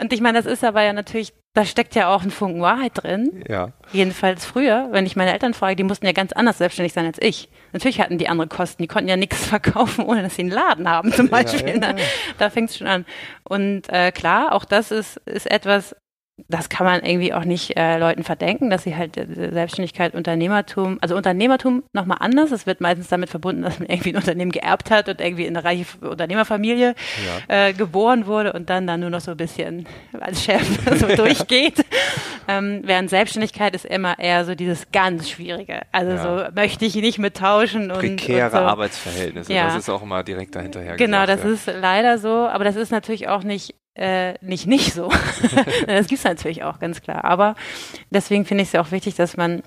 Und 0.00 0.12
ich 0.12 0.20
meine, 0.20 0.42
das 0.42 0.46
ist 0.46 0.64
aber 0.64 0.82
ja 0.82 0.92
natürlich, 0.92 1.32
da 1.52 1.64
steckt 1.64 1.94
ja 1.94 2.12
auch 2.12 2.24
ein 2.24 2.32
Funken 2.32 2.60
Wahrheit 2.60 2.92
drin. 2.94 3.44
Ja. 3.48 3.72
Jedenfalls 3.92 4.44
früher, 4.44 4.88
wenn 4.90 5.06
ich 5.06 5.14
meine 5.14 5.32
Eltern 5.32 5.54
frage, 5.54 5.76
die 5.76 5.84
mussten 5.84 6.06
ja 6.06 6.12
ganz 6.12 6.32
anders 6.32 6.58
selbstständig 6.58 6.92
sein 6.92 7.06
als 7.06 7.18
ich. 7.20 7.48
Natürlich 7.72 8.00
hatten 8.00 8.18
die 8.18 8.28
andere 8.28 8.48
Kosten, 8.48 8.82
die 8.82 8.88
konnten 8.88 9.08
ja 9.08 9.16
nichts 9.16 9.46
verkaufen, 9.46 10.04
ohne 10.04 10.22
dass 10.24 10.34
sie 10.34 10.42
einen 10.42 10.50
Laden 10.50 10.88
haben 10.88 11.12
zum 11.12 11.28
Beispiel. 11.28 11.68
ja, 11.68 11.74
ja. 11.74 11.92
ne? 11.92 12.02
Da 12.38 12.50
fängt 12.50 12.70
es 12.70 12.78
schon 12.78 12.88
an. 12.88 13.06
Und 13.44 13.88
äh, 13.90 14.10
klar, 14.10 14.52
auch 14.52 14.64
das 14.64 14.90
ist, 14.90 15.18
ist 15.24 15.48
etwas, 15.48 15.94
das 16.48 16.68
kann 16.68 16.84
man 16.84 17.04
irgendwie 17.04 17.32
auch 17.32 17.44
nicht 17.44 17.76
äh, 17.76 17.96
Leuten 17.96 18.24
verdenken, 18.24 18.68
dass 18.68 18.82
sie 18.82 18.96
halt 18.96 19.16
äh, 19.16 19.52
Selbstständigkeit, 19.52 20.14
Unternehmertum, 20.14 20.98
also 21.00 21.14
Unternehmertum 21.16 21.84
nochmal 21.92 22.18
anders. 22.20 22.50
Es 22.50 22.66
wird 22.66 22.80
meistens 22.80 23.06
damit 23.08 23.30
verbunden, 23.30 23.62
dass 23.62 23.78
man 23.78 23.88
irgendwie 23.88 24.10
ein 24.10 24.16
Unternehmen 24.16 24.50
geerbt 24.50 24.90
hat 24.90 25.08
und 25.08 25.20
irgendwie 25.20 25.46
in 25.46 25.56
eine 25.56 25.64
reiche 25.64 25.86
Unternehmerfamilie 26.00 26.96
ja. 27.48 27.68
äh, 27.68 27.72
geboren 27.72 28.26
wurde 28.26 28.52
und 28.52 28.68
dann 28.68 28.86
dann 28.86 29.00
nur 29.00 29.10
noch 29.10 29.20
so 29.20 29.30
ein 29.30 29.36
bisschen 29.36 29.86
als 30.18 30.42
Chef 30.44 30.66
so 30.98 31.06
durchgeht. 31.14 31.84
Ähm, 32.46 32.82
während 32.84 33.08
Selbstständigkeit 33.08 33.74
ist 33.74 33.86
immer 33.86 34.18
eher 34.18 34.44
so 34.44 34.54
dieses 34.54 34.92
ganz 34.92 35.30
Schwierige. 35.30 35.80
Also 35.92 36.10
ja. 36.12 36.22
so 36.48 36.54
möchte 36.54 36.84
ich 36.84 36.94
nicht 36.94 37.18
mittauschen 37.18 37.90
und 37.90 38.00
prekäre 38.00 38.44
und 38.44 38.52
so. 38.52 38.58
Arbeitsverhältnisse. 38.58 39.50
Ja. 39.50 39.68
Das 39.68 39.76
ist 39.76 39.88
auch 39.88 40.02
immer 40.02 40.22
direkt 40.22 40.54
dahinterher. 40.54 40.96
Genau, 40.96 41.22
gesagt, 41.22 41.42
das 41.42 41.50
ist 41.50 41.70
leider 41.80 42.18
so, 42.18 42.28
aber 42.28 42.64
das 42.64 42.76
ist 42.76 42.90
natürlich 42.90 43.28
auch 43.28 43.44
nicht 43.44 43.74
äh, 43.94 44.34
nicht 44.40 44.66
nicht 44.66 44.92
so. 44.92 45.08
das 45.86 46.06
gibt 46.06 46.18
es 46.18 46.24
natürlich 46.24 46.64
auch, 46.64 46.78
ganz 46.78 47.00
klar. 47.00 47.24
Aber 47.24 47.54
deswegen 48.10 48.44
finde 48.44 48.62
ich 48.62 48.68
es 48.68 48.72
ja 48.72 48.80
auch 48.80 48.90
wichtig, 48.90 49.14
dass 49.14 49.36
man 49.36 49.62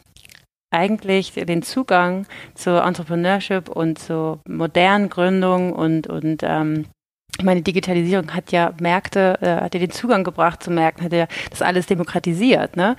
eigentlich 0.69 1.33
den 1.33 1.63
Zugang 1.63 2.27
zur 2.53 2.83
Entrepreneurship 2.83 3.69
und 3.69 3.99
zur 3.99 4.41
modernen 4.47 5.09
Gründung 5.09 5.71
und, 5.71 6.07
und 6.07 6.43
ähm, 6.43 6.85
ich 7.37 7.45
meine, 7.45 7.61
Digitalisierung 7.61 8.33
hat 8.33 8.51
ja 8.51 8.73
Märkte, 8.81 9.37
äh, 9.41 9.61
hat 9.61 9.73
ja 9.75 9.79
den 9.79 9.91
Zugang 9.91 10.23
gebracht 10.23 10.63
zu 10.63 10.71
Märkten, 10.71 11.05
hat 11.05 11.13
ja 11.13 11.27
das 11.51 11.61
alles 11.61 11.85
demokratisiert, 11.85 12.75
ne? 12.75 12.95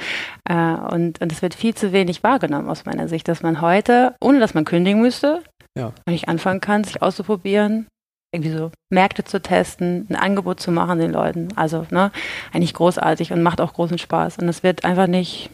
Äh, 0.48 0.54
und, 0.54 1.20
und 1.20 1.32
es 1.32 1.42
wird 1.42 1.54
viel 1.54 1.74
zu 1.74 1.92
wenig 1.92 2.22
wahrgenommen 2.22 2.68
aus 2.68 2.84
meiner 2.84 3.08
Sicht, 3.08 3.26
dass 3.26 3.42
man 3.42 3.60
heute, 3.60 4.14
ohne 4.20 4.38
dass 4.38 4.54
man 4.54 4.64
kündigen 4.64 5.00
müsste, 5.00 5.42
ja. 5.76 5.92
ich 6.08 6.28
anfangen 6.28 6.60
kann, 6.60 6.84
sich 6.84 7.02
auszuprobieren, 7.02 7.88
irgendwie 8.32 8.52
so 8.52 8.70
Märkte 8.90 9.24
zu 9.24 9.40
testen, 9.40 10.06
ein 10.10 10.16
Angebot 10.16 10.60
zu 10.60 10.70
machen 10.70 10.98
den 10.98 11.12
Leuten. 11.12 11.48
Also, 11.56 11.86
ne, 11.90 12.12
eigentlich 12.52 12.74
großartig 12.74 13.32
und 13.32 13.42
macht 13.42 13.60
auch 13.60 13.72
großen 13.72 13.98
Spaß. 13.98 14.38
Und 14.38 14.48
es 14.48 14.62
wird 14.62 14.84
einfach 14.84 15.06
nicht, 15.06 15.50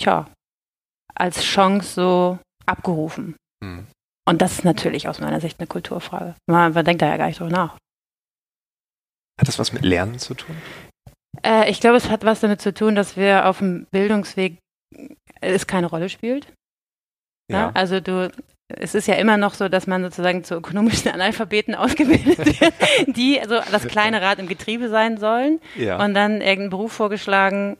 tja, 0.00 0.28
als 1.14 1.42
Chance 1.42 1.94
so 1.94 2.38
abgerufen. 2.64 3.36
Hm. 3.62 3.86
Und 4.28 4.42
das 4.42 4.52
ist 4.52 4.64
natürlich 4.64 5.08
aus 5.08 5.20
meiner 5.20 5.40
Sicht 5.40 5.60
eine 5.60 5.66
Kulturfrage. 5.66 6.34
Man, 6.48 6.72
man 6.72 6.84
denkt 6.84 7.02
da 7.02 7.06
ja 7.06 7.16
gar 7.16 7.26
nicht 7.26 7.38
drüber 7.38 7.50
nach. 7.50 7.78
Hat 9.38 9.48
das 9.48 9.58
was 9.58 9.72
mit 9.72 9.84
Lernen 9.84 10.18
zu 10.18 10.34
tun? 10.34 10.56
Äh, 11.44 11.70
ich 11.70 11.80
glaube, 11.80 11.96
es 11.96 12.08
hat 12.08 12.24
was 12.24 12.40
damit 12.40 12.60
zu 12.60 12.72
tun, 12.72 12.94
dass 12.94 13.16
wir 13.16 13.46
auf 13.46 13.58
dem 13.58 13.86
Bildungsweg 13.90 14.58
äh, 14.94 15.14
es 15.40 15.66
keine 15.66 15.86
Rolle 15.86 16.08
spielt. 16.08 16.52
Ja. 17.50 17.58
ja. 17.58 17.70
also 17.74 18.00
du, 18.00 18.32
es 18.68 18.94
ist 18.94 19.06
ja 19.06 19.14
immer 19.14 19.36
noch 19.36 19.54
so, 19.54 19.68
dass 19.68 19.86
man 19.86 20.02
sozusagen 20.02 20.42
zu 20.42 20.54
ökonomischen 20.54 21.10
Analphabeten 21.12 21.74
ausgebildet 21.74 22.60
wird, 22.60 22.74
die 23.06 23.40
also 23.40 23.60
das 23.70 23.86
kleine 23.86 24.20
Rad 24.20 24.38
im 24.38 24.48
Getriebe 24.48 24.88
sein 24.88 25.18
sollen 25.18 25.60
ja. 25.76 26.02
und 26.04 26.14
dann 26.14 26.40
irgendeinen 26.40 26.70
Beruf 26.70 26.92
vorgeschlagen, 26.92 27.76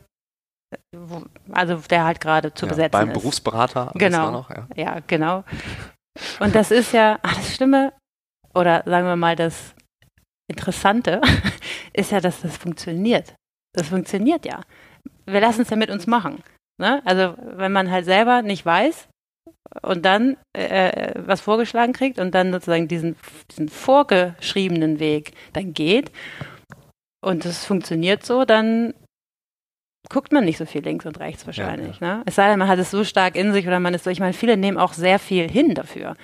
wo, 0.94 1.22
also 1.52 1.76
der 1.90 2.04
halt 2.04 2.20
gerade 2.20 2.54
zu 2.54 2.66
ja, 2.66 2.70
besetzen 2.70 2.92
beim 2.92 3.08
ist. 3.08 3.14
Beim 3.14 3.22
Berufsberater 3.22 3.92
genau. 3.94 4.30
Noch, 4.30 4.50
ja. 4.50 4.68
ja, 4.76 4.98
genau. 5.06 5.44
Und 6.40 6.54
das 6.54 6.70
ist 6.70 6.92
ja, 6.92 7.18
ach, 7.22 7.36
das 7.36 7.54
Schlimme, 7.54 7.92
oder 8.54 8.82
sagen 8.86 9.06
wir 9.06 9.16
mal, 9.16 9.36
das 9.36 9.74
Interessante 10.48 11.20
ist 11.92 12.12
ja, 12.12 12.20
dass 12.20 12.40
das 12.40 12.56
funktioniert. 12.56 13.34
Das 13.74 13.88
funktioniert 13.88 14.46
ja. 14.46 14.62
Wir 15.26 15.40
lassen 15.40 15.62
es 15.62 15.70
ja 15.70 15.76
mit 15.76 15.90
uns 15.90 16.06
machen. 16.06 16.42
Ne? 16.80 17.02
Also 17.04 17.34
wenn 17.38 17.72
man 17.72 17.90
halt 17.90 18.04
selber 18.04 18.42
nicht 18.42 18.64
weiß, 18.64 19.08
und 19.82 20.04
dann 20.04 20.36
äh, 20.52 21.12
was 21.16 21.40
vorgeschlagen 21.40 21.92
kriegt 21.92 22.18
und 22.18 22.34
dann 22.34 22.52
sozusagen 22.52 22.88
diesen, 22.88 23.16
diesen 23.50 23.68
vorgeschriebenen 23.68 25.00
Weg 25.00 25.32
dann 25.52 25.74
geht 25.74 26.10
und 27.20 27.44
es 27.44 27.64
funktioniert 27.64 28.24
so, 28.24 28.44
dann 28.44 28.94
guckt 30.08 30.32
man 30.32 30.44
nicht 30.44 30.58
so 30.58 30.66
viel 30.66 30.82
links 30.82 31.06
und 31.06 31.18
rechts 31.18 31.46
wahrscheinlich. 31.46 32.00
Ja, 32.00 32.06
ja. 32.06 32.16
Ne? 32.18 32.22
Es 32.26 32.36
sei 32.36 32.48
denn, 32.48 32.58
man 32.58 32.68
hat 32.68 32.78
es 32.78 32.90
so 32.90 33.04
stark 33.04 33.34
in 33.34 33.52
sich 33.52 33.66
oder 33.66 33.80
man 33.80 33.94
ist 33.94 34.04
so, 34.04 34.10
ich 34.10 34.20
meine, 34.20 34.32
viele 34.32 34.56
nehmen 34.56 34.78
auch 34.78 34.92
sehr 34.92 35.18
viel 35.18 35.50
hin 35.50 35.74
dafür. 35.74 36.16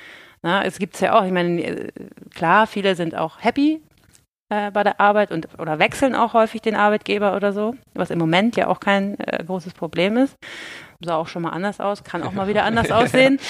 Ne? 0.42 0.64
Es 0.64 0.78
gibt 0.78 0.94
es 0.94 1.00
ja 1.00 1.18
auch, 1.18 1.24
ich 1.24 1.32
meine, 1.32 1.60
äh, 1.60 1.88
klar, 2.34 2.66
viele 2.66 2.94
sind 2.94 3.16
auch 3.16 3.42
happy 3.42 3.82
äh, 4.48 4.70
bei 4.70 4.84
der 4.84 5.00
Arbeit 5.00 5.32
und 5.32 5.48
oder 5.58 5.78
wechseln 5.78 6.14
auch 6.14 6.34
häufig 6.34 6.62
den 6.62 6.76
Arbeitgeber 6.76 7.34
oder 7.34 7.52
so, 7.52 7.74
was 7.94 8.10
im 8.10 8.18
Moment 8.18 8.56
ja 8.56 8.68
auch 8.68 8.78
kein 8.78 9.18
äh, 9.18 9.42
großes 9.44 9.74
Problem 9.74 10.16
ist 10.16 10.36
sah 11.04 11.16
auch 11.16 11.28
schon 11.28 11.42
mal 11.42 11.50
anders 11.50 11.80
aus, 11.80 12.04
kann 12.04 12.22
auch 12.22 12.32
mal 12.32 12.48
wieder 12.48 12.64
anders 12.64 12.90
aussehen. 12.90 13.38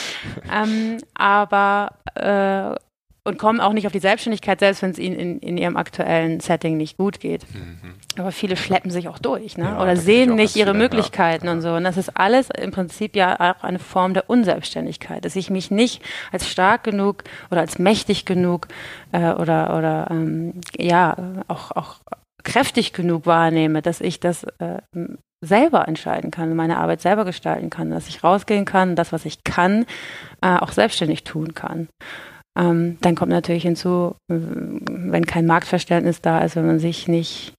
Ähm, 0.52 0.98
aber 1.14 1.92
äh, 2.14 2.76
und 3.24 3.38
kommen 3.38 3.60
auch 3.60 3.72
nicht 3.72 3.86
auf 3.86 3.92
die 3.92 4.00
Selbstständigkeit, 4.00 4.58
selbst 4.58 4.82
wenn 4.82 4.90
es 4.90 4.98
ihnen 4.98 5.16
in, 5.16 5.38
in, 5.38 5.56
ihrem 5.56 5.76
aktuellen 5.76 6.40
Setting 6.40 6.76
nicht 6.76 6.96
gut 6.96 7.20
geht. 7.20 7.46
Mhm. 7.54 7.94
Aber 8.18 8.32
viele 8.32 8.56
schleppen 8.56 8.90
sich 8.90 9.08
auch 9.08 9.18
durch, 9.18 9.56
ne? 9.56 9.64
Ja, 9.64 9.82
oder 9.82 9.96
sehen 9.96 10.34
nicht 10.34 10.56
ihre 10.56 10.74
Möglichkeiten 10.74 11.46
ja. 11.46 11.52
und 11.52 11.60
so. 11.60 11.72
Und 11.74 11.84
das 11.84 11.96
ist 11.96 12.16
alles 12.16 12.48
im 12.50 12.72
Prinzip 12.72 13.14
ja 13.14 13.38
auch 13.38 13.62
eine 13.62 13.78
Form 13.78 14.12
der 14.14 14.28
Unselbstständigkeit, 14.28 15.24
dass 15.24 15.36
ich 15.36 15.50
mich 15.50 15.70
nicht 15.70 16.02
als 16.32 16.48
stark 16.48 16.82
genug 16.82 17.22
oder 17.50 17.60
als 17.60 17.78
mächtig 17.78 18.24
genug 18.24 18.66
äh, 19.12 19.32
oder 19.32 19.76
oder 19.78 20.08
ähm, 20.10 20.60
ja 20.76 21.16
auch 21.46 21.70
auch 21.70 22.00
kräftig 22.44 22.92
genug 22.92 23.26
wahrnehme, 23.26 23.82
dass 23.82 24.00
ich 24.00 24.20
das 24.20 24.44
äh, 24.58 24.78
selber 25.44 25.88
entscheiden 25.88 26.30
kann, 26.30 26.54
meine 26.54 26.78
Arbeit 26.78 27.00
selber 27.00 27.24
gestalten 27.24 27.68
kann, 27.68 27.90
dass 27.90 28.08
ich 28.08 28.22
rausgehen 28.22 28.64
kann, 28.64 28.96
das, 28.96 29.12
was 29.12 29.24
ich 29.24 29.42
kann, 29.44 29.84
äh, 30.40 30.56
auch 30.56 30.70
selbstständig 30.70 31.24
tun 31.24 31.54
kann. 31.54 31.88
Ähm, 32.58 32.98
dann 33.00 33.14
kommt 33.14 33.30
natürlich 33.30 33.62
hinzu, 33.62 34.14
wenn 34.28 35.26
kein 35.26 35.46
Marktverständnis 35.46 36.20
da 36.20 36.40
ist, 36.40 36.54
wenn 36.54 36.66
man 36.66 36.78
sich 36.78 37.08
nicht 37.08 37.54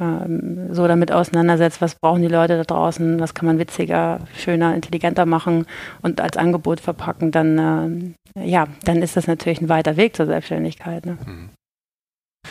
ähm, 0.00 0.74
so 0.74 0.86
damit 0.86 1.12
auseinandersetzt, 1.12 1.80
was 1.80 1.94
brauchen 1.94 2.22
die 2.22 2.28
Leute 2.28 2.56
da 2.56 2.64
draußen, 2.64 3.18
was 3.20 3.34
kann 3.34 3.46
man 3.46 3.58
witziger, 3.58 4.20
schöner, 4.36 4.74
intelligenter 4.74 5.26
machen 5.26 5.66
und 6.02 6.20
als 6.20 6.36
Angebot 6.36 6.80
verpacken, 6.80 7.30
dann 7.30 8.14
äh, 8.36 8.44
ja, 8.44 8.66
dann 8.84 9.00
ist 9.00 9.16
das 9.16 9.26
natürlich 9.26 9.62
ein 9.62 9.70
weiter 9.70 9.96
Weg 9.96 10.14
zur 10.14 10.26
Selbstständigkeit. 10.26 11.06
Ne? 11.06 11.16
Mhm 11.24 11.50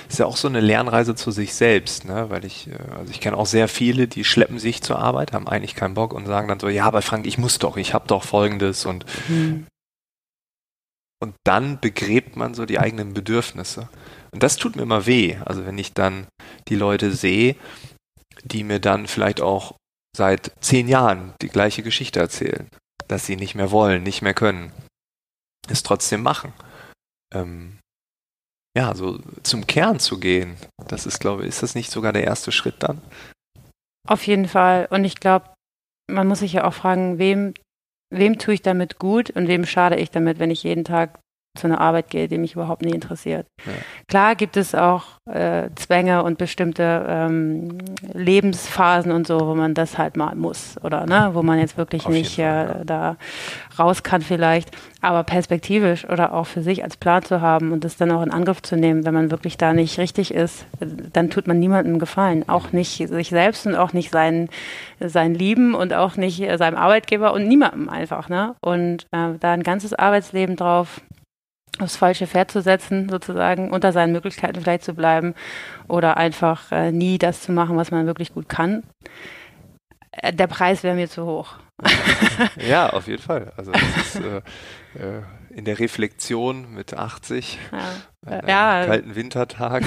ist 0.09 0.19
ja 0.19 0.25
auch 0.25 0.37
so 0.37 0.47
eine 0.47 0.59
Lernreise 0.59 1.15
zu 1.15 1.31
sich 1.31 1.53
selbst, 1.53 2.05
ne? 2.05 2.29
Weil 2.29 2.45
ich, 2.45 2.67
äh, 2.67 2.77
also 2.97 3.11
ich 3.11 3.21
kenne 3.21 3.37
auch 3.37 3.45
sehr 3.45 3.67
viele, 3.67 4.07
die 4.07 4.23
schleppen 4.23 4.59
sich 4.59 4.81
zur 4.81 4.99
Arbeit, 4.99 5.33
haben 5.33 5.47
eigentlich 5.47 5.75
keinen 5.75 5.93
Bock 5.93 6.13
und 6.13 6.25
sagen 6.25 6.47
dann 6.47 6.59
so, 6.59 6.69
ja, 6.69 6.85
aber 6.85 7.01
Frank, 7.01 7.25
ich 7.25 7.37
muss 7.37 7.59
doch, 7.59 7.77
ich 7.77 7.93
habe 7.93 8.07
doch 8.07 8.23
Folgendes 8.23 8.85
und 8.85 9.05
mhm. 9.27 9.67
und 11.19 11.35
dann 11.43 11.79
begräbt 11.79 12.35
man 12.35 12.53
so 12.53 12.65
die 12.65 12.79
eigenen 12.79 13.13
Bedürfnisse. 13.13 13.89
Und 14.31 14.43
das 14.43 14.57
tut 14.57 14.75
mir 14.75 14.83
immer 14.83 15.05
weh. 15.05 15.37
Also 15.45 15.65
wenn 15.65 15.77
ich 15.77 15.93
dann 15.93 16.27
die 16.67 16.75
Leute 16.75 17.11
sehe, 17.11 17.55
die 18.43 18.63
mir 18.63 18.79
dann 18.79 19.07
vielleicht 19.07 19.41
auch 19.41 19.75
seit 20.15 20.51
zehn 20.59 20.87
Jahren 20.87 21.33
die 21.41 21.49
gleiche 21.49 21.83
Geschichte 21.83 22.19
erzählen, 22.19 22.69
dass 23.07 23.25
sie 23.25 23.35
nicht 23.35 23.55
mehr 23.55 23.71
wollen, 23.71 24.03
nicht 24.03 24.21
mehr 24.21 24.33
können, 24.33 24.71
es 25.69 25.83
trotzdem 25.83 26.21
machen. 26.21 26.53
Ähm, 27.33 27.77
ja, 28.75 28.93
so 28.93 29.19
zum 29.43 29.65
Kern 29.67 29.99
zu 29.99 30.19
gehen. 30.19 30.57
Das 30.87 31.05
ist, 31.05 31.19
glaube 31.19 31.43
ich, 31.43 31.49
ist 31.49 31.63
das 31.63 31.75
nicht 31.75 31.91
sogar 31.91 32.13
der 32.13 32.25
erste 32.25 32.51
Schritt 32.51 32.75
dann? 32.79 33.01
Auf 34.07 34.27
jeden 34.27 34.47
Fall. 34.47 34.87
Und 34.91 35.05
ich 35.05 35.15
glaube, 35.15 35.49
man 36.11 36.27
muss 36.27 36.39
sich 36.39 36.53
ja 36.53 36.65
auch 36.65 36.73
fragen, 36.73 37.17
wem, 37.17 37.53
wem 38.13 38.37
tue 38.37 38.53
ich 38.55 38.61
damit 38.61 38.99
gut 38.99 39.31
und 39.31 39.47
wem 39.47 39.65
schade 39.65 39.95
ich 39.95 40.11
damit, 40.11 40.39
wenn 40.39 40.51
ich 40.51 40.63
jeden 40.63 40.83
Tag 40.83 41.19
zu 41.55 41.67
einer 41.67 41.81
Arbeit 41.81 42.09
gehe, 42.09 42.27
die 42.27 42.37
mich 42.37 42.53
überhaupt 42.53 42.83
nie 42.83 42.91
interessiert. 42.91 43.47
Ja. 43.65 43.71
Klar 44.07 44.35
gibt 44.35 44.57
es 44.57 44.75
auch 44.75 45.03
äh, 45.25 45.69
Zwänge 45.75 46.23
und 46.23 46.37
bestimmte 46.37 47.05
ähm, 47.07 47.79
Lebensphasen 48.13 49.11
und 49.11 49.25
so, 49.25 49.39
wo 49.39 49.55
man 49.55 49.73
das 49.73 49.97
halt 49.97 50.17
mal 50.17 50.35
muss 50.35 50.75
oder 50.83 51.05
ne, 51.05 51.31
wo 51.33 51.41
man 51.41 51.57
jetzt 51.57 51.77
wirklich 51.77 52.05
Auf 52.05 52.11
nicht 52.11 52.35
Fall, 52.35 52.43
äh, 52.43 52.77
ja. 52.77 52.83
da 52.85 53.17
raus 53.79 54.03
kann 54.03 54.21
vielleicht, 54.21 54.69
aber 55.01 55.23
perspektivisch 55.23 56.07
oder 56.07 56.33
auch 56.33 56.45
für 56.45 56.61
sich 56.61 56.83
als 56.83 56.97
Plan 56.97 57.23
zu 57.23 57.41
haben 57.41 57.71
und 57.71 57.83
das 57.83 57.97
dann 57.97 58.11
auch 58.11 58.21
in 58.21 58.31
Angriff 58.31 58.61
zu 58.61 58.75
nehmen, 58.75 59.05
wenn 59.05 59.13
man 59.13 59.31
wirklich 59.31 59.57
da 59.57 59.73
nicht 59.73 59.97
richtig 59.97 60.33
ist, 60.33 60.65
dann 60.79 61.29
tut 61.29 61.47
man 61.47 61.59
niemandem 61.59 61.97
Gefallen, 61.97 62.47
auch 62.47 62.71
nicht 62.71 63.07
sich 63.07 63.29
selbst 63.29 63.65
und 63.65 63.75
auch 63.75 63.93
nicht 63.93 64.11
seinen, 64.11 64.49
seinen 64.99 65.33
Lieben 65.33 65.73
und 65.73 65.93
auch 65.93 66.17
nicht 66.17 66.43
seinem 66.57 66.77
Arbeitgeber 66.77 67.33
und 67.33 67.47
niemandem 67.47 67.89
einfach, 67.89 68.29
ne? 68.29 68.55
Und 68.61 69.07
äh, 69.11 69.33
da 69.39 69.53
ein 69.53 69.63
ganzes 69.63 69.93
Arbeitsleben 69.93 70.55
drauf 70.55 71.01
aufs 71.79 71.97
falsche 71.97 72.27
Pferd 72.27 72.51
zu 72.51 72.61
setzen, 72.61 73.09
sozusagen 73.09 73.71
unter 73.71 73.91
seinen 73.91 74.13
Möglichkeiten 74.13 74.61
vielleicht 74.61 74.83
zu 74.83 74.93
bleiben 74.93 75.33
oder 75.87 76.17
einfach 76.17 76.71
äh, 76.71 76.91
nie 76.91 77.17
das 77.17 77.41
zu 77.41 77.51
machen, 77.51 77.77
was 77.77 77.91
man 77.91 78.05
wirklich 78.05 78.33
gut 78.33 78.49
kann. 78.49 78.83
Äh, 80.11 80.33
der 80.33 80.47
Preis 80.47 80.83
wäre 80.83 80.95
mir 80.95 81.09
zu 81.09 81.25
hoch. 81.25 81.55
ja, 82.67 82.89
auf 82.91 83.07
jeden 83.07 83.21
Fall. 83.21 83.51
Also 83.57 83.71
das 83.71 83.97
ist 83.97 84.15
äh, 84.95 85.17
äh 85.17 85.21
in 85.55 85.63
der 85.63 85.79
Reflexion 85.79 86.73
mit 86.73 86.93
80 86.93 87.57
An 88.25 88.41
ja. 88.47 88.85
kalten 88.85 89.15
Wintertag 89.15 89.83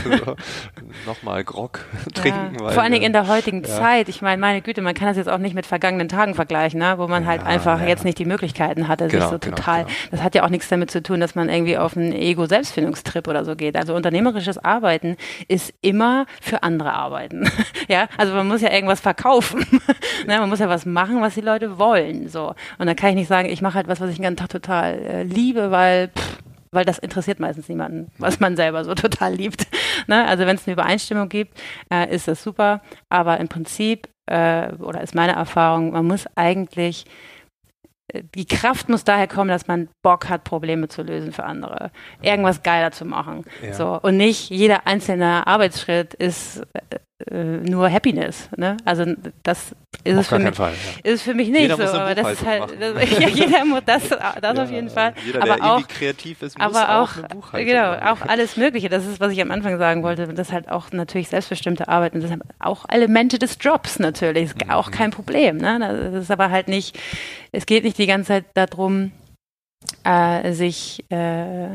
nochmal 1.06 1.42
Grog 1.42 1.80
trinken. 2.14 2.54
Ja. 2.54 2.64
weil, 2.64 2.74
Vor 2.74 2.82
allen 2.82 2.92
Dingen 2.92 3.04
in 3.04 3.12
der 3.12 3.26
heutigen 3.26 3.62
ja. 3.62 3.68
Zeit. 3.68 4.08
Ich 4.08 4.22
meine, 4.22 4.40
meine 4.40 4.62
Güte, 4.62 4.80
man 4.80 4.94
kann 4.94 5.08
das 5.08 5.16
jetzt 5.16 5.28
auch 5.28 5.38
nicht 5.38 5.54
mit 5.54 5.66
vergangenen 5.66 6.08
Tagen 6.08 6.34
vergleichen, 6.34 6.78
ne? 6.78 6.94
wo 6.98 7.08
man 7.08 7.26
halt 7.26 7.44
einfach 7.44 7.82
jetzt 7.84 8.04
nicht 8.04 8.18
die 8.18 8.24
Möglichkeiten 8.24 8.86
hatte, 8.86 9.08
Genau, 9.08 9.24
sich 9.24 9.30
so 9.32 9.38
genau, 9.38 9.56
total. 9.56 9.84
genau. 9.84 9.96
Das 10.12 10.22
hat 10.22 10.34
ja 10.34 10.44
auch 10.44 10.50
nichts 10.50 10.68
damit 10.68 10.90
zu 10.90 11.02
tun, 11.02 11.18
dass 11.20 11.34
man 11.34 11.48
irgendwie 11.48 11.78
auf 11.78 11.96
einen 11.96 12.12
Ego-Selbstfindungstrip 12.12 13.26
oder 13.26 13.44
so 13.44 13.56
geht. 13.56 13.76
Also 13.76 13.94
unternehmerisches 13.94 14.58
Arbeiten 14.58 15.16
ist 15.48 15.74
immer 15.80 16.26
für 16.40 16.62
andere 16.62 16.92
arbeiten. 16.92 17.50
ja, 17.88 18.06
also 18.16 18.34
man 18.34 18.46
muss 18.46 18.60
ja 18.60 18.70
irgendwas 18.72 19.00
verkaufen. 19.00 19.66
ne? 20.26 20.38
Man 20.38 20.48
muss 20.48 20.60
ja 20.60 20.68
was 20.68 20.86
machen, 20.86 21.20
was 21.20 21.34
die 21.34 21.40
Leute 21.40 21.78
wollen. 21.78 22.28
So. 22.28 22.54
Und 22.78 22.86
dann 22.86 22.96
kann 22.96 23.10
ich 23.10 23.16
nicht 23.16 23.28
sagen, 23.28 23.48
ich 23.48 23.62
mache 23.62 23.74
halt 23.74 23.88
was, 23.88 24.00
was 24.00 24.10
ich 24.10 24.16
den 24.16 24.22
ganzen 24.22 24.38
Tag 24.38 24.50
total 24.50 24.94
äh, 24.98 25.22
liebe, 25.24 25.70
weil 25.70 26.08
pff, 26.08 26.38
weil 26.70 26.84
das 26.84 26.98
interessiert 26.98 27.40
meistens 27.40 27.68
niemanden, 27.68 28.10
was 28.18 28.40
man 28.40 28.56
selber 28.56 28.84
so 28.84 28.94
total 28.96 29.34
liebt. 29.34 29.66
Ne? 30.06 30.26
Also 30.26 30.46
wenn 30.46 30.56
es 30.56 30.66
eine 30.66 30.74
Übereinstimmung 30.74 31.28
gibt, 31.28 31.60
äh, 31.92 32.14
ist 32.14 32.28
das 32.28 32.42
super. 32.42 32.82
Aber 33.08 33.38
im 33.38 33.48
Prinzip, 33.48 34.08
äh, 34.26 34.72
oder 34.74 35.00
ist 35.00 35.14
meine 35.14 35.32
Erfahrung, 35.32 35.92
man 35.92 36.06
muss 36.06 36.26
eigentlich, 36.34 37.06
äh, 38.12 38.22
die 38.34 38.46
Kraft 38.46 38.88
muss 38.88 39.04
daher 39.04 39.28
kommen, 39.28 39.50
dass 39.50 39.66
man 39.66 39.88
Bock 40.02 40.28
hat, 40.28 40.44
Probleme 40.44 40.88
zu 40.88 41.02
lösen 41.02 41.32
für 41.32 41.44
andere. 41.44 41.90
Irgendwas 42.22 42.62
geiler 42.62 42.90
zu 42.90 43.04
machen. 43.04 43.44
Ja. 43.62 43.72
So. 43.72 44.00
Und 44.00 44.16
nicht 44.16 44.50
jeder 44.50 44.86
einzelne 44.86 45.46
Arbeitsschritt 45.46 46.14
ist 46.14 46.62
äh, 46.90 46.98
nur 47.30 47.90
Happiness. 47.90 48.48
Ne? 48.56 48.76
Also 48.84 49.04
das 49.42 49.72
ist 50.04 50.16
es 50.16 50.28
für 50.28 50.38
mich, 50.38 50.54
Fall. 50.54 50.72
Ja. 51.04 51.10
ist 51.10 51.22
für 51.22 51.34
mich 51.34 51.48
nicht 51.48 51.62
Jeder 51.62 51.76
so, 51.76 51.98
aber 51.98 52.14
das 52.14 52.32
ist 52.32 52.46
halt, 52.46 52.62
das, 52.80 53.10
ja, 53.18 53.28
jeder 53.28 53.64
muss 53.64 53.82
das, 53.84 54.08
das 54.08 54.56
Ja, 54.56 54.62
auf 54.62 54.70
jeden 54.70 54.88
Fall. 54.90 55.14
Jeder, 55.26 55.42
aber 55.42 55.56
der 55.56 55.64
auch, 55.64 55.88
kreativ 55.88 56.42
ist, 56.42 56.56
muss 56.56 56.76
aber 56.76 57.00
auch, 57.02 57.10
auch 57.36 57.52
genau, 57.52 57.94
auch 57.94 58.22
alles 58.22 58.56
Mögliche. 58.56 58.88
Das 58.88 59.04
ist, 59.04 59.18
was 59.18 59.32
ich 59.32 59.42
am 59.42 59.50
Anfang 59.50 59.78
sagen 59.78 60.04
wollte. 60.04 60.28
Das 60.28 60.48
ist 60.48 60.52
halt 60.52 60.68
auch 60.70 60.92
natürlich 60.92 61.28
selbstbestimmte 61.28 61.88
Arbeit 61.88 62.14
und 62.14 62.20
das 62.22 62.30
sind 62.30 62.42
auch 62.60 62.84
Elemente 62.88 63.38
des 63.40 63.58
Jobs 63.60 63.98
natürlich. 63.98 64.44
Ist 64.44 64.64
Mhm. 64.64 64.70
auch 64.70 64.90
kein 64.92 65.10
Problem. 65.10 65.56
Ne? 65.56 65.78
Das 66.12 66.22
ist 66.22 66.30
aber 66.30 66.50
halt 66.50 66.68
nicht, 66.68 66.98
es 67.50 67.66
geht 67.66 67.82
nicht 67.84 67.98
die 67.98 68.06
ganze 68.06 68.28
Zeit 68.28 68.44
darum, 68.54 69.10
äh, 70.04 70.52
sich 70.52 71.04
äh, 71.10 71.68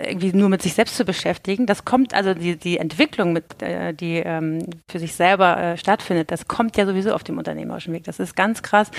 irgendwie 0.00 0.32
nur 0.32 0.48
mit 0.48 0.62
sich 0.62 0.74
selbst 0.74 0.96
zu 0.96 1.04
beschäftigen. 1.04 1.66
Das 1.66 1.84
kommt, 1.84 2.14
also 2.14 2.32
die, 2.32 2.56
die 2.56 2.78
Entwicklung, 2.78 3.32
mit, 3.32 3.60
äh, 3.62 3.92
die 3.92 4.16
ähm, 4.16 4.64
für 4.88 5.00
sich 5.00 5.14
selber 5.14 5.56
äh, 5.56 5.76
stattfindet, 5.76 6.30
das 6.30 6.46
kommt 6.46 6.76
ja 6.76 6.86
sowieso 6.86 7.12
auf 7.12 7.24
dem 7.24 7.36
unternehmerischen 7.36 7.92
Weg. 7.92 8.04
Das 8.04 8.20
ist 8.20 8.36
ganz 8.36 8.62
krass, 8.62 8.90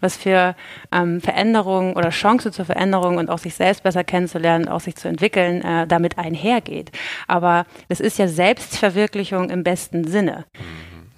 was 0.00 0.16
für 0.16 0.56
ähm, 0.90 1.20
Veränderungen 1.20 1.94
oder 1.94 2.10
Chance 2.10 2.50
zur 2.50 2.64
Veränderung 2.64 3.18
und 3.18 3.30
auch 3.30 3.38
sich 3.38 3.54
selbst 3.54 3.84
besser 3.84 4.02
kennenzulernen, 4.02 4.68
auch 4.68 4.80
sich 4.80 4.96
zu 4.96 5.06
entwickeln, 5.06 5.62
äh, 5.62 5.86
damit 5.86 6.18
einhergeht. 6.18 6.90
Aber 7.28 7.64
das 7.88 8.00
ist 8.00 8.18
ja 8.18 8.26
Selbstverwirklichung 8.26 9.50
im 9.50 9.62
besten 9.62 10.08
Sinne. 10.08 10.44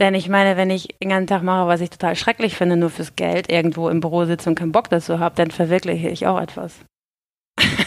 Denn 0.00 0.14
ich 0.14 0.28
meine, 0.28 0.58
wenn 0.58 0.70
ich 0.70 0.88
den 1.02 1.10
ganzen 1.10 1.26
Tag 1.26 1.42
mache, 1.42 1.66
was 1.66 1.80
ich 1.80 1.90
total 1.90 2.16
schrecklich 2.16 2.56
finde, 2.56 2.76
nur 2.76 2.90
fürs 2.90 3.16
Geld, 3.16 3.50
irgendwo 3.50 3.88
im 3.88 4.00
Büro 4.00 4.24
sitze 4.26 4.50
und 4.50 4.54
keinen 4.54 4.72
Bock 4.72 4.90
dazu 4.90 5.18
habe, 5.18 5.34
dann 5.34 5.50
verwirkliche 5.50 6.08
ich 6.08 6.26
auch 6.26 6.40
etwas. 6.40 6.74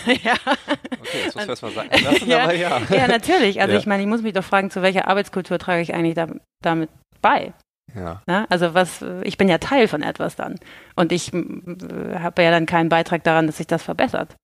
ja. 0.23 0.33
Okay, 0.45 1.23
jetzt 1.25 1.35
muss 1.35 1.43
ich 1.43 1.49
erst 1.49 1.61
mal 1.63 1.71
sagen. 1.71 1.89
Lassen, 2.03 2.27
Ja. 2.29 2.43
aber 2.43 2.53
ja. 2.55 2.81
ja, 2.89 3.07
natürlich. 3.07 3.61
Also 3.61 3.73
Ja. 3.73 3.79
ich 3.79 3.85
meine, 3.85 4.03
ich 4.03 4.09
muss 4.09 4.21
mich 4.21 4.33
doch 4.33 4.43
fragen, 4.43 4.69
zu 4.71 4.81
welcher 4.81 5.07
Arbeitskultur 5.07 5.59
trage 5.59 5.81
ich 5.81 5.93
eigentlich 5.93 6.15
da, 6.15 6.27
damit 6.61 6.89
bei? 7.21 7.53
ja. 7.95 8.21
Ne? 8.27 8.45
Also 8.49 8.73
was, 8.73 9.03
ich 9.23 9.37
bin 9.37 9.49
ja 9.49 9.57
Teil 9.59 9.87
von 9.87 10.01
etwas 10.01 10.35
dann. 10.35 10.55
Und 10.95 11.11
ich 11.11 11.31
habe 11.33 12.43
ja 12.43 12.51
dann 12.51 12.65
keinen 12.65 12.89
Beitrag 12.89 13.23
daran, 13.23 13.47
dass 13.47 13.57
sich 13.57 13.67
das 13.67 13.83
verbessert. 13.83 14.35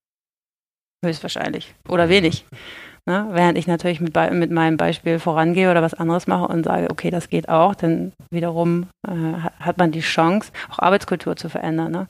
Höchstwahrscheinlich. 1.03 1.73
Oder 1.87 2.09
wenig. 2.09 2.45
Ne? 3.05 3.27
Während 3.31 3.57
ich 3.57 3.65
natürlich 3.67 4.01
mit, 4.01 4.13
mit 4.33 4.51
meinem 4.51 4.77
Beispiel 4.77 5.17
vorangehe 5.19 5.71
oder 5.71 5.81
was 5.81 5.93
anderes 5.93 6.27
mache 6.27 6.47
und 6.51 6.65
sage, 6.65 6.87
okay, 6.91 7.09
das 7.09 7.29
geht 7.29 7.47
auch, 7.49 7.73
dann 7.73 8.11
wiederum 8.31 8.87
äh, 9.07 9.11
ha- 9.11 9.53
hat 9.59 9.77
man 9.77 9.91
die 9.91 10.01
Chance, 10.01 10.51
auch 10.69 10.79
Arbeitskultur 10.79 11.35
zu 11.37 11.49
verändern. 11.49 11.91
Ne? 11.91 12.07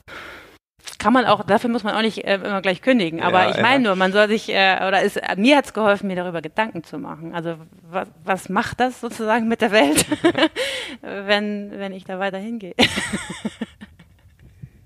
Kann 0.98 1.12
man 1.12 1.24
auch, 1.24 1.44
dafür 1.44 1.70
muss 1.70 1.82
man 1.82 1.94
auch 1.94 2.02
nicht 2.02 2.24
äh, 2.24 2.34
immer 2.34 2.60
gleich 2.60 2.82
kündigen. 2.82 3.22
Aber 3.22 3.44
Ja, 3.44 3.50
ich 3.50 3.56
ja. 3.56 3.62
meine 3.62 3.84
nur, 3.84 3.96
man 3.96 4.12
soll 4.12 4.28
sich, 4.28 4.48
äh, 4.50 4.76
oder 4.86 5.02
ist, 5.02 5.18
mir 5.36 5.56
hat 5.56 5.66
es 5.66 5.72
geholfen, 5.72 6.08
mir 6.08 6.16
darüber 6.16 6.42
Gedanken 6.42 6.84
zu 6.84 6.98
machen. 6.98 7.34
Also 7.34 7.56
was, 7.90 8.08
was 8.24 8.48
macht 8.48 8.80
das 8.80 9.00
sozusagen 9.00 9.48
mit 9.48 9.62
der 9.62 9.70
Welt, 9.72 10.04
wenn, 11.00 11.70
wenn 11.72 11.92
ich 11.92 12.04
da 12.04 12.18
weiter 12.18 12.38
hingehe? 12.38 12.74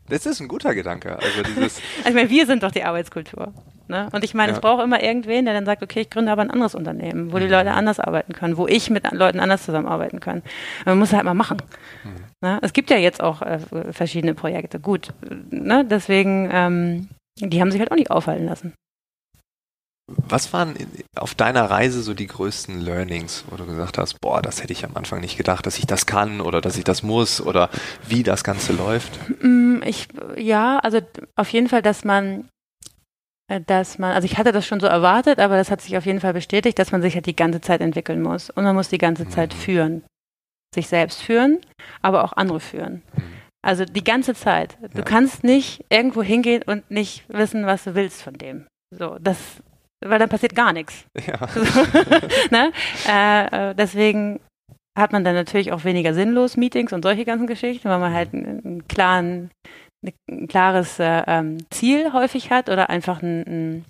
Das 0.09 0.27
ist 0.27 0.41
ein 0.41 0.49
guter 0.49 0.75
Gedanke. 0.75 1.17
Also 1.17 1.43
dieses, 1.43 1.77
Also 1.77 1.81
ich 2.09 2.15
meine, 2.15 2.31
wir 2.31 2.47
sind 2.47 2.63
doch 2.63 2.71
die 2.71 2.85
Arbeitskultur. 2.85 3.53
Ne? 3.89 4.09
Und 4.13 4.25
ich 4.25 4.33
meine, 4.35 4.53
Ja. 4.53 4.57
es 4.57 4.61
braucht 4.63 4.83
immer 4.83 5.03
irgendwen, 5.03 5.45
der 5.45 5.55
dann 5.55 5.67
sagt, 5.67 5.83
okay, 5.83 6.01
ich 6.03 6.11
gründe 6.11 6.33
aber 6.33 6.43
ein 6.43 6.51
anderes 6.51 6.75
Unternehmen, 6.75 7.33
wo 7.33 7.39
die 7.39 7.45
Mhm. 7.45 7.51
Leute 7.51 7.73
anders 7.73 8.01
arbeiten 8.01 8.33
können, 8.33 8.57
wo 8.57 8.67
ich 8.67 8.89
mit 8.91 9.11
Leuten 9.13 9.41
anders 9.41 9.65
zusammenarbeiten 9.65 10.21
kann. 10.21 10.43
Man 10.87 10.99
muss 10.99 11.13
halt 11.13 11.25
mal 11.25 11.35
machen. 11.35 11.59
Mhm. 12.03 12.15
Ne? 12.41 12.59
Es 12.63 12.73
gibt 12.73 12.91
ja 12.91 12.97
jetzt 12.97 13.23
auch 13.23 13.43
äh, 13.43 13.59
verschiedene 13.93 14.35
Projekte. 14.35 14.81
Gut, 14.81 15.13
ne? 15.51 15.85
deswegen, 15.85 16.49
ähm, 16.53 17.09
die 17.39 17.61
haben 17.61 17.71
sich 17.71 17.81
halt 17.81 17.91
auch 17.93 17.97
nicht 17.97 18.11
aufhalten 18.11 18.47
lassen. 18.47 18.73
was 20.07 20.53
waren 20.53 20.75
auf 21.17 21.35
deiner 21.35 21.65
Reise 21.71 22.03
so 22.03 22.13
die 22.13 22.27
größten 22.27 22.79
Learnings, 22.81 23.45
wo 23.49 23.57
du 23.57 23.65
gesagt 23.65 23.97
hast, 23.97 24.21
boah, 24.21 24.43
das 24.43 24.63
hätte 24.63 24.73
ich 24.75 24.85
am 24.85 24.97
Anfang 24.97 25.21
nicht 25.21 25.39
gedacht, 25.39 25.65
dass 25.67 25.79
ich 25.79 25.87
das 25.87 26.05
kann 26.05 26.41
oder 26.43 26.61
dass 26.61 26.77
ich 26.77 26.85
das 26.85 27.03
muss 27.03 27.41
oder 27.41 27.71
wie 28.07 28.23
das 28.23 28.45
Ganze 28.45 28.73
läuft? 28.75 29.19
Mm, 29.43 29.83
Ich, 29.87 30.09
ja, 30.37 30.79
also 30.79 31.01
auf 31.37 31.49
jeden 31.51 31.69
Fall, 31.69 31.81
dass 31.83 32.05
man, 32.05 32.49
dass 33.67 33.99
man, 33.99 34.13
also 34.13 34.25
ich 34.27 34.39
hatte 34.39 34.53
das 34.53 34.67
schon 34.67 34.81
so 34.81 34.87
erwartet, 34.87 35.39
aber 35.39 35.57
das 35.57 35.71
hat 35.71 35.81
sich 35.81 35.97
auf 35.97 36.07
jeden 36.07 36.21
Fall 36.21 36.33
bestätigt, 36.33 36.79
dass 36.79 36.93
man 36.93 37.03
sich 37.03 37.15
halt 37.15 37.27
die 37.27 37.37
ganze 37.37 37.61
Zeit 37.61 37.81
entwickeln 37.81 38.23
muss. 38.23 38.51
Und 38.51 38.65
man 38.65 38.75
muss 38.75 38.89
die 38.89 38.99
ganze 38.99 39.29
Zeit 39.29 39.53
Mhm. 39.55 39.59
führen. 39.59 40.05
Sich 40.75 40.89
selbst 40.89 41.23
führen, 41.23 41.61
aber 42.03 42.25
auch 42.25 42.33
andere 42.33 42.59
führen. 42.61 43.03
Also 43.63 43.85
die 43.85 44.03
ganze 44.05 44.35
Zeit. 44.35 44.77
Du 44.93 44.99
Ja. 44.99 45.05
kannst 45.05 45.45
nicht 45.45 45.85
irgendwo 45.89 46.23
hingehen 46.23 46.63
und 46.67 46.91
nicht 46.91 47.25
wissen, 47.29 47.65
was 47.67 47.85
du 47.85 47.95
willst 47.95 48.23
von 48.23 48.35
dem. 48.35 48.67
So, 48.91 49.17
das, 49.21 49.39
weil 50.05 50.19
dann 50.19 50.29
passiert 50.29 50.55
gar 50.55 50.73
nichts. 50.73 51.05
Ja. 51.27 51.39
ne? 52.51 52.73
äh, 53.09 53.71
äh, 53.71 53.75
deswegen 53.75 54.41
hat 54.99 55.13
man 55.13 55.25
dann 55.25 55.35
natürlich 55.35 55.73
auch 55.73 55.85
weniger 55.85 56.15
sinnlos 56.15 56.57
Meetings 56.57 56.93
und 56.93 57.03
solche 57.03 57.25
ganzen 57.25 57.47
Geschichten, 57.47 57.89
weil 57.89 57.99
man 57.99 58.13
halt 58.13 58.33
einen, 58.33 58.65
einen 58.65 58.89
klaren, 58.89 59.51
ein 60.31 60.49
klares 60.49 60.99
äh, 60.99 61.23
ähm, 61.27 61.59
Ziel 61.71 62.13
häufig 62.13 62.51
hat 62.51 62.69
oder 62.69 62.91
einfach 62.91 63.23
einen, 63.23 63.85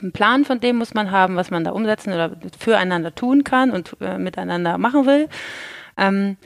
einen 0.00 0.12
Plan 0.12 0.44
von 0.44 0.60
dem 0.60 0.76
muss 0.76 0.94
man 0.94 1.10
haben, 1.10 1.36
was 1.36 1.50
man 1.50 1.64
da 1.64 1.72
umsetzen 1.72 2.12
oder 2.12 2.36
füreinander 2.58 3.14
tun 3.14 3.44
kann 3.44 3.70
und 3.70 3.96
äh, 4.00 4.18
miteinander 4.18 4.78
machen 4.78 5.06
will. 5.06 5.28
Ähm, 5.96 6.36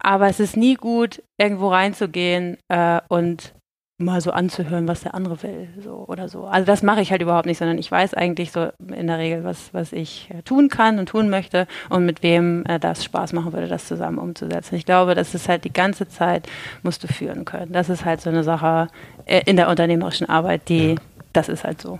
aber 0.00 0.28
es 0.28 0.40
ist 0.40 0.56
nie 0.56 0.74
gut, 0.74 1.22
irgendwo 1.38 1.68
reinzugehen 1.68 2.56
äh, 2.68 3.00
und 3.08 3.54
mal 4.00 4.20
so 4.20 4.30
anzuhören, 4.30 4.86
was 4.86 5.00
der 5.00 5.14
andere 5.14 5.42
will, 5.42 5.68
so 5.82 6.04
oder 6.06 6.28
so. 6.28 6.46
Also 6.46 6.64
das 6.64 6.82
mache 6.84 7.00
ich 7.00 7.10
halt 7.10 7.20
überhaupt 7.20 7.46
nicht, 7.46 7.58
sondern 7.58 7.78
ich 7.78 7.90
weiß 7.90 8.14
eigentlich 8.14 8.52
so 8.52 8.70
in 8.94 9.08
der 9.08 9.18
Regel, 9.18 9.42
was, 9.42 9.74
was 9.74 9.92
ich 9.92 10.30
äh, 10.30 10.42
tun 10.42 10.68
kann 10.68 11.00
und 11.00 11.08
tun 11.08 11.28
möchte 11.30 11.66
und 11.90 12.06
mit 12.06 12.22
wem 12.22 12.64
äh, 12.66 12.78
das 12.78 13.02
Spaß 13.04 13.32
machen 13.32 13.52
würde, 13.52 13.66
das 13.66 13.88
zusammen 13.88 14.18
umzusetzen. 14.18 14.76
Ich 14.76 14.86
glaube, 14.86 15.16
das 15.16 15.34
ist 15.34 15.48
halt 15.48 15.64
die 15.64 15.72
ganze 15.72 16.08
Zeit, 16.08 16.48
musst 16.84 17.02
du 17.02 17.08
führen 17.08 17.44
können. 17.44 17.72
Das 17.72 17.88
ist 17.88 18.04
halt 18.04 18.20
so 18.20 18.30
eine 18.30 18.44
Sache 18.44 18.86
äh, 19.26 19.42
in 19.46 19.56
der 19.56 19.68
unternehmerischen 19.68 20.28
Arbeit, 20.28 20.68
die, 20.68 20.90
Ja. 20.92 20.96
das 21.32 21.48
ist 21.48 21.64
halt 21.64 21.80
so. 21.82 21.98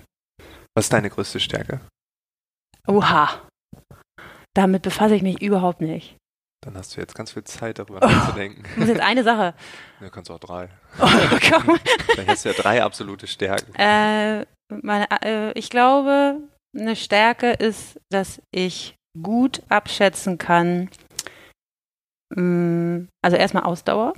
Was 0.76 0.84
ist 0.84 0.92
deine 0.92 1.10
größte 1.10 1.40
Stärke? 1.40 1.80
Oha. 2.86 3.28
Damit 4.54 4.82
befasse 4.82 5.16
ich 5.16 5.22
mich 5.22 5.42
überhaupt 5.42 5.80
nicht. 5.80 6.16
Dann 6.60 6.76
hast 6.76 6.96
du 6.96 7.00
jetzt 7.00 7.14
ganz 7.14 7.32
viel 7.32 7.44
Zeit, 7.44 7.78
darüber 7.78 8.00
nachzudenken. 8.06 8.64
Ich 8.72 8.76
muss 8.76 8.88
jetzt 8.88 9.00
eine 9.00 9.22
Sache. 9.24 9.54
Ja, 10.00 10.10
kannst 10.10 10.30
auch 10.30 10.38
drei. 10.38 10.68
Oh, 11.00 11.38
komm. 11.50 11.78
Vielleicht 12.10 12.28
hast 12.28 12.44
du 12.44 12.50
ja 12.50 12.54
drei 12.54 12.82
absolute 12.82 13.26
Stärken. 13.26 13.74
Äh, 13.74 14.46
meine, 14.70 15.08
äh, 15.22 15.52
ich 15.58 15.70
glaube, 15.70 16.40
eine 16.76 16.94
Stärke 16.94 17.50
ist, 17.52 18.00
dass 18.10 18.40
ich 18.52 18.94
gut 19.20 19.62
abschätzen 19.68 20.38
kann. 20.38 20.88
Mh, 22.34 23.06
also 23.24 23.36
erstmal 23.36 23.64
Ausdauer. 23.64 24.12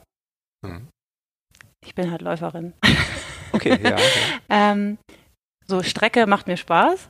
Mhm. 0.62 0.88
Ich 1.82 1.94
bin 1.94 2.10
halt 2.10 2.20
Läuferin. 2.20 2.74
Okay, 3.52 3.78
ja. 3.82 3.90
ja. 3.90 3.98
Ähm, 4.50 4.98
so 5.66 5.82
Strecke 5.82 6.26
macht 6.26 6.46
mir 6.46 6.56
Spaß. 6.58 7.08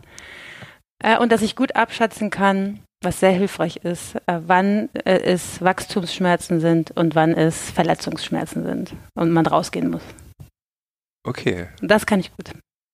Äh, 1.03 1.19
und 1.19 1.33
dass 1.33 1.43
ich 1.43 1.57
gut 1.57 1.75
abschätzen 1.75 2.31
kann, 2.31 2.85
was 3.03 3.21
sehr 3.21 3.31
hilfreich 3.33 3.77
ist, 3.77 4.17
äh, 4.27 4.41
wann 4.47 4.91
äh, 4.95 5.19
es 5.21 5.63
Wachstumsschmerzen 5.63 6.61
sind 6.61 6.91
und 6.93 7.15
wann 7.15 7.33
es 7.33 7.71
Verletzungsschmerzen 7.71 8.65
sind 8.65 8.95
und 9.15 9.31
man 9.31 9.47
rausgehen 9.47 9.91
muss. 9.91 10.03
Okay. 11.27 11.69
Das 11.81 12.05
kann 12.07 12.21
ich 12.21 12.31
gut. 12.37 12.51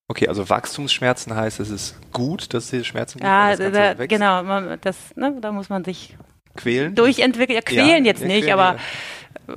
Okay, 0.08 0.28
also 0.28 0.48
Wachstumsschmerzen 0.48 1.34
heißt, 1.34 1.58
es 1.58 1.70
ist 1.70 1.96
gut, 2.12 2.54
dass 2.54 2.64
es 2.64 2.70
diese 2.70 2.84
Schmerzen 2.84 3.18
gibt. 3.18 3.24
Ja, 3.26 3.56
das 3.56 3.72
da, 3.96 4.06
genau. 4.06 4.42
Man, 4.44 4.78
das, 4.80 4.96
ne, 5.16 5.36
da 5.40 5.50
muss 5.50 5.68
man 5.68 5.82
sich 5.84 6.16
Quälen? 6.54 6.94
durchentwickeln. 6.94 7.56
Ja, 7.56 7.62
quälen 7.62 8.04
Ja, 8.04 8.10
jetzt 8.12 8.20
ja, 8.22 8.28
nicht, 8.28 8.42
quälen, 8.44 8.58
aber, 8.58 8.76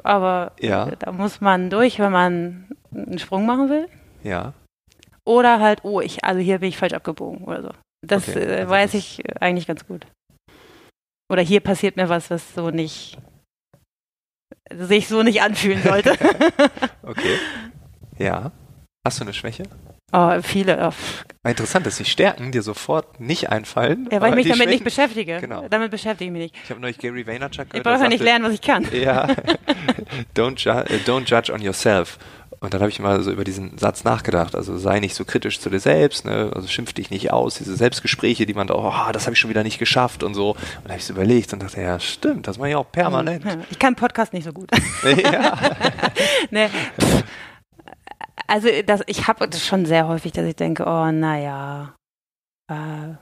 aber 0.03 0.53
Ja. 0.59 0.87
da 0.97 1.11
muss 1.11 1.41
man 1.41 1.69
durch, 1.69 1.99
wenn 1.99 2.11
man 2.11 2.67
einen 2.91 3.19
Sprung 3.19 3.45
machen 3.45 3.69
will. 3.69 3.87
Ja. 4.23 4.53
Oder 5.23 5.59
halt, 5.59 5.81
oh, 5.83 6.01
ich, 6.01 6.23
also 6.23 6.39
hier 6.41 6.57
bin 6.57 6.69
ich 6.69 6.77
falsch 6.79 6.93
abgebogen 6.93 7.43
oder 7.45 7.61
so. 7.61 7.69
Das 8.01 8.27
Okay, 8.27 8.39
äh, 8.39 8.55
also 8.61 8.69
weiß 8.71 8.91
das- 8.93 8.99
ich 9.01 9.21
eigentlich 9.39 9.67
ganz 9.67 9.85
gut. 9.85 10.07
Oder 11.29 11.41
hier 11.41 11.59
passiert 11.59 11.95
mir 11.95 12.09
was, 12.09 12.29
was 12.29 12.53
so 12.55 12.69
nicht 12.71 13.17
sich 14.71 15.07
so 15.07 15.23
nicht 15.23 15.41
anfühlen 15.41 15.81
sollte. 15.83 16.15
Okay. 17.01 17.37
Ja. 18.19 18.51
Hast 19.03 19.19
du 19.19 19.23
eine 19.23 19.33
Schwäche? 19.33 19.63
oh, 20.11 20.41
viele. 20.43 20.75
Oh. 20.77 20.93
War 21.41 21.49
interessant, 21.51 21.87
dass 21.87 21.97
die 21.97 22.05
Stärken 22.05 22.51
dir 22.51 22.61
sofort 22.61 23.19
nicht 23.19 23.49
einfallen. 23.49 24.07
ja, 24.11 24.21
weil 24.21 24.29
ich 24.31 24.35
mich 24.35 24.47
damit 24.49 24.67
nicht 24.69 24.81
Schwächen- 24.81 24.83
beschäftige. 24.83 25.39
Genau. 25.41 25.67
Damit 25.67 25.89
beschäftige 25.89 26.25
ich 26.25 26.31
mich 26.31 26.41
nicht. 26.43 26.55
Ich 26.65 26.69
habe 26.69 26.79
neulich 26.79 26.99
Gary 26.99 27.25
Vaynerchuk 27.25 27.65
Ich 27.65 27.69
gehört. 27.71 27.83
brauche 27.85 27.95
der 27.95 28.03
ja 28.03 28.09
nicht 28.09 28.23
lernen, 28.23 28.45
was 28.45 28.53
ich 28.53 28.61
kann. 28.61 28.87
Ja. 28.93 29.25
don't, 30.37 30.59
ju 30.63 30.71
don't 31.05 31.25
judge 31.27 31.51
on 31.51 31.61
yourself. 31.63 32.19
Und 32.61 32.73
dann 32.73 32.81
habe 32.81 32.89
ich 32.89 32.99
mal 32.99 33.21
so 33.21 33.31
über 33.31 33.45
diesen 33.45 33.77
Satz 33.77 34.03
nachgedacht. 34.03 34.53
Also 34.53 34.77
sei 34.77 34.99
nicht 34.99 35.15
so 35.15 35.23
kritisch 35.23 35.59
zu 35.59 35.69
dir 35.69 35.79
selbst, 35.79 36.25
ne? 36.25 36.51
also 36.53 36.67
schimpf 36.67 36.93
dich 36.93 37.09
nicht 37.09 37.31
aus. 37.31 37.55
Diese 37.55 37.75
Selbstgespräche, 37.75 38.45
die 38.45 38.53
man 38.53 38.67
da, 38.67 38.75
oh, 38.75 39.11
das 39.13 39.25
habe 39.25 39.33
ich 39.33 39.39
schon 39.39 39.49
wieder 39.49 39.63
nicht 39.63 39.79
geschafft 39.79 40.23
und 40.23 40.33
so. 40.33 40.51
Und 40.51 40.85
da 40.85 40.89
habe 40.89 40.99
ich 40.99 41.05
so 41.05 41.13
überlegt 41.13 41.53
und 41.53 41.63
dachte, 41.63 41.81
ja, 41.81 41.99
stimmt, 41.99 42.47
das 42.47 42.57
mache 42.57 42.69
ich 42.69 42.75
auch 42.75 42.91
permanent. 42.91 43.45
Ich 43.69 43.79
kann 43.79 43.95
Podcast 43.95 44.33
nicht 44.33 44.43
so 44.43 44.51
gut. 44.51 44.69
ja. 45.03 45.57
nee. 46.51 46.67
pff. 46.99 47.23
Also 48.47 48.67
das, 48.85 49.01
ich 49.05 49.27
habe 49.27 49.47
das 49.47 49.65
schon 49.65 49.85
sehr 49.85 50.07
häufig, 50.07 50.31
dass 50.31 50.45
ich 50.45 50.55
denke, 50.55 50.83
oh 50.85 51.11
naja. 51.11 51.93
Äh, 52.67 53.13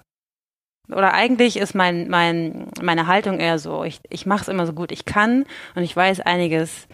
oder 0.89 1.13
eigentlich 1.13 1.57
ist 1.57 1.75
mein, 1.75 2.09
mein, 2.09 2.69
meine 2.81 3.07
Haltung 3.07 3.39
eher 3.39 3.59
so, 3.59 3.83
ich, 3.83 3.99
ich 4.09 4.25
mache 4.25 4.43
es 4.43 4.47
immer 4.47 4.65
so 4.65 4.71
gut 4.71 4.91
ich 4.93 5.03
kann 5.03 5.45
und 5.75 5.83
ich 5.83 5.93
weiß, 5.93 6.21
einiges 6.21 6.87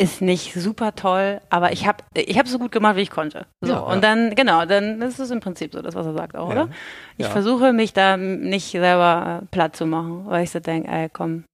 ist 0.00 0.22
nicht 0.22 0.54
super 0.54 0.94
toll, 0.94 1.40
aber 1.50 1.72
ich 1.72 1.86
habe 1.86 1.98
ich 2.14 2.38
hab 2.38 2.48
so 2.48 2.58
gut 2.58 2.72
gemacht, 2.72 2.96
wie 2.96 3.02
ich 3.02 3.10
konnte. 3.10 3.46
So, 3.60 3.72
Ja, 3.72 3.78
und 3.80 4.02
dann, 4.02 4.34
genau, 4.34 4.64
dann 4.64 5.00
ist 5.02 5.18
es 5.20 5.30
im 5.30 5.40
Prinzip 5.40 5.72
so, 5.74 5.82
das, 5.82 5.94
was 5.94 6.06
er 6.06 6.14
sagt 6.14 6.36
auch, 6.36 6.48
Ja. 6.48 6.52
oder? 6.54 6.68
Ich 7.18 7.26
Ja. 7.26 7.30
versuche 7.32 7.72
mich 7.72 7.92
da 7.92 8.16
nicht 8.16 8.70
selber 8.70 9.40
äh, 9.42 9.46
platt 9.50 9.76
zu 9.76 9.86
machen, 9.86 10.24
weil 10.26 10.44
ich 10.44 10.50
so 10.50 10.58
denke, 10.60 10.90
ey, 10.90 11.08
komm, 11.12 11.44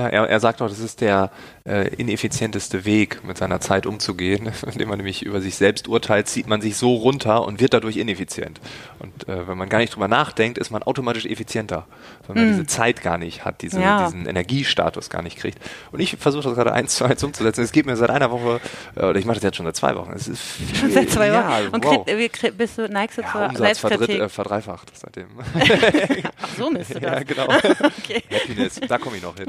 Ja, 0.00 0.08
er, 0.08 0.26
er 0.28 0.40
sagt 0.40 0.62
auch, 0.62 0.68
das 0.68 0.78
ist 0.78 1.02
der 1.02 1.30
äh, 1.64 1.88
ineffizienteste 1.94 2.84
Weg, 2.84 3.22
mit 3.24 3.38
seiner 3.38 3.60
Zeit 3.60 3.86
umzugehen. 3.86 4.50
Indem 4.72 4.88
man 4.88 4.98
nämlich 4.98 5.22
über 5.22 5.40
sich 5.40 5.54
selbst 5.56 5.88
urteilt, 5.88 6.28
zieht 6.28 6.48
man 6.48 6.60
sich 6.60 6.76
so 6.76 6.94
runter 6.94 7.44
und 7.46 7.60
wird 7.60 7.72
dadurch 7.74 7.96
ineffizient. 7.96 8.60
Und 8.98 9.28
äh, 9.28 9.46
wenn 9.46 9.56
man 9.56 9.68
gar 9.68 9.78
nicht 9.78 9.94
drüber 9.94 10.08
nachdenkt, 10.08 10.58
ist 10.58 10.70
man 10.70 10.82
automatisch 10.82 11.26
effizienter, 11.26 11.86
weil 12.26 12.36
man 12.36 12.46
Mm. 12.46 12.52
diese 12.52 12.66
Zeit 12.66 13.02
gar 13.02 13.18
nicht 13.18 13.44
hat, 13.44 13.62
diese, 13.62 13.80
Ja. 13.80 14.04
diesen 14.06 14.26
Energiestatus 14.26 15.08
gar 15.10 15.22
nicht 15.22 15.38
kriegt. 15.38 15.58
Und 15.92 16.00
ich 16.00 16.16
versuche 16.18 16.42
das 16.44 16.54
gerade 16.54 16.72
eins 16.72 16.96
zu 16.96 17.04
eins 17.04 17.22
umzusetzen. 17.22 17.62
Es 17.62 17.72
geht 17.72 17.86
mir 17.86 17.96
seit 17.96 18.10
einer 18.10 18.30
Woche, 18.30 18.60
äh, 18.96 19.04
oder 19.04 19.18
ich 19.18 19.24
mache 19.24 19.36
das 19.36 19.44
jetzt 19.44 19.56
schon 19.56 19.66
seit 19.66 19.76
zwei 19.76 19.94
Wochen. 19.96 20.12
Es 20.14 20.26
ist 20.28 20.40
viel, 20.42 20.74
schon 20.76 20.90
seit 20.90 21.10
zwei 21.10 21.28
Wochen. 21.32 21.34
Ja, 21.34 21.58
und 21.70 21.84
wow. 21.84 22.04
krieg, 22.32 22.56
bist 22.58 22.78
du, 22.78 22.88
neigst 22.88 23.18
du 23.18 23.22
ja, 23.22 23.30
zur 23.32 23.48
Umsatz 23.48 23.78
verdritt, 23.78 24.10
äh, 24.10 24.28
verdreifacht 24.28 24.90
seitdem. 24.96 25.26
Ach 26.42 26.48
so 26.58 26.70
misst 26.70 26.94
du 26.94 27.00
das. 27.00 27.10
ja, 27.12 27.22
genau. 27.22 27.44
Okay. 27.44 28.22
Happiness, 28.32 28.80
da 28.88 28.98
komme 28.98 29.16
ich 29.16 29.22
noch 29.22 29.36
hin. 29.36 29.48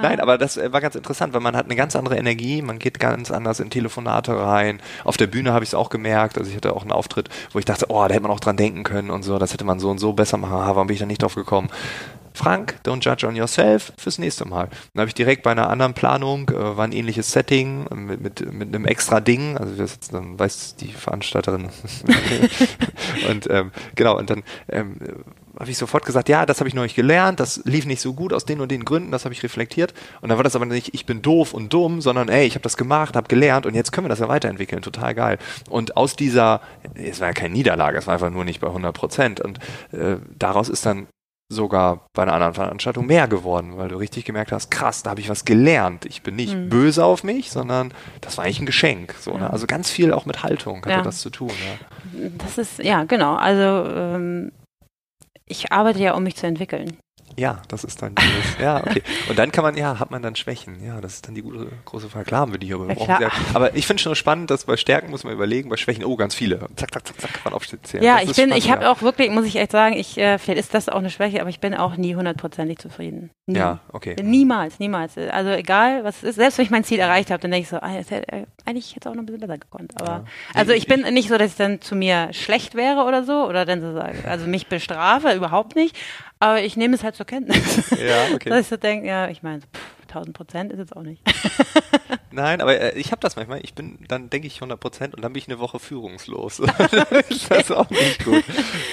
Nein, 0.00 0.20
aber 0.20 0.38
das 0.38 0.47
äh, 0.56 0.72
war 0.72 0.80
ganz 0.80 0.94
interessant, 0.94 1.34
weil 1.34 1.40
man 1.40 1.56
hat 1.56 1.66
eine 1.66 1.76
ganz 1.76 1.96
andere 1.96 2.16
Energie, 2.16 2.62
man 2.62 2.78
geht 2.78 2.98
ganz 2.98 3.30
anders 3.30 3.60
in 3.60 3.70
Telefonate 3.70 4.38
rein. 4.38 4.80
Auf 5.04 5.16
der 5.16 5.26
Bühne 5.26 5.52
habe 5.52 5.64
ich 5.64 5.70
es 5.70 5.74
auch 5.74 5.90
gemerkt, 5.90 6.38
also 6.38 6.50
ich 6.50 6.56
hatte 6.56 6.74
auch 6.74 6.82
einen 6.82 6.92
Auftritt, 6.92 7.28
wo 7.52 7.58
ich 7.58 7.64
dachte, 7.64 7.86
oh, 7.88 8.06
da 8.06 8.14
hätte 8.14 8.22
man 8.22 8.30
auch 8.30 8.40
dran 8.40 8.56
denken 8.56 8.84
können 8.84 9.10
und 9.10 9.22
so, 9.22 9.38
das 9.38 9.52
hätte 9.52 9.64
man 9.64 9.78
so 9.78 9.90
und 9.90 9.98
so 9.98 10.12
besser 10.12 10.38
machen, 10.38 10.52
warum 10.52 10.86
bin 10.86 10.94
ich 10.94 11.00
da 11.00 11.06
nicht 11.06 11.22
drauf 11.22 11.34
gekommen? 11.34 11.68
Frank, 12.38 12.78
don't 12.84 13.00
judge 13.04 13.26
on 13.26 13.34
yourself 13.34 13.92
fürs 13.98 14.18
nächste 14.18 14.46
Mal. 14.46 14.68
Dann 14.94 15.00
habe 15.00 15.08
ich 15.08 15.14
direkt 15.14 15.42
bei 15.42 15.50
einer 15.50 15.68
anderen 15.68 15.94
Planung, 15.94 16.48
äh, 16.50 16.76
war 16.76 16.84
ein 16.84 16.92
ähnliches 16.92 17.32
Setting 17.32 17.86
mit, 17.92 18.20
mit, 18.20 18.52
mit 18.52 18.68
einem 18.68 18.84
extra 18.84 19.18
Ding, 19.18 19.56
also 19.58 19.76
wir 19.76 19.88
sitzen, 19.88 20.14
dann 20.14 20.38
weiß 20.38 20.76
die 20.76 20.92
Veranstalterin. 20.92 21.68
und 23.28 23.50
ähm, 23.50 23.72
genau, 23.96 24.16
und 24.16 24.30
dann 24.30 24.44
ähm, 24.68 24.98
habe 25.58 25.70
ich 25.70 25.78
sofort 25.78 26.04
gesagt, 26.06 26.28
ja, 26.28 26.46
das 26.46 26.60
habe 26.60 26.68
ich 26.68 26.74
nicht 26.74 26.94
gelernt, 26.94 27.40
das 27.40 27.62
lief 27.64 27.84
nicht 27.86 28.00
so 28.00 28.12
gut 28.14 28.32
aus 28.32 28.44
den 28.44 28.60
und 28.60 28.70
den 28.70 28.84
Gründen, 28.84 29.10
das 29.10 29.24
habe 29.24 29.34
ich 29.34 29.42
reflektiert. 29.42 29.92
Und 30.20 30.28
dann 30.28 30.38
war 30.38 30.44
das 30.44 30.54
aber 30.56 30.66
nicht, 30.66 30.94
ich 30.94 31.04
bin 31.06 31.20
doof 31.22 31.52
und 31.54 31.72
dumm, 31.72 32.00
sondern 32.00 32.28
ey, 32.28 32.46
ich 32.46 32.54
habe 32.54 32.62
das 32.62 32.76
gemacht, 32.76 33.16
habe 33.16 33.28
gelernt 33.28 33.66
und 33.66 33.74
jetzt 33.74 33.90
können 33.92 34.04
wir 34.04 34.10
das 34.10 34.20
ja 34.20 34.28
weiterentwickeln, 34.28 34.82
total 34.82 35.14
geil. 35.14 35.38
Und 35.68 35.96
aus 35.96 36.14
dieser, 36.16 36.60
es 36.94 37.20
war 37.20 37.28
ja 37.28 37.32
keine 37.34 37.54
Niederlage, 37.54 37.98
es 37.98 38.06
war 38.06 38.14
einfach 38.14 38.30
nur 38.30 38.44
nicht 38.44 38.60
bei 38.60 38.68
100 38.68 38.94
Prozent. 38.94 39.40
Und 39.40 39.58
äh, 39.92 40.16
daraus 40.38 40.68
ist 40.68 40.86
dann 40.86 41.06
sogar 41.50 42.06
bei 42.14 42.22
einer 42.24 42.34
anderen 42.34 42.52
Veranstaltung 42.52 43.06
mehr 43.06 43.26
geworden, 43.26 43.78
weil 43.78 43.88
du 43.88 43.96
richtig 43.96 44.26
gemerkt 44.26 44.52
hast, 44.52 44.70
krass, 44.70 45.02
da 45.02 45.10
habe 45.10 45.20
ich 45.20 45.30
was 45.30 45.46
gelernt. 45.46 46.04
Ich 46.04 46.22
bin 46.22 46.36
nicht 46.36 46.54
Mhm. 46.54 46.68
böse 46.68 47.02
auf 47.04 47.24
mich, 47.24 47.50
sondern 47.50 47.94
das 48.20 48.36
war 48.36 48.44
eigentlich 48.44 48.60
ein 48.60 48.66
Geschenk. 48.66 49.14
So, 49.18 49.38
ne? 49.38 49.48
Also 49.50 49.66
ganz 49.66 49.88
viel 49.90 50.12
auch 50.12 50.26
mit 50.26 50.42
Haltung 50.42 50.80
hatte 50.82 50.90
Ja. 50.90 51.00
das 51.02 51.20
zu 51.20 51.30
tun. 51.30 51.48
Ja. 51.48 52.28
Das 52.36 52.58
ist, 52.58 52.78
ja, 52.80 53.04
genau. 53.04 53.34
Also 53.36 53.90
ähm, 53.90 54.52
ich 55.48 55.72
arbeite 55.72 56.00
ja, 56.00 56.14
um 56.14 56.22
mich 56.22 56.36
zu 56.36 56.46
entwickeln. 56.46 56.96
Ja, 57.38 57.62
das 57.68 57.84
ist 57.84 58.02
dann 58.02 58.14
dieses, 58.16 58.58
ja, 58.60 58.78
okay. 58.78 59.02
Und 59.28 59.38
dann 59.38 59.52
kann 59.52 59.62
man, 59.62 59.76
ja, 59.76 59.98
hat 60.00 60.10
man 60.10 60.22
dann 60.22 60.34
Schwächen. 60.34 60.84
Ja, 60.84 61.00
das 61.00 61.14
ist 61.14 61.28
dann 61.28 61.34
die 61.34 61.42
gute, 61.42 61.68
große 61.84 62.08
Frage. 62.10 62.24
Klar 62.24 62.40
haben 62.40 62.52
wir 62.52 62.58
die, 62.58 62.72
aber 62.74 62.88
wir 62.88 62.96
Ja, 62.96 63.20
ja. 63.20 63.30
Aber 63.54 63.74
ich 63.76 63.86
finde 63.86 64.02
schon 64.02 64.14
spannend, 64.16 64.50
dass 64.50 64.64
bei 64.64 64.76
Stärken 64.76 65.10
muss 65.10 65.22
man 65.24 65.32
überlegen, 65.32 65.68
bei 65.68 65.76
Schwächen, 65.76 66.04
oh, 66.04 66.16
ganz 66.16 66.34
viele. 66.34 66.58
Zack, 66.76 66.92
zack, 66.92 67.06
zack, 67.06 67.20
zack, 67.20 67.32
kann 67.32 67.42
man 67.44 67.54
aufzählen. 67.54 68.02
Ja, 68.02 68.14
Das 68.16 68.22
ich 68.24 68.28
bin, 68.28 68.46
spannend, 68.46 68.56
ich 68.56 68.70
habe 68.70 68.82
ja. 68.84 68.90
auch 68.90 69.02
wirklich, 69.02 69.30
muss 69.30 69.44
ich 69.46 69.56
echt 69.56 69.70
sagen, 69.70 69.94
ich, 69.96 70.18
äh, 70.18 70.38
vielleicht 70.38 70.60
ist 70.60 70.74
das 70.74 70.88
auch 70.88 70.98
eine 70.98 71.10
Schwäche, 71.10 71.40
aber 71.40 71.50
ich 71.50 71.60
bin 71.60 71.74
auch 71.74 71.96
nie 71.96 72.16
hundertprozentig 72.16 72.78
zufrieden. 72.78 73.30
Nie. 73.46 73.58
Ja, 73.58 73.80
okay. 73.92 74.16
Niemals, 74.22 74.78
niemals. 74.78 75.16
Also 75.16 75.50
egal, 75.50 76.04
was 76.04 76.18
es 76.18 76.30
ist, 76.30 76.34
selbst 76.36 76.58
wenn 76.58 76.64
ich 76.64 76.70
mein 76.70 76.84
Ziel 76.84 76.98
erreicht 76.98 77.30
habe, 77.30 77.40
dann 77.40 77.50
denke 77.50 77.62
ich 77.62 77.68
so, 77.68 77.76
ah, 77.76 77.96
äh, 77.96 78.44
eigentlich 78.66 78.90
hätte 78.96 79.08
es 79.08 79.12
auch 79.12 79.14
noch 79.14 79.22
ein 79.22 79.26
bisschen 79.26 79.40
besser 79.40 79.58
gekonnt. 79.58 79.92
Aber 80.00 80.10
Ja. 80.10 80.24
also 80.54 80.72
ich 80.72 80.86
bin 80.86 81.02
nicht 81.14 81.28
so, 81.28 81.38
dass 81.38 81.52
ich 81.52 81.56
dann 81.56 81.80
zu 81.80 81.94
mir 81.94 82.28
schlecht 82.32 82.74
wäre 82.74 83.04
oder 83.04 83.24
so, 83.24 83.46
oder 83.46 83.64
dann 83.64 83.80
so 83.80 83.92
sage, 83.94 84.18
also 84.28 84.46
mich 84.46 84.66
bestrafe, 84.66 85.32
überhaupt 85.32 85.76
nicht. 85.76 85.96
Aber 86.40 86.62
ich 86.62 86.76
nehme 86.76 86.94
es 86.94 87.02
halt 87.04 87.16
zur 87.16 87.26
Kenntnis. 87.26 87.90
Ja, 87.90 88.26
okay. 88.34 88.48
Dass 88.50 88.60
ich 88.60 88.68
so 88.68 88.76
denke, 88.76 89.06
ja, 89.08 89.28
ich 89.28 89.42
meine, 89.42 89.60
pff, 89.60 89.96
1000 90.08 90.36
Prozent 90.36 90.72
ist 90.72 90.78
jetzt 90.78 90.96
auch 90.96 91.02
nicht. 91.02 91.22
Nein, 92.30 92.60
aber 92.60 92.78
äh, 92.78 92.98
ich 92.98 93.10
habe 93.10 93.20
das 93.20 93.36
manchmal. 93.36 93.60
Ich 93.62 93.74
bin, 93.74 93.98
dann 94.06 94.30
denke 94.30 94.46
ich 94.46 94.56
100 94.56 94.78
Prozent 94.78 95.14
und 95.14 95.22
dann 95.22 95.32
bin 95.32 95.40
ich 95.42 95.48
eine 95.48 95.58
Woche 95.58 95.78
führungslos. 95.78 96.58
das 97.48 97.50
ist 97.50 97.72
auch 97.72 97.88
nicht 97.90 98.24
gut. 98.24 98.44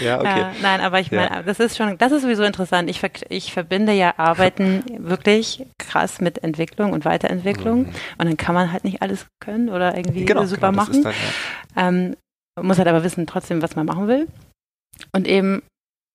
Ja, 0.01 0.19
okay. 0.19 0.39
Ja, 0.39 0.51
nein, 0.61 0.81
aber 0.81 0.99
ich 0.99 1.09
Ja. 1.11 1.29
meine, 1.29 1.43
das 1.43 1.59
ist 1.59 1.77
schon, 1.77 1.97
das 1.97 2.11
ist 2.11 2.23
sowieso 2.23 2.43
interessant. 2.43 2.89
Ich, 2.89 2.99
ver 2.99 3.11
ich 3.29 3.53
verbinde 3.53 3.91
ja 3.93 4.17
Arbeiten 4.17 4.83
wirklich 4.97 5.65
krass 5.77 6.21
mit 6.21 6.43
Entwicklung 6.43 6.93
und 6.93 7.05
Weiterentwicklung. 7.05 7.83
Mhm. 7.83 7.89
Und 8.17 8.25
dann 8.25 8.37
kann 8.37 8.55
man 8.55 8.71
halt 8.71 8.83
nicht 8.83 9.01
alles 9.01 9.27
können 9.39 9.69
oder 9.69 9.95
irgendwie 9.95 10.25
Genau, 10.25 10.45
super 10.45 10.71
genau, 10.71 10.83
machen. 10.83 11.03
dann, 11.03 11.13
ja. 11.13 11.87
Ähm, 11.87 12.15
man 12.57 12.67
muss 12.67 12.77
halt 12.77 12.87
aber 12.87 13.03
wissen 13.03 13.27
trotzdem, 13.27 13.61
was 13.61 13.75
man 13.75 13.85
machen 13.85 14.07
will. 14.07 14.27
Und 15.11 15.27
eben 15.27 15.61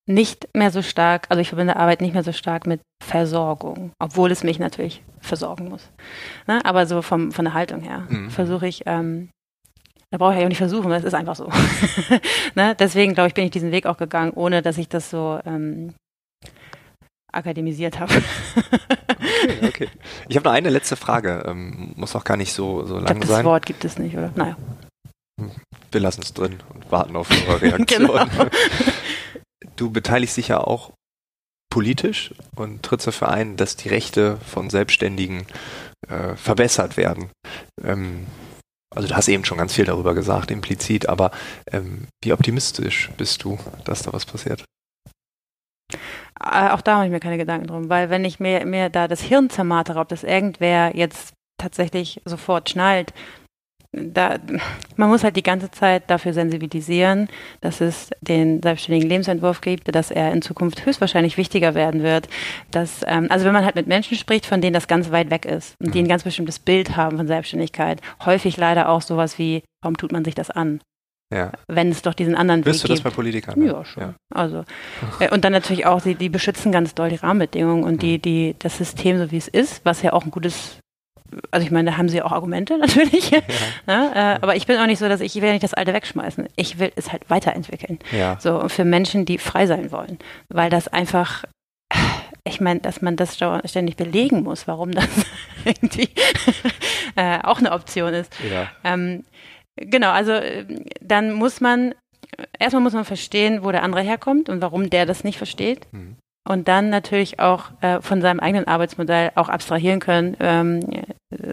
nicht 0.08 0.48
mehr 0.56 0.70
so 0.70 0.82
stark, 0.82 1.26
also 1.28 1.40
ich 1.40 1.48
verbinde 1.48 1.76
Arbeit 1.76 2.00
nicht 2.00 2.14
mehr 2.14 2.22
so 2.24 2.32
stark 2.32 2.66
mit 2.66 2.80
Versorgung, 3.04 3.92
obwohl 4.00 4.30
es 4.32 4.42
mich 4.42 4.58
natürlich 4.58 5.02
versorgen 5.20 5.68
muss. 5.68 5.88
Ne? 6.46 6.64
Aber 6.64 6.86
so 6.86 7.02
vom, 7.02 7.30
von 7.32 7.44
der 7.44 7.54
Haltung 7.54 7.80
her 7.82 8.06
Mhm. 8.08 8.30
versuche 8.30 8.66
ich, 8.66 8.82
ähm, 8.86 9.28
da 10.10 10.18
brauche 10.18 10.32
ich 10.32 10.38
ja 10.40 10.44
auch 10.44 10.48
nicht 10.48 10.58
versuchen, 10.58 10.90
das 10.90 11.04
ist 11.04 11.14
einfach 11.14 11.36
so. 11.36 11.48
ne? 12.56 12.74
Deswegen, 12.76 13.14
glaube 13.14 13.28
ich, 13.28 13.34
bin 13.34 13.44
ich 13.44 13.50
diesen 13.52 13.70
Weg 13.70 13.86
auch 13.86 13.96
gegangen, 13.98 14.32
ohne 14.32 14.62
dass 14.62 14.78
ich 14.78 14.88
das 14.88 15.10
so 15.10 15.38
ähm, 15.46 15.94
akademisiert 17.32 18.00
habe. 18.00 18.12
Okay, 19.44 19.58
okay. 19.68 19.88
Ich 20.28 20.36
habe 20.36 20.44
noch 20.48 20.52
eine 20.54 20.70
letzte 20.70 20.96
Frage. 20.96 21.44
Ähm, 21.46 21.92
muss 21.96 22.16
auch 22.16 22.24
gar 22.24 22.36
nicht 22.36 22.52
so, 22.52 22.84
so 22.86 22.96
lang 22.96 23.04
glaube, 23.06 23.20
das 23.20 23.28
sein. 23.28 23.44
Wort 23.44 23.66
gibt 23.66 23.84
es 23.84 23.98
nicht, 23.98 24.16
oder? 24.16 24.32
Naja. 24.34 24.56
Wir 25.92 26.00
lassen 26.00 26.22
es 26.22 26.34
drin 26.34 26.58
und 26.74 26.90
warten 26.90 27.14
auf 27.16 27.30
eure 27.48 27.62
Reaktion. 27.62 28.06
Genau. 28.08 28.24
Du 29.80 29.90
beteiligst 29.90 30.36
dich 30.36 30.48
ja 30.48 30.58
auch 30.58 30.92
politisch 31.72 32.34
und 32.54 32.82
trittst 32.82 33.06
dafür 33.06 33.30
ein, 33.30 33.56
dass 33.56 33.76
die 33.76 33.88
Rechte 33.88 34.36
von 34.38 34.68
Selbstständigen 34.68 35.46
äh, 36.06 36.36
verbessert 36.36 36.98
werden. 36.98 37.30
Ähm, 37.82 38.26
also 38.94 39.08
du 39.08 39.16
hast 39.16 39.28
eben 39.28 39.46
schon 39.46 39.56
ganz 39.56 39.72
viel 39.72 39.86
darüber 39.86 40.12
gesagt, 40.14 40.50
implizit, 40.50 41.08
aber 41.08 41.30
ähm, 41.70 42.08
wie 42.22 42.34
optimistisch 42.34 43.10
bist 43.16 43.42
du, 43.42 43.58
dass 43.84 44.02
da 44.02 44.12
was 44.12 44.26
passiert? 44.26 44.64
Äh, 46.38 46.68
Auch 46.68 46.82
da 46.82 46.96
mache 46.96 47.06
ich 47.06 47.12
mir 47.12 47.20
keine 47.20 47.38
Gedanken 47.38 47.68
drum, 47.68 47.88
weil 47.88 48.10
wenn 48.10 48.26
ich 48.26 48.38
mir, 48.38 48.66
mir 48.66 48.90
da 48.90 49.08
das 49.08 49.22
Hirn 49.22 49.48
zermartere, 49.48 49.98
ob 49.98 50.08
das 50.08 50.24
irgendwer 50.24 50.94
jetzt 50.94 51.32
tatsächlich 51.56 52.20
sofort 52.26 52.68
schnallt, 52.68 53.14
da, 53.92 54.38
man 54.96 55.08
muss 55.08 55.24
halt 55.24 55.36
die 55.36 55.42
ganze 55.42 55.70
Zeit 55.70 56.08
dafür 56.08 56.32
sensibilisieren, 56.32 57.28
dass 57.60 57.80
es 57.80 58.10
den 58.20 58.62
selbstständigen 58.62 59.08
Lebensentwurf 59.08 59.60
gibt, 59.60 59.92
dass 59.94 60.10
er 60.10 60.32
in 60.32 60.42
Zukunft 60.42 60.86
höchstwahrscheinlich 60.86 61.36
wichtiger 61.36 61.74
werden 61.74 62.02
wird. 62.02 62.28
Dass, 62.70 63.00
ähm, 63.06 63.26
also 63.30 63.44
wenn 63.46 63.52
man 63.52 63.64
halt 63.64 63.74
mit 63.74 63.88
Menschen 63.88 64.16
spricht, 64.16 64.46
von 64.46 64.60
denen 64.60 64.74
das 64.74 64.86
ganz 64.86 65.10
weit 65.10 65.30
weg 65.30 65.44
ist 65.44 65.74
und 65.80 65.94
die 65.94 65.98
ein 65.98 66.08
ganz 66.08 66.22
bestimmtes 66.22 66.60
Bild 66.60 66.96
haben 66.96 67.16
von 67.16 67.26
Selbstständigkeit, 67.26 68.00
häufig 68.24 68.56
leider 68.56 68.88
auch 68.88 69.02
sowas 69.02 69.38
wie, 69.38 69.62
warum 69.82 69.96
tut 69.96 70.12
man 70.12 70.24
sich 70.24 70.34
das 70.34 70.50
an? 70.50 70.80
Ja. 71.32 71.52
Wenn 71.68 71.90
es 71.90 72.02
doch 72.02 72.14
diesen 72.14 72.34
anderen 72.34 72.64
Wirst 72.64 72.80
du 72.80 72.84
Weg 72.84 72.90
das 72.90 72.98
gibt. 72.98 73.04
bei 73.04 73.14
Politikern? 73.14 73.62
Ja, 73.64 73.84
schon. 73.84 74.14
Also 74.34 74.64
äh, 75.20 75.30
und 75.30 75.44
dann 75.44 75.52
natürlich 75.52 75.86
auch, 75.86 76.00
die, 76.00 76.16
die 76.16 76.28
beschützen 76.28 76.72
ganz 76.72 76.94
doll 76.94 77.10
die 77.10 77.16
Rahmenbedingungen 77.16 77.84
und 77.84 78.02
die, 78.02 78.18
die, 78.18 78.56
das 78.58 78.78
System, 78.78 79.18
so 79.18 79.30
wie 79.30 79.36
es 79.36 79.48
ist, 79.48 79.84
was 79.84 80.02
ja 80.02 80.12
auch 80.12 80.24
ein 80.24 80.30
gutes 80.30 80.79
also 81.50 81.64
ich 81.64 81.70
meine, 81.70 81.90
da 81.90 81.96
haben 81.96 82.08
sie 82.08 82.22
auch 82.22 82.32
Argumente 82.32 82.78
natürlich. 82.78 83.30
Ja. 83.30 83.40
ja 83.86 84.34
äh, 84.34 84.38
aber 84.40 84.56
ich 84.56 84.66
bin 84.66 84.78
auch 84.78 84.86
nicht 84.86 84.98
so, 84.98 85.08
dass 85.08 85.20
ich, 85.20 85.36
ich 85.36 85.42
will 85.42 85.52
nicht 85.52 85.62
das 85.62 85.74
Alte 85.74 85.92
wegschmeißen. 85.92 86.48
Ich 86.56 86.78
will 86.78 86.92
es 86.96 87.12
halt 87.12 87.28
weiterentwickeln. 87.28 87.98
Ja. 88.12 88.38
So 88.40 88.68
für 88.68 88.84
Menschen, 88.84 89.24
die 89.24 89.38
frei 89.38 89.66
sein 89.66 89.92
wollen. 89.92 90.18
Weil 90.48 90.70
das 90.70 90.88
einfach, 90.88 91.44
ich 92.44 92.60
meine, 92.60 92.80
dass 92.80 93.02
man 93.02 93.16
das 93.16 93.36
ständig 93.36 93.96
belegen 93.96 94.42
muss, 94.42 94.66
warum 94.66 94.92
das 94.92 95.08
irgendwie 95.64 96.08
äh, 97.16 97.38
auch 97.42 97.58
eine 97.58 97.72
Option 97.72 98.14
ist. 98.14 98.32
Ähm, 98.84 99.24
genau, 99.76 100.10
also 100.10 100.32
äh, 100.32 100.66
dann 101.00 101.32
muss 101.32 101.60
man, 101.60 101.94
erstmal 102.58 102.82
muss 102.82 102.92
man 102.92 103.04
verstehen, 103.04 103.64
wo 103.64 103.72
der 103.72 103.82
andere 103.82 104.02
herkommt 104.02 104.48
und 104.48 104.60
warum 104.62 104.90
der 104.90 105.06
das 105.06 105.24
nicht 105.24 105.38
versteht. 105.38 105.86
Mhm 105.92 106.16
und 106.48 106.68
dann 106.68 106.90
natürlich 106.90 107.38
auch 107.38 107.70
äh, 107.80 108.00
von 108.00 108.22
seinem 108.22 108.40
eigenen 108.40 108.66
Arbeitsmodell 108.66 109.32
auch 109.34 109.48
abstrahieren 109.48 110.00
können, 110.00 110.36
ähm, 110.40 110.80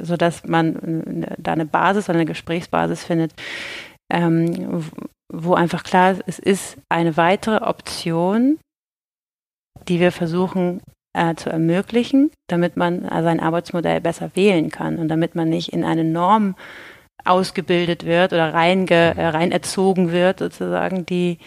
sodass 0.02 0.46
man 0.46 1.24
äh, 1.24 1.36
da 1.38 1.54
eine 1.54 1.66
Basis 1.66 2.10
oder 2.10 2.20
eine 2.20 2.26
Gesprächsbasis 2.26 3.04
findet, 3.04 3.34
ähm, 4.12 4.86
wo 5.32 5.54
einfach 5.54 5.84
klar 5.84 6.12
ist, 6.12 6.24
es 6.26 6.40
ist 6.40 6.78
eine 6.90 7.18
weitere 7.18 7.58
Option, 7.58 8.60
die 9.88 10.00
wir 10.00 10.12
versuchen 10.12 10.82
äh, 11.14 11.36
zu 11.36 11.50
ermöglichen, 11.50 12.32
damit 12.48 12.78
man 12.78 13.06
äh, 13.06 13.24
sein 13.24 13.40
Arbeitsmodell 13.40 14.02
besser 14.02 14.32
wählen 14.36 14.70
kann 14.70 14.98
und 14.98 15.10
damit 15.10 15.36
man 15.36 15.50
nicht 15.50 15.74
in 15.74 15.84
eine 15.84 16.04
Norm 16.04 16.56
ausgebildet 17.26 18.06
wird 18.06 18.32
oder 18.32 18.54
reinge, 18.54 19.16
äh, 19.18 19.28
rein 19.28 19.52
erzogen 19.52 20.12
wird, 20.12 20.40
sozusagen, 20.40 21.06
die, 21.06 21.40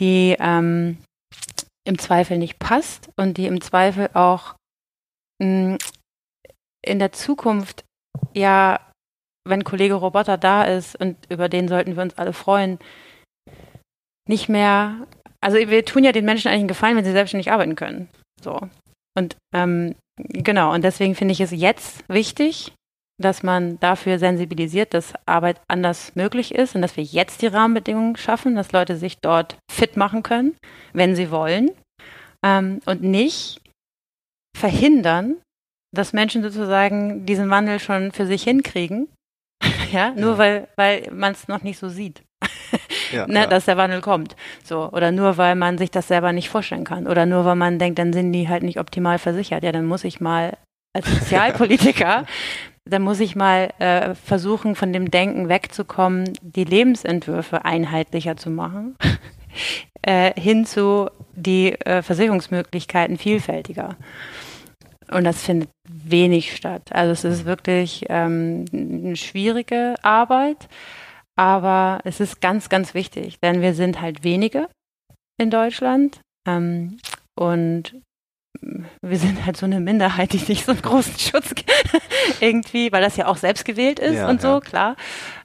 die 0.00 0.36
ähm, 0.40 0.98
im 1.84 1.98
Zweifel 1.98 2.38
nicht 2.38 2.58
passt 2.58 3.10
und 3.16 3.36
die 3.36 3.46
im 3.46 3.60
Zweifel 3.60 4.10
auch 4.14 4.54
mh, 5.42 5.74
mm, 5.74 5.78
in 6.84 6.98
der 6.98 7.12
Zukunft 7.12 7.84
ja, 8.34 8.80
wenn 9.46 9.64
Kollege 9.64 9.94
Roboter 9.94 10.38
da 10.38 10.64
ist 10.64 10.96
und 11.00 11.16
über 11.28 11.48
den 11.48 11.68
sollten 11.68 11.96
wir 11.96 12.02
uns 12.02 12.16
alle 12.18 12.32
freuen, 12.32 12.78
nicht 14.28 14.48
mehr, 14.48 15.06
also 15.40 15.58
wir 15.58 15.84
tun 15.84 16.04
ja 16.04 16.12
den 16.12 16.24
Menschen 16.24 16.48
eigentlich 16.48 16.60
einen 16.60 16.68
Gefallen, 16.68 16.96
wenn 16.96 17.04
sie 17.04 17.12
selbstständig 17.12 17.50
arbeiten 17.50 17.74
können. 17.74 18.08
So. 18.40 18.68
Und 19.16 19.36
ähm, 19.54 19.96
genau, 20.16 20.72
und 20.72 20.82
deswegen 20.82 21.14
finde 21.14 21.32
ich 21.32 21.40
es 21.40 21.50
jetzt 21.50 22.08
wichtig, 22.08 22.72
dass 23.20 23.42
man 23.42 23.78
dafür 23.80 24.18
sensibilisiert, 24.18 24.94
dass 24.94 25.14
Arbeit 25.26 25.60
anders 25.68 26.14
möglich 26.16 26.54
ist 26.54 26.74
und 26.74 26.82
dass 26.82 26.96
wir 26.96 27.04
jetzt 27.04 27.42
die 27.42 27.46
Rahmenbedingungen 27.46 28.16
schaffen, 28.16 28.56
dass 28.56 28.72
Leute 28.72 28.96
sich 28.96 29.18
dort 29.18 29.56
fit 29.70 29.96
machen 29.96 30.22
können, 30.22 30.56
wenn 30.92 31.14
sie 31.14 31.30
wollen 31.30 31.70
ähm, 32.44 32.80
und 32.86 33.02
nicht 33.02 33.60
verhindern, 34.56 35.36
dass 35.94 36.12
Menschen 36.12 36.42
sozusagen 36.42 37.26
diesen 37.26 37.50
Wandel 37.50 37.78
schon 37.78 38.12
für 38.12 38.26
sich 38.26 38.42
hinkriegen, 38.42 39.08
ja, 39.92 40.12
nur 40.12 40.32
ja. 40.32 40.38
weil, 40.38 40.68
weil 40.76 41.08
man 41.12 41.32
es 41.32 41.48
noch 41.48 41.62
nicht 41.62 41.78
so 41.78 41.88
sieht. 41.88 42.22
ja, 43.12 43.26
ne, 43.28 43.40
ja. 43.40 43.46
dass 43.46 43.66
der 43.66 43.76
Wandel 43.76 44.00
kommt. 44.00 44.36
So. 44.64 44.90
Oder 44.90 45.12
nur 45.12 45.36
weil 45.36 45.54
man 45.54 45.78
sich 45.78 45.90
das 45.90 46.08
selber 46.08 46.32
nicht 46.32 46.48
vorstellen 46.48 46.84
kann. 46.84 47.06
Oder 47.06 47.26
nur 47.26 47.44
weil 47.44 47.56
man 47.56 47.78
denkt, 47.78 47.98
dann 47.98 48.12
sind 48.12 48.32
die 48.32 48.48
halt 48.48 48.62
nicht 48.62 48.80
optimal 48.80 49.18
versichert. 49.18 49.62
Ja, 49.62 49.72
dann 49.72 49.86
muss 49.86 50.04
ich 50.04 50.20
mal 50.20 50.56
als 50.94 51.06
Sozialpolitiker 51.06 52.26
dann 52.84 53.02
muss 53.02 53.20
ich 53.20 53.36
mal 53.36 53.72
äh, 53.78 54.14
versuchen, 54.14 54.74
von 54.74 54.92
dem 54.92 55.10
Denken 55.10 55.48
wegzukommen, 55.48 56.32
die 56.42 56.64
Lebensentwürfe 56.64 57.64
einheitlicher 57.64 58.36
zu 58.36 58.50
machen, 58.50 58.96
äh, 60.02 60.38
hin 60.40 60.66
zu 60.66 61.08
die 61.34 61.72
äh, 61.72 62.02
Versicherungsmöglichkeiten 62.02 63.18
vielfältiger. 63.18 63.96
Und 65.10 65.24
das 65.24 65.42
findet 65.42 65.70
wenig 65.88 66.56
statt. 66.56 66.90
Also 66.92 67.12
es 67.12 67.24
ist 67.24 67.44
wirklich 67.44 68.06
ähm, 68.08 68.64
eine 68.72 69.16
schwierige 69.16 69.94
Arbeit, 70.02 70.68
aber 71.36 72.00
es 72.04 72.20
ist 72.20 72.40
ganz, 72.40 72.68
ganz 72.68 72.94
wichtig, 72.94 73.38
denn 73.40 73.60
wir 73.60 73.74
sind 73.74 74.00
halt 74.00 74.24
wenige 74.24 74.68
in 75.38 75.50
Deutschland 75.50 76.20
ähm, 76.46 76.98
und 77.38 77.94
wir 78.60 79.18
sind 79.18 79.44
halt 79.44 79.56
so 79.56 79.66
eine 79.66 79.80
Minderheit, 79.80 80.32
die 80.32 80.38
nicht 80.48 80.64
so 80.64 80.72
einen 80.72 80.82
großen 80.82 81.18
Schutz 81.18 81.54
irgendwie, 82.40 82.92
weil 82.92 83.02
das 83.02 83.16
ja 83.16 83.26
auch 83.26 83.36
selbst 83.36 83.64
gewählt 83.64 83.98
ist 83.98 84.14
ja, 84.14 84.28
und 84.28 84.40
so, 84.40 84.48
ja. 84.48 84.60
klar. 84.60 84.96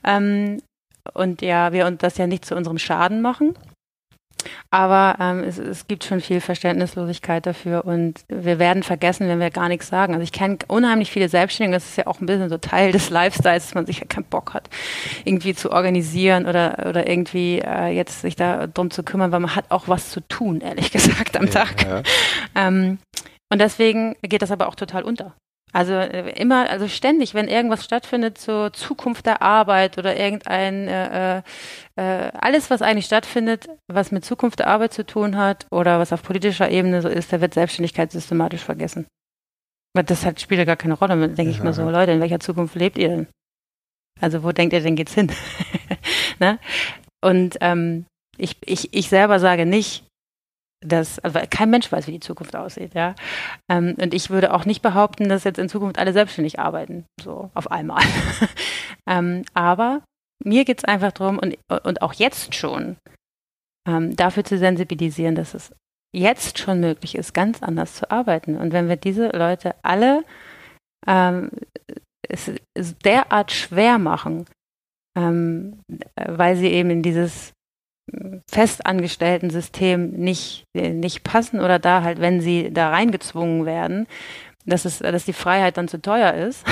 Ähm, 0.03 0.61
und 1.13 1.41
ja, 1.41 1.71
wir 1.71 1.85
uns 1.85 1.99
das 1.99 2.17
ja 2.17 2.27
nicht 2.27 2.45
zu 2.45 2.55
unserem 2.55 2.77
Schaden 2.77 3.21
machen. 3.21 3.57
Aber 4.69 5.15
ähm, 5.19 5.43
es, 5.43 5.57
es, 5.57 5.87
gibt 5.87 6.03
schon 6.03 6.21
viel 6.21 6.41
Verständnislosigkeit 6.41 7.45
dafür 7.45 7.85
und 7.85 8.23
wir 8.27 8.59
werden 8.59 8.83
vergessen, 8.83 9.27
wenn 9.27 9.39
wir 9.39 9.49
gar 9.49 9.69
nichts 9.69 9.87
sagen. 9.87 10.13
Also 10.13 10.23
ich 10.23 10.31
kenne 10.31 10.57
unheimlich 10.67 11.11
viele 11.11 11.29
Selbstständige, 11.29 11.77
das 11.77 11.89
ist 11.89 11.97
ja 11.97 12.07
auch 12.07 12.19
ein 12.19 12.25
bisschen 12.25 12.49
so 12.49 12.57
Teil 12.57 12.91
des 12.91 13.09
Lifestyles, 13.09 13.65
dass 13.65 13.75
man 13.75 13.85
sich 13.85 13.99
ja 13.99 14.05
keinen 14.05 14.25
Bock 14.25 14.53
hat, 14.53 14.69
irgendwie 15.25 15.53
zu 15.53 15.71
organisieren 15.71 16.45
oder, 16.45 16.85
oder 16.89 17.07
irgendwie 17.07 17.59
äh, 17.59 17.87
jetzt 17.87 18.21
sich 18.21 18.35
da 18.35 18.67
drum 18.67 18.91
zu 18.91 19.03
kümmern, 19.03 19.31
weil 19.31 19.39
man 19.39 19.55
hat 19.55 19.71
auch 19.71 19.87
was 19.87 20.09
zu 20.09 20.21
tun, 20.21 20.61
ehrlich 20.61 20.91
gesagt, 20.97 21.37
am 21.37 21.45
ja, 21.45 21.51
Tag. 21.51 21.85
Ja. 21.85 22.03
Ähm, 22.55 22.99
und 23.49 23.59
deswegen 23.59 24.15
geht 24.21 24.41
das 24.41 24.51
aber 24.51 24.67
auch 24.67 24.75
total 24.75 25.03
unter. 25.03 25.33
Also 25.73 25.93
äh, 25.93 26.31
immer, 26.39 26.69
also 26.69 26.87
ständig, 26.87 27.33
wenn 27.33 27.47
irgendwas 27.47 27.83
stattfindet 27.83 28.37
zur 28.37 28.71
Zukunft 28.73 29.25
der 29.25 29.41
Arbeit 29.41 29.97
oder 29.97 30.17
irgendein, 30.17 30.87
äh, 30.87 31.37
äh, 31.95 32.31
alles, 32.33 32.69
was 32.69 32.81
eigentlich 32.81 33.05
stattfindet, 33.05 33.67
was 33.87 34.11
mit 34.11 34.23
Zukunft 34.23 34.59
der 34.59 34.67
Arbeit 34.67 34.93
zu 34.93 35.05
tun 35.05 35.37
hat 35.37 35.67
oder 35.71 35.99
was 35.99 36.13
auf 36.13 36.23
politischer 36.23 36.71
Ebene 36.71 37.01
so 37.01 37.09
ist, 37.09 37.33
da 37.33 37.41
wird 37.41 37.53
Selbstständigkeit 37.53 38.11
systematisch 38.11 38.63
vergessen. 38.63 39.07
Aber 39.93 40.03
das 40.03 40.25
hat, 40.25 40.39
spielt 40.39 40.59
ja 40.59 40.65
gar 40.65 40.77
keine 40.77 40.93
Rolle. 40.93 41.29
Denke 41.29 41.51
ich 41.51 41.61
mal 41.61 41.73
so, 41.73 41.89
Leute, 41.89 42.11
in 42.11 42.21
welcher 42.21 42.39
Zukunft 42.39 42.75
lebt 42.75 42.97
ihr 42.97 43.09
denn? 43.09 43.27
Also 44.21 44.43
wo 44.43 44.51
denkt 44.51 44.73
ihr 44.73 44.81
denn 44.81 44.95
geht's 44.95 45.13
hin? 45.13 45.31
ne? 46.39 46.59
Und 47.21 47.57
ähm, 47.61 48.05
ich, 48.37 48.57
ich, 48.61 48.93
ich 48.93 49.09
selber 49.09 49.39
sage 49.39 49.65
nicht, 49.65 50.06
dass 50.85 51.19
also 51.19 51.39
kein 51.49 51.69
Mensch 51.69 51.91
weiß, 51.91 52.07
wie 52.07 52.13
die 52.13 52.19
Zukunft 52.19 52.55
aussieht, 52.55 52.93
ja. 52.93 53.15
Ähm, 53.69 53.95
und 53.99 54.13
ich 54.13 54.29
würde 54.29 54.53
auch 54.53 54.65
nicht 54.65 54.81
behaupten, 54.81 55.29
dass 55.29 55.43
jetzt 55.43 55.59
in 55.59 55.69
Zukunft 55.69 55.97
alle 55.97 56.13
selbstständig 56.13 56.59
arbeiten, 56.59 57.05
so 57.21 57.49
auf 57.53 57.71
einmal. 57.71 58.03
ähm, 59.09 59.43
aber 59.53 60.03
mir 60.43 60.65
geht 60.65 60.79
es 60.79 60.85
einfach 60.85 61.11
darum, 61.11 61.39
und, 61.39 61.57
und 61.83 62.01
auch 62.01 62.13
jetzt 62.13 62.53
schon, 62.53 62.97
ähm, 63.87 64.15
dafür 64.15 64.43
zu 64.43 64.57
sensibilisieren, 64.57 65.35
dass 65.35 65.53
es 65.53 65.73
jetzt 66.15 66.59
schon 66.59 66.79
möglich 66.79 67.15
ist, 67.15 67.33
ganz 67.33 67.63
anders 67.63 67.95
zu 67.95 68.11
arbeiten. 68.11 68.55
Und 68.57 68.71
wenn 68.71 68.89
wir 68.89 68.97
diese 68.97 69.29
Leute 69.29 69.75
alle 69.83 70.23
ähm, 71.05 71.51
es, 72.27 72.51
es 72.73 72.97
derart 72.99 73.51
schwer 73.51 73.97
machen, 73.97 74.45
ähm, 75.17 75.79
weil 76.15 76.55
sie 76.55 76.67
eben 76.67 76.89
in 76.89 77.01
dieses 77.01 77.53
festangestellten 78.49 79.49
System 79.49 80.11
nicht, 80.11 80.65
nicht 80.73 81.23
passen 81.23 81.59
oder 81.59 81.79
da 81.79 82.03
halt, 82.03 82.21
wenn 82.21 82.41
sie 82.41 82.71
da 82.71 82.89
reingezwungen 82.89 83.65
werden, 83.65 84.07
dass, 84.65 84.85
es, 84.85 84.99
dass 84.99 85.25
die 85.25 85.33
Freiheit 85.33 85.77
dann 85.77 85.87
zu 85.87 86.01
teuer 86.01 86.33
ist, 86.33 86.65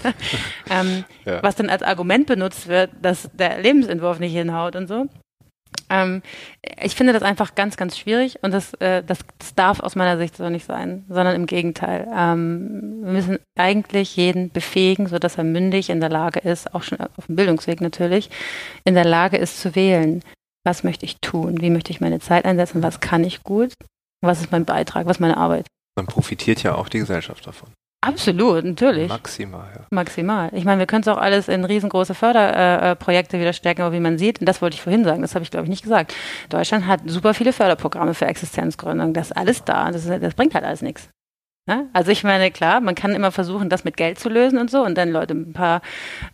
ähm, 0.70 1.04
ja. 1.24 1.42
was 1.42 1.56
dann 1.56 1.70
als 1.70 1.82
Argument 1.82 2.26
benutzt 2.26 2.68
wird, 2.68 2.90
dass 3.00 3.30
der 3.32 3.60
Lebensentwurf 3.60 4.18
nicht 4.18 4.32
hinhaut 4.32 4.76
und 4.76 4.86
so. 4.86 5.06
Ähm, 5.88 6.22
ich 6.80 6.94
finde 6.94 7.12
das 7.12 7.22
einfach 7.22 7.54
ganz, 7.54 7.76
ganz 7.76 7.98
schwierig 7.98 8.38
und 8.42 8.52
das, 8.52 8.74
äh, 8.74 9.02
das, 9.02 9.20
das, 9.38 9.54
darf 9.54 9.80
aus 9.80 9.96
meiner 9.96 10.18
Sicht 10.18 10.36
so 10.36 10.48
nicht 10.48 10.66
sein, 10.66 11.04
sondern 11.08 11.34
im 11.34 11.46
Gegenteil. 11.46 12.06
Ähm, 12.14 13.00
wir 13.02 13.12
müssen 13.12 13.38
eigentlich 13.58 14.16
jeden 14.16 14.50
befähigen, 14.50 15.06
sodass 15.06 15.38
er 15.38 15.44
mündig 15.44 15.90
in 15.90 16.00
der 16.00 16.10
Lage 16.10 16.40
ist, 16.40 16.74
auch 16.74 16.82
schon 16.82 17.00
auf 17.00 17.26
dem 17.26 17.36
Bildungsweg 17.36 17.80
natürlich, 17.80 18.30
in 18.84 18.94
der 18.94 19.04
Lage 19.04 19.38
ist 19.38 19.60
zu 19.60 19.74
wählen 19.74 20.22
was 20.64 20.84
möchte 20.84 21.04
ich 21.04 21.18
tun, 21.20 21.60
wie 21.60 21.70
möchte 21.70 21.90
ich 21.90 22.00
meine 22.00 22.20
Zeit 22.20 22.44
einsetzen, 22.44 22.82
was 22.82 23.00
kann 23.00 23.24
ich 23.24 23.42
gut, 23.42 23.72
was 24.20 24.40
ist 24.40 24.52
mein 24.52 24.64
Beitrag, 24.64 25.06
was 25.06 25.16
ist 25.16 25.20
meine 25.20 25.36
Arbeit. 25.36 25.66
Dann 25.96 26.06
profitiert 26.06 26.62
ja 26.62 26.74
auch 26.74 26.88
die 26.88 27.00
Gesellschaft 27.00 27.46
davon. 27.46 27.70
Absolut, 28.04 28.64
natürlich. 28.64 29.08
Maximal, 29.08 29.68
ja. 29.76 29.86
Maximal. 29.90 30.50
Ich 30.54 30.64
meine, 30.64 30.80
wir 30.80 30.86
können 30.86 31.02
es 31.02 31.08
auch 31.08 31.18
alles 31.18 31.46
in 31.46 31.64
riesengroße 31.64 32.14
Förderprojekte 32.14 33.36
äh, 33.36 33.40
wieder 33.40 33.52
stecken, 33.52 33.82
aber 33.82 33.94
wie 33.94 34.00
man 34.00 34.18
sieht, 34.18 34.40
und 34.40 34.46
das 34.46 34.60
wollte 34.60 34.74
ich 34.74 34.82
vorhin 34.82 35.04
sagen, 35.04 35.22
das 35.22 35.36
habe 35.36 35.44
ich 35.44 35.52
glaube 35.52 35.66
ich 35.66 35.70
nicht 35.70 35.84
gesagt. 35.84 36.12
Deutschland 36.48 36.88
hat 36.88 37.02
super 37.06 37.32
viele 37.32 37.52
Förderprogramme 37.52 38.14
für 38.14 38.26
Existenzgründung. 38.26 39.14
Das 39.14 39.28
ist 39.30 39.36
alles 39.36 39.62
da. 39.62 39.92
Das, 39.92 40.04
das 40.04 40.34
bringt 40.34 40.54
halt 40.54 40.64
alles 40.64 40.82
nichts. 40.82 41.08
Ne? 41.68 41.88
Also 41.92 42.10
ich 42.10 42.24
meine, 42.24 42.50
klar, 42.50 42.80
man 42.80 42.96
kann 42.96 43.14
immer 43.14 43.30
versuchen, 43.30 43.68
das 43.68 43.84
mit 43.84 43.96
Geld 43.96 44.18
zu 44.18 44.28
lösen 44.28 44.58
und 44.58 44.68
so 44.68 44.84
und 44.84 44.98
dann 44.98 45.10
Leute 45.10 45.34
ein 45.34 45.52
paar 45.52 45.80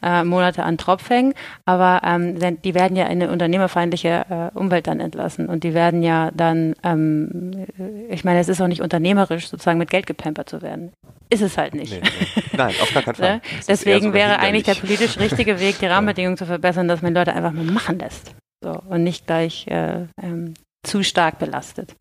äh, 0.03 0.25
Monate 0.25 0.63
an 0.63 0.79
Tropf 0.79 1.11
hängen, 1.11 1.35
aber 1.67 2.01
ähm, 2.03 2.39
die 2.63 2.75
werden 2.75 2.97
ja 2.97 3.05
in 3.05 3.23
eine 3.23 3.31
unternehmerfeindliche 3.31 4.25
äh, 4.55 4.59
Umwelt 4.59 4.87
dann 4.87 5.01
entlassen 5.01 5.49
und 5.51 5.65
die 5.65 5.75
werden 5.75 6.03
ja 6.03 6.31
dann, 6.33 6.75
ähm, 6.83 7.67
ich 8.09 8.25
meine, 8.25 8.41
es 8.41 8.49
ist 8.49 8.63
auch 8.63 8.69
nicht 8.69 8.81
unternehmerisch, 8.81 9.49
sozusagen 9.49 9.79
mit 9.79 9.91
Geld 9.91 10.07
gepampert 10.07 10.49
zu 10.49 10.63
werden. 10.63 10.93
Ist 11.29 11.43
es 11.43 11.59
halt 11.59 11.75
nicht. 11.75 11.93
Nee, 11.93 12.01
nee. 12.03 12.43
Nein, 12.57 12.75
auf 12.81 12.95
gar 12.95 13.03
keinen 13.03 13.15
Fall. 13.17 13.35
ne? 13.35 13.41
Deswegen 13.69 14.15
wäre 14.15 14.39
eigentlich 14.39 14.65
der 14.65 14.77
politisch 14.77 15.19
richtige 15.19 15.61
Weg, 15.61 15.79
die 15.79 15.87
Rahmenbedingungen 15.89 16.39
zu 16.39 16.47
verbessern, 16.47 16.89
dass 16.89 17.03
man 17.03 17.13
Leute 17.13 17.35
einfach 17.35 17.53
mal 17.53 17.65
machen 17.65 17.99
lässt 17.99 18.35
so, 18.63 18.71
und 18.89 19.05
nicht 19.05 19.27
gleich 19.27 19.67
äh, 19.67 20.07
ähm, 20.23 20.55
zu 20.83 21.03
stark 21.03 21.39
belastet. 21.39 21.95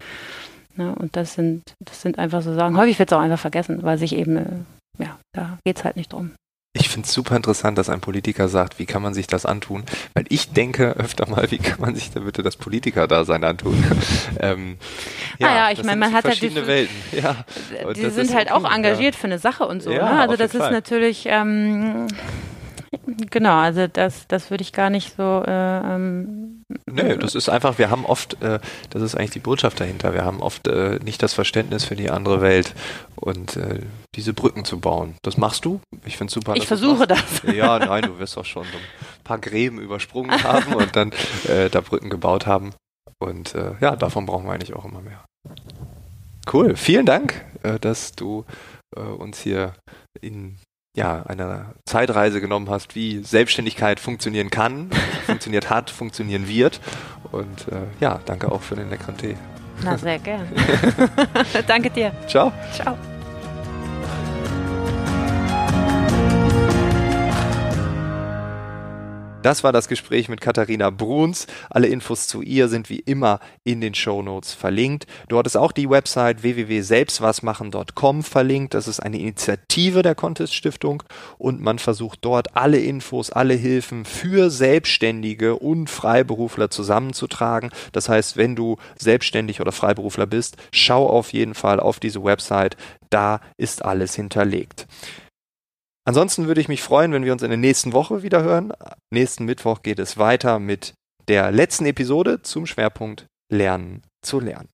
Ne? 0.77 0.93
Und 0.95 1.15
das 1.15 1.33
sind, 1.33 1.63
das 1.83 2.01
sind 2.01 2.19
einfach 2.19 2.41
so 2.41 2.53
Sachen. 2.53 2.77
Häufig 2.77 2.99
wird 2.99 3.11
es 3.11 3.17
auch 3.17 3.21
einfach 3.21 3.39
vergessen, 3.39 3.83
weil 3.83 3.97
sich 3.97 4.15
eben, 4.15 4.37
äh, 4.37 5.03
ja, 5.03 5.17
da 5.33 5.57
geht 5.65 5.77
es 5.77 5.83
halt 5.83 5.97
nicht 5.97 6.13
drum. 6.13 6.31
Ich 6.73 6.89
finde 6.89 7.07
es 7.07 7.13
super 7.13 7.35
interessant, 7.35 7.77
dass 7.77 7.89
ein 7.89 8.01
Politiker 8.01 8.49
sagt, 8.49 8.77
wie 8.77 8.85
kann 8.85 9.01
man 9.01 9.15
sich 9.15 9.25
das 9.25 9.47
antun? 9.47 9.83
Weil 10.13 10.25
ich 10.29 10.51
denke 10.51 10.95
öfter 10.97 11.27
mal, 11.27 11.49
wie 11.49 11.57
kann 11.57 11.81
man 11.81 11.95
sich 11.95 12.11
da 12.11 12.19
bitte 12.19 12.43
das 12.43 12.55
Politiker-Dasein 12.55 13.43
antun? 13.43 13.83
ähm, 14.39 14.77
ja, 15.39 15.47
naja, 15.47 15.71
ich 15.71 15.83
meine, 15.83 15.97
man 15.99 16.13
hat 16.13 16.25
halt 16.25 16.39
die, 16.39 16.53
Welten. 16.53 16.95
Ja, 17.13 17.35
die 17.95 18.09
sind 18.11 18.35
halt 18.35 18.51
auch 18.51 18.69
engagiert 18.69 19.15
ja. 19.15 19.19
für 19.21 19.27
eine 19.27 19.39
Sache 19.39 19.65
und 19.65 19.81
so. 19.81 19.91
Ja, 19.91 20.13
ne? 20.13 20.19
Also 20.19 20.35
das 20.35 20.53
ist 20.53 20.61
Fall. 20.61 20.71
natürlich 20.71 21.23
ähm, 21.25 22.07
Genau, 23.29 23.57
also 23.57 23.87
das, 23.87 24.27
das 24.27 24.51
würde 24.51 24.61
ich 24.61 24.73
gar 24.73 24.89
nicht 24.89 25.15
so. 25.15 25.43
Äh, 25.45 25.95
ähm, 25.95 26.56
Nö, 26.85 27.17
das 27.17 27.33
ist 27.33 27.47
einfach, 27.47 27.77
wir 27.77 27.89
haben 27.89 28.05
oft, 28.05 28.41
äh, 28.41 28.59
das 28.89 29.01
ist 29.01 29.15
eigentlich 29.15 29.31
die 29.31 29.39
Botschaft 29.39 29.79
dahinter, 29.79 30.13
wir 30.13 30.25
haben 30.25 30.41
oft 30.41 30.67
äh, 30.67 30.99
nicht 31.01 31.23
das 31.23 31.33
Verständnis 31.33 31.85
für 31.85 31.95
die 31.95 32.09
andere 32.09 32.41
Welt 32.41 32.75
und 33.15 33.55
äh, 33.55 33.79
diese 34.15 34.33
Brücken 34.33 34.65
zu 34.65 34.79
bauen. 34.79 35.15
Das 35.23 35.37
machst 35.37 35.63
du. 35.63 35.79
Ich 36.05 36.17
finde 36.17 36.29
es 36.29 36.33
super. 36.33 36.55
Ich 36.55 36.67
versuche 36.67 37.07
das. 37.07 37.43
Ja, 37.43 37.79
nein, 37.79 38.03
du 38.03 38.19
wirst 38.19 38.37
auch 38.37 38.45
schon 38.45 38.63
so 38.63 38.77
ein 38.77 39.23
paar 39.23 39.39
Gräben 39.39 39.79
übersprungen 39.79 40.43
haben 40.43 40.73
und 40.73 40.95
dann 40.95 41.13
äh, 41.47 41.69
da 41.69 41.79
Brücken 41.79 42.09
gebaut 42.09 42.45
haben. 42.45 42.73
Und 43.19 43.55
äh, 43.55 43.75
ja, 43.79 43.95
davon 43.95 44.25
brauchen 44.25 44.45
wir 44.45 44.51
eigentlich 44.51 44.73
auch 44.73 44.85
immer 44.85 45.01
mehr. 45.01 45.23
Cool, 46.51 46.75
vielen 46.75 47.05
Dank, 47.05 47.45
dass 47.81 48.13
du 48.13 48.45
uns 48.95 49.41
hier 49.41 49.73
in 50.21 50.57
ja, 50.97 51.23
eine 51.27 51.67
Zeitreise 51.85 52.41
genommen 52.41 52.69
hast, 52.71 52.95
wie 52.95 53.19
Selbstständigkeit 53.23 53.99
funktionieren 53.99 54.49
kann, 54.49 54.89
funktioniert 55.27 55.69
hat, 55.69 55.91
funktionieren 55.91 56.47
wird. 56.47 56.81
Und 57.31 57.67
äh, 57.67 57.85
ja, 57.99 58.19
danke 58.25 58.51
auch 58.51 58.61
für 58.61 58.75
den 58.75 58.89
leckeren 58.89 59.15
Tee. 59.15 59.37
Na, 59.83 59.95
sehr 59.95 60.17
gern. 60.17 60.47
danke 61.67 61.91
dir. 61.91 62.11
Ciao. 62.27 62.51
Ciao. 62.73 62.97
Das 69.47 69.63
war 69.63 69.71
das 69.71 69.87
Gespräch 69.87 70.27
mit 70.27 70.41
Katharina 70.41 70.89
Bruns. 70.89 71.47
Alle 71.69 71.87
Infos 71.87 72.27
zu 72.27 72.41
ihr 72.41 72.67
sind 72.67 72.89
wie 72.89 72.99
immer 72.99 73.39
in 73.63 73.79
den 73.79 73.93
Show 73.93 74.21
Notes 74.21 74.53
verlinkt. 74.53 75.07
Dort 75.29 75.47
ist 75.47 75.55
auch 75.55 75.71
die 75.71 75.89
Website 75.89 76.43
www.selbstwasmachen.com 76.43 78.23
verlinkt. 78.23 78.73
Das 78.73 78.89
ist 78.89 78.99
eine 78.99 79.17
Initiative 79.17 80.01
der 80.01 80.15
Contest 80.15 80.53
Stiftung 80.53 81.01
und 81.37 81.61
man 81.61 81.79
versucht 81.79 82.19
dort 82.25 82.57
alle 82.57 82.79
Infos, 82.79 83.31
alle 83.31 83.53
Hilfen 83.53 84.03
für 84.03 84.49
Selbstständige 84.49 85.55
und 85.55 85.89
Freiberufler 85.89 86.69
zusammenzutragen. 86.69 87.69
Das 87.93 88.09
heißt, 88.09 88.35
wenn 88.35 88.53
du 88.53 88.75
selbstständig 88.97 89.61
oder 89.61 89.71
Freiberufler 89.71 90.25
bist, 90.25 90.57
schau 90.73 91.07
auf 91.07 91.31
jeden 91.31 91.53
Fall 91.53 91.79
auf 91.79 92.01
diese 92.01 92.21
Website. 92.21 92.75
Da 93.09 93.39
ist 93.55 93.85
alles 93.85 94.13
hinterlegt. 94.13 94.87
Ansonsten 96.07 96.47
würde 96.47 96.61
ich 96.61 96.69
mich 96.69 96.81
freuen, 96.81 97.11
wenn 97.11 97.25
wir 97.25 97.33
uns 97.33 97.43
in 97.43 97.49
der 97.49 97.57
nächsten 97.57 97.91
Woche 97.91 98.23
wieder 98.23 98.41
hören. 98.41 98.71
Nächsten 99.11 99.43
Mittwoch 99.43 99.81
geht 99.81 99.99
es 99.99 100.17
weiter 100.17 100.57
mit 100.57 100.93
der 101.27 101.51
letzten 101.51 101.85
Episode 101.85 102.41
zum 102.41 102.65
Schwerpunkt 102.65 103.25
Lernen 103.51 104.03
zu 104.21 104.39
lernen. 104.39 104.69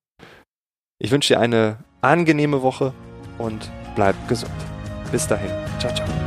Ich 1.02 1.10
wünsche 1.10 1.34
dir 1.34 1.40
eine 1.40 1.84
angenehme 2.02 2.62
Woche 2.62 2.94
und 3.40 3.72
bleib 3.96 4.16
gesund. 4.28 4.54
Bis 5.12 5.28
dahin. 5.28 5.50
Ciao, 5.80 5.94
ciao. 5.96 6.23